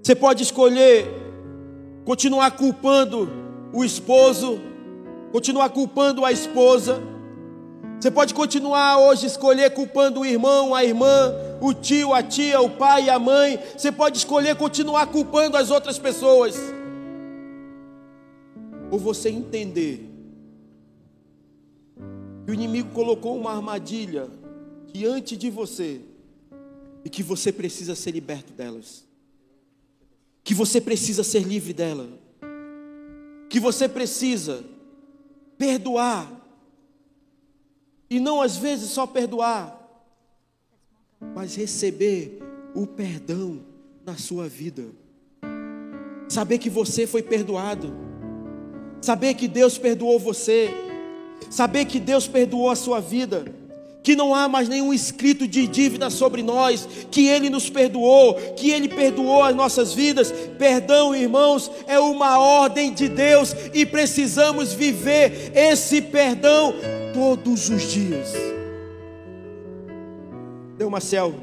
Você 0.00 0.14
pode 0.14 0.44
escolher 0.44 1.08
continuar 2.04 2.52
culpando 2.52 3.28
o 3.72 3.84
esposo, 3.84 4.60
continuar 5.32 5.70
culpando 5.70 6.24
a 6.24 6.30
esposa. 6.30 7.02
Você 7.98 8.12
pode 8.12 8.32
continuar 8.32 8.98
hoje 8.98 9.26
escolher 9.26 9.70
culpando 9.70 10.20
o 10.20 10.26
irmão, 10.26 10.72
a 10.72 10.84
irmã, 10.84 11.34
o 11.60 11.74
tio, 11.74 12.14
a 12.14 12.22
tia, 12.22 12.60
o 12.60 12.70
pai, 12.70 13.10
a 13.10 13.18
mãe. 13.18 13.58
Você 13.76 13.90
pode 13.90 14.18
escolher 14.18 14.54
continuar 14.54 15.08
culpando 15.08 15.56
as 15.56 15.72
outras 15.72 15.98
pessoas. 15.98 16.56
Ou 18.88 19.00
você 19.00 19.30
entender 19.30 20.08
que 22.44 22.52
o 22.52 22.54
inimigo 22.54 22.90
colocou 22.90 23.36
uma 23.36 23.50
armadilha 23.50 24.28
diante 24.94 25.36
de 25.36 25.50
você 25.50 26.00
e 27.04 27.10
que 27.10 27.20
você 27.20 27.52
precisa 27.52 27.96
ser 27.96 28.12
liberto 28.12 28.52
delas. 28.52 29.04
Que 30.44 30.54
você 30.54 30.80
precisa 30.80 31.24
ser 31.24 31.40
livre 31.42 31.72
dela. 31.72 32.08
Que 33.50 33.58
você 33.58 33.88
precisa 33.88 34.64
perdoar. 35.58 36.30
E 38.08 38.20
não 38.20 38.40
às 38.40 38.56
vezes 38.56 38.90
só 38.90 39.04
perdoar, 39.04 39.80
mas 41.34 41.56
receber 41.56 42.38
o 42.72 42.86
perdão 42.86 43.64
na 44.06 44.16
sua 44.16 44.48
vida. 44.48 44.84
Saber 46.28 46.58
que 46.58 46.70
você 46.70 47.04
foi 47.04 47.22
perdoado. 47.22 47.92
Saber 49.00 49.34
que 49.34 49.48
Deus 49.48 49.76
perdoou 49.76 50.20
você. 50.20 50.70
Saber 51.50 51.84
que 51.86 51.98
Deus 51.98 52.28
perdoou 52.28 52.70
a 52.70 52.76
sua 52.76 53.00
vida 53.00 53.63
que 54.04 54.14
não 54.14 54.34
há 54.34 54.46
mais 54.46 54.68
nenhum 54.68 54.92
escrito 54.92 55.48
de 55.48 55.66
dívida 55.66 56.10
sobre 56.10 56.42
nós, 56.42 56.86
que 57.10 57.26
Ele 57.26 57.48
nos 57.48 57.70
perdoou, 57.70 58.34
que 58.54 58.70
Ele 58.70 58.86
perdoou 58.86 59.42
as 59.42 59.56
nossas 59.56 59.94
vidas. 59.94 60.30
Perdão, 60.58 61.16
irmãos, 61.16 61.70
é 61.86 61.98
uma 61.98 62.38
ordem 62.38 62.92
de 62.92 63.08
Deus 63.08 63.56
e 63.72 63.86
precisamos 63.86 64.74
viver 64.74 65.50
esse 65.54 66.02
perdão 66.02 66.74
todos 67.14 67.70
os 67.70 67.90
dias. 67.90 68.34
Deu 70.76 70.90
Marcel. 70.90 71.34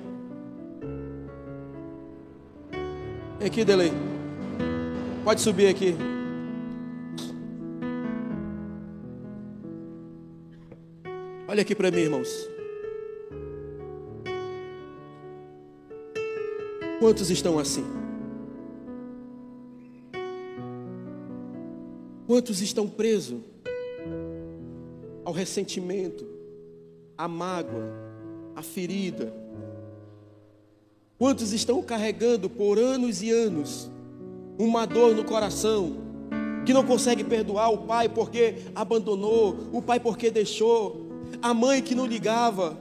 Vem 3.39 3.47
aqui, 3.47 3.65
Delei. 3.65 3.91
Pode 5.23 5.41
subir 5.41 5.67
aqui. 5.67 5.95
Olha 11.51 11.63
aqui 11.63 11.75
para 11.75 11.91
mim, 11.91 11.97
irmãos. 11.97 12.49
Quantos 16.97 17.29
estão 17.29 17.59
assim? 17.59 17.83
Quantos 22.25 22.61
estão 22.61 22.87
presos 22.87 23.41
ao 25.25 25.33
ressentimento, 25.33 26.25
à 27.17 27.27
mágoa, 27.27 27.83
à 28.55 28.61
ferida? 28.61 29.33
Quantos 31.19 31.51
estão 31.51 31.83
carregando 31.83 32.49
por 32.49 32.79
anos 32.79 33.21
e 33.21 33.29
anos 33.29 33.91
uma 34.57 34.85
dor 34.85 35.13
no 35.13 35.25
coração, 35.25 35.97
que 36.65 36.73
não 36.73 36.85
consegue 36.85 37.25
perdoar 37.25 37.73
o 37.73 37.79
pai 37.79 38.07
porque 38.07 38.55
abandonou, 38.73 39.57
o 39.73 39.81
pai 39.81 39.99
porque 39.99 40.31
deixou, 40.31 41.00
a 41.41 41.53
mãe 41.53 41.81
que 41.81 41.95
não 41.95 42.05
ligava, 42.05 42.77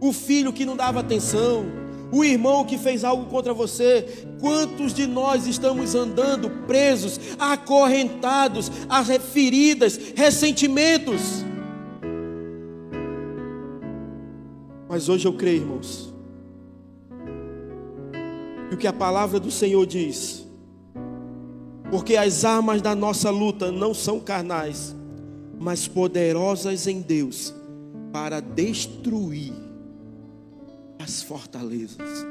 o 0.00 0.12
filho 0.12 0.52
que 0.52 0.64
não 0.64 0.76
dava 0.76 1.00
atenção, 1.00 1.66
o 2.10 2.24
irmão 2.24 2.64
que 2.64 2.78
fez 2.78 3.04
algo 3.04 3.26
contra 3.26 3.52
você. 3.52 4.26
Quantos 4.40 4.94
de 4.94 5.06
nós 5.06 5.46
estamos 5.46 5.94
andando 5.94 6.48
presos, 6.66 7.20
acorrentados 7.38 8.70
a 8.88 9.02
feridas, 9.04 9.98
ressentimentos? 10.16 11.44
Mas 14.88 15.08
hoje 15.08 15.26
eu 15.26 15.34
creio, 15.34 15.62
irmãos, 15.62 16.14
que 18.68 18.74
o 18.74 18.78
que 18.78 18.86
a 18.86 18.92
palavra 18.92 19.38
do 19.38 19.50
Senhor 19.50 19.84
diz, 19.84 20.46
porque 21.90 22.16
as 22.16 22.44
armas 22.44 22.80
da 22.80 22.94
nossa 22.94 23.28
luta 23.28 23.70
não 23.70 23.92
são 23.92 24.18
carnais, 24.18 24.96
mas 25.58 25.86
poderosas 25.86 26.86
em 26.86 27.00
Deus 27.00 27.57
para 28.12 28.40
destruir 28.40 29.52
as 30.98 31.22
fortalezas. 31.22 32.26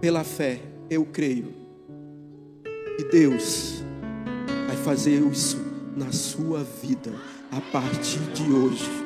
Pela 0.00 0.24
fé, 0.24 0.60
eu 0.90 1.04
creio 1.06 1.54
que 2.96 3.04
Deus 3.04 3.82
vai 4.66 4.76
fazer 4.76 5.20
isso 5.22 5.56
na 5.96 6.12
sua 6.12 6.62
vida 6.62 7.12
a 7.50 7.60
partir 7.72 8.20
de 8.32 8.52
hoje. 8.52 9.04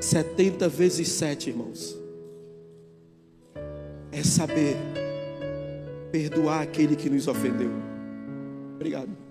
70 0.00 0.68
vezes 0.68 1.08
7, 1.08 1.50
irmãos. 1.50 1.96
É 4.12 4.22
saber 4.22 4.76
perdoar 6.12 6.62
aquele 6.62 6.94
que 6.94 7.10
nos 7.10 7.26
ofendeu. 7.26 7.70
Obrigado. 8.74 9.25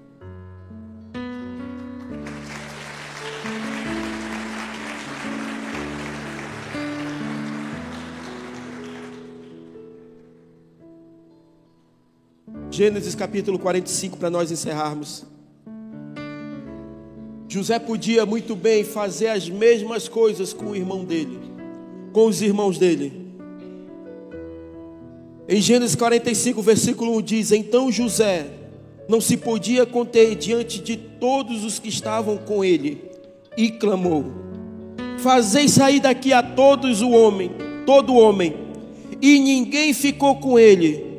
Gênesis 12.75 13.15
capítulo 13.15 13.57
45, 13.57 14.17
para 14.17 14.29
nós 14.29 14.51
encerrarmos. 14.51 15.23
José 17.47 17.79
podia 17.79 18.25
muito 18.25 18.53
bem 18.53 18.83
fazer 18.83 19.29
as 19.29 19.47
mesmas 19.47 20.09
coisas 20.09 20.51
com 20.51 20.71
o 20.71 20.75
irmão 20.75 21.05
dele, 21.05 21.39
com 22.11 22.27
os 22.27 22.41
irmãos 22.41 22.77
dele. 22.77 23.13
Em 25.47 25.61
Gênesis 25.61 25.95
45, 25.95 26.61
versículo 26.61 27.15
1 27.19 27.21
diz: 27.21 27.51
Então 27.53 27.89
José 27.89 28.47
não 29.07 29.21
se 29.21 29.37
podia 29.37 29.85
conter 29.85 30.35
diante 30.35 30.81
de 30.81 30.97
todos 30.97 31.63
os 31.63 31.79
que 31.79 31.87
estavam 31.87 32.35
com 32.35 32.61
ele, 32.61 33.09
e 33.55 33.71
clamou: 33.71 34.25
Fazei 35.19 35.69
sair 35.69 36.01
daqui 36.01 36.33
a 36.33 36.43
todos 36.43 37.01
o 37.01 37.11
homem, 37.11 37.51
todo 37.85 38.15
homem, 38.15 38.53
e 39.21 39.39
ninguém 39.39 39.93
ficou 39.93 40.35
com 40.41 40.59
ele 40.59 41.14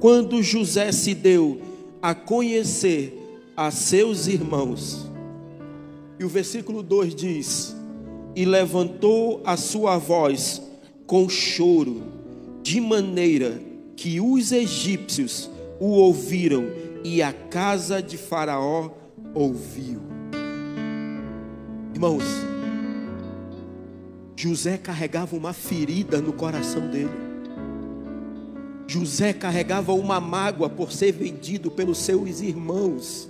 quando 0.00 0.42
José 0.42 0.92
se 0.92 1.14
deu 1.14 1.60
a 2.02 2.14
conhecer 2.14 3.40
a 3.56 3.70
seus 3.70 4.26
irmãos. 4.26 5.10
E 6.18 6.24
o 6.24 6.28
versículo 6.28 6.82
2 6.82 7.14
diz: 7.14 7.76
E 8.34 8.44
levantou 8.44 9.40
a 9.44 9.56
sua 9.56 9.98
voz 9.98 10.62
com 11.06 11.28
choro, 11.28 12.02
de 12.62 12.80
maneira 12.80 13.60
que 13.96 14.20
os 14.20 14.52
egípcios 14.52 15.50
o 15.80 15.86
ouviram 15.86 16.64
e 17.04 17.22
a 17.22 17.32
casa 17.32 18.02
de 18.02 18.16
Faraó 18.16 18.90
ouviu. 19.34 20.00
Irmãos, 21.94 22.24
José 24.36 24.76
carregava 24.76 25.34
uma 25.34 25.52
ferida 25.52 26.20
no 26.20 26.32
coração 26.32 26.88
dele. 26.90 27.25
José 28.86 29.32
carregava 29.32 29.92
uma 29.92 30.20
mágoa 30.20 30.68
por 30.68 30.92
ser 30.92 31.12
vendido 31.12 31.70
pelos 31.70 31.98
seus 31.98 32.40
irmãos, 32.40 33.28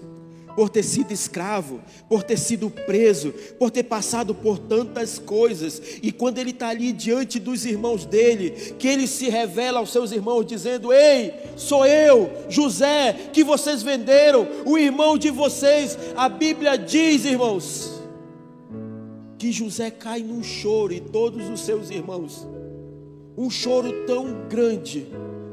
por 0.54 0.68
ter 0.68 0.82
sido 0.82 1.12
escravo, 1.12 1.80
por 2.08 2.22
ter 2.22 2.38
sido 2.38 2.70
preso, 2.70 3.32
por 3.58 3.70
ter 3.70 3.84
passado 3.84 4.34
por 4.34 4.58
tantas 4.58 5.18
coisas. 5.18 5.80
E 6.02 6.12
quando 6.12 6.38
ele 6.38 6.50
está 6.50 6.68
ali 6.68 6.92
diante 6.92 7.38
dos 7.38 7.64
irmãos 7.64 8.04
dele, 8.04 8.50
que 8.78 8.86
ele 8.86 9.06
se 9.06 9.28
revela 9.28 9.78
aos 9.78 9.92
seus 9.92 10.12
irmãos, 10.12 10.44
dizendo: 10.44 10.92
Ei, 10.92 11.32
sou 11.56 11.86
eu, 11.86 12.30
José, 12.48 13.30
que 13.32 13.42
vocês 13.42 13.82
venderam, 13.82 14.46
o 14.66 14.76
irmão 14.76 15.16
de 15.16 15.30
vocês. 15.30 15.98
A 16.16 16.28
Bíblia 16.28 16.76
diz, 16.76 17.24
irmãos, 17.24 18.00
que 19.38 19.52
José 19.52 19.90
cai 19.90 20.22
num 20.22 20.42
choro 20.42 20.92
e 20.92 21.00
todos 21.00 21.48
os 21.48 21.60
seus 21.60 21.90
irmãos, 21.90 22.46
um 23.36 23.50
choro 23.50 24.06
tão 24.06 24.48
grande 24.48 25.06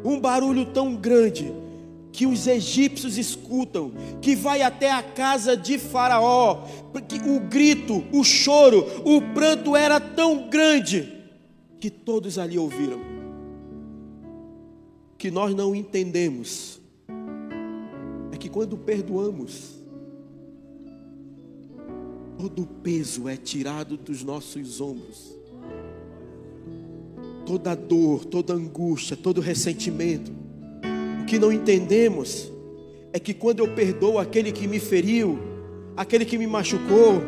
um 0.04 0.20
barulho 0.20 0.66
tão 0.66 0.96
grande 0.96 1.54
que 2.12 2.28
os 2.28 2.46
egípcios 2.46 3.18
escutam, 3.18 3.92
que 4.22 4.36
vai 4.36 4.62
até 4.62 4.92
a 4.92 5.02
casa 5.02 5.58
de 5.58 5.80
Faraó, 5.80 6.68
porque 6.92 7.16
o 7.16 7.40
grito, 7.40 8.04
o 8.12 8.24
choro, 8.24 8.86
o 9.04 9.20
pranto 9.34 9.76
era 9.76 10.00
tão 10.00 10.48
grande 10.48 11.12
que 11.80 11.90
todos 11.90 12.38
ali 12.38 12.58
ouviram. 12.58 13.14
que 15.18 15.32
nós 15.32 15.56
não 15.56 15.74
entendemos 15.74 16.82
é 18.30 18.38
que 18.38 18.50
quando 18.50 18.78
perdoamos, 18.78 19.80
todo 22.38 22.64
o 22.64 22.66
peso 22.66 23.30
é 23.30 23.38
tirado 23.38 23.96
dos 23.96 24.22
nossos 24.22 24.82
ombros. 24.82 25.34
Toda 27.54 27.76
dor, 27.76 28.26
toda 28.26 28.52
angústia, 28.52 29.16
todo 29.16 29.40
ressentimento. 29.40 30.32
O 31.22 31.26
que 31.26 31.38
não 31.38 31.52
entendemos 31.52 32.52
é 33.14 33.20
que 33.20 33.32
quando 33.32 33.60
eu 33.60 33.68
perdoo 33.76 34.18
aquele 34.18 34.52
que 34.52 34.68
me 34.68 34.80
feriu, 34.80 35.38
aquele 35.96 36.26
que 36.26 36.36
me 36.36 36.48
machucou, 36.48 37.22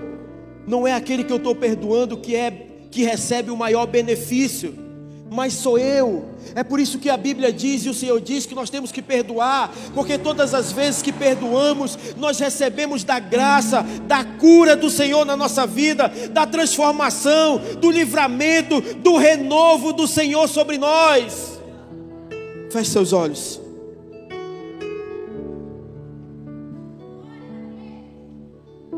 não 0.66 0.88
é 0.88 0.94
aquele 0.94 1.24
que 1.24 1.32
eu 1.32 1.38
estou 1.38 1.54
perdoando 1.56 2.18
que 2.18 2.36
é 2.36 2.50
que 2.90 3.04
recebe 3.04 3.52
o 3.52 3.56
maior 3.56 3.86
benefício, 3.86 4.74
mas 5.30 5.54
sou 5.54 5.78
eu. 5.78 6.26
É 6.54 6.64
por 6.64 6.80
isso 6.80 7.00
que 7.00 7.10
a 7.10 7.18
Bíblia 7.18 7.52
diz 7.52 7.86
e 7.86 7.90
o 7.90 7.94
Senhor 7.94 8.20
diz 8.22 8.46
que 8.46 8.56
nós 8.56 8.70
temos 8.70 8.92
que 8.92 9.02
perdoar, 9.02 9.74
porque 9.94 10.18
todas 10.18 10.54
as 10.54 10.72
vezes 10.72 11.02
que 11.02 11.12
perdoamos, 11.12 11.98
nós 12.18 12.40
recebemos 12.40 13.04
da 13.04 13.20
graça, 13.20 13.84
da 14.08 14.24
cura 14.24 14.76
do 14.76 14.90
Senhor 14.90 15.26
na 15.26 15.36
nossa 15.36 15.66
vida, 15.66 16.12
da 16.32 16.46
transformação, 16.46 17.60
do 17.80 17.90
livramento, 17.90 18.80
do 18.96 19.18
renovo 19.18 19.92
do 19.92 20.08
Senhor 20.08 20.48
sobre 20.48 20.78
nós. 20.78 21.60
Feche 22.72 22.92
seus 22.92 23.12
olhos. 23.14 23.60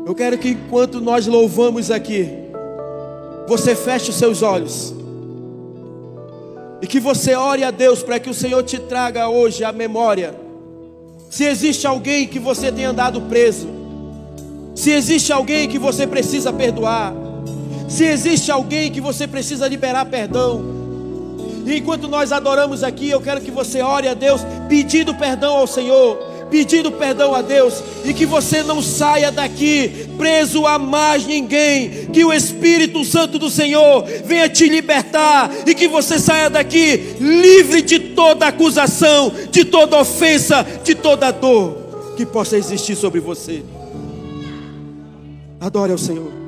Eu 0.04 0.14
quero 0.14 0.38
que 0.38 0.50
enquanto 0.50 1.00
nós 1.00 1.26
louvamos 1.26 1.90
aqui, 1.90 2.30
você 3.46 3.74
feche 3.74 4.10
os 4.10 4.16
seus 4.16 4.42
olhos. 4.42 4.97
E 6.80 6.86
que 6.86 7.00
você 7.00 7.34
ore 7.34 7.64
a 7.64 7.70
Deus 7.70 8.02
para 8.02 8.18
que 8.18 8.30
o 8.30 8.34
Senhor 8.34 8.62
te 8.62 8.78
traga 8.78 9.28
hoje 9.28 9.64
a 9.64 9.72
memória. 9.72 10.34
Se 11.30 11.44
existe 11.44 11.86
alguém 11.86 12.26
que 12.26 12.38
você 12.38 12.70
tem 12.70 12.84
andado 12.84 13.20
preso, 13.22 13.68
se 14.74 14.92
existe 14.92 15.32
alguém 15.32 15.68
que 15.68 15.78
você 15.78 16.06
precisa 16.06 16.52
perdoar, 16.52 17.12
se 17.88 18.04
existe 18.04 18.50
alguém 18.50 18.92
que 18.92 19.00
você 19.00 19.26
precisa 19.26 19.66
liberar 19.66 20.04
perdão. 20.06 20.62
E 21.66 21.76
enquanto 21.76 22.06
nós 22.08 22.32
adoramos 22.32 22.82
aqui, 22.84 23.10
eu 23.10 23.20
quero 23.20 23.40
que 23.40 23.50
você 23.50 23.82
ore 23.82 24.08
a 24.08 24.14
Deus 24.14 24.40
pedindo 24.68 25.14
perdão 25.14 25.56
ao 25.56 25.66
Senhor 25.66 26.27
pedindo 26.50 26.90
perdão 26.92 27.34
a 27.34 27.42
Deus 27.42 27.82
e 28.04 28.12
que 28.12 28.26
você 28.26 28.62
não 28.62 28.82
saia 28.82 29.30
daqui 29.30 30.08
preso 30.16 30.66
a 30.66 30.78
mais 30.78 31.26
ninguém, 31.26 32.06
que 32.12 32.24
o 32.24 32.32
Espírito 32.32 33.04
Santo 33.04 33.38
do 33.38 33.50
Senhor 33.50 34.04
venha 34.24 34.48
te 34.48 34.68
libertar 34.68 35.50
e 35.66 35.74
que 35.74 35.88
você 35.88 36.18
saia 36.18 36.48
daqui 36.48 37.16
livre 37.20 37.82
de 37.82 37.98
toda 37.98 38.46
acusação, 38.46 39.32
de 39.50 39.64
toda 39.64 40.00
ofensa, 40.00 40.66
de 40.82 40.94
toda 40.94 41.30
dor 41.30 41.88
que 42.16 42.26
possa 42.26 42.56
existir 42.56 42.96
sobre 42.96 43.20
você. 43.20 43.62
Adore 45.60 45.92
ao 45.92 45.98
Senhor. 45.98 46.47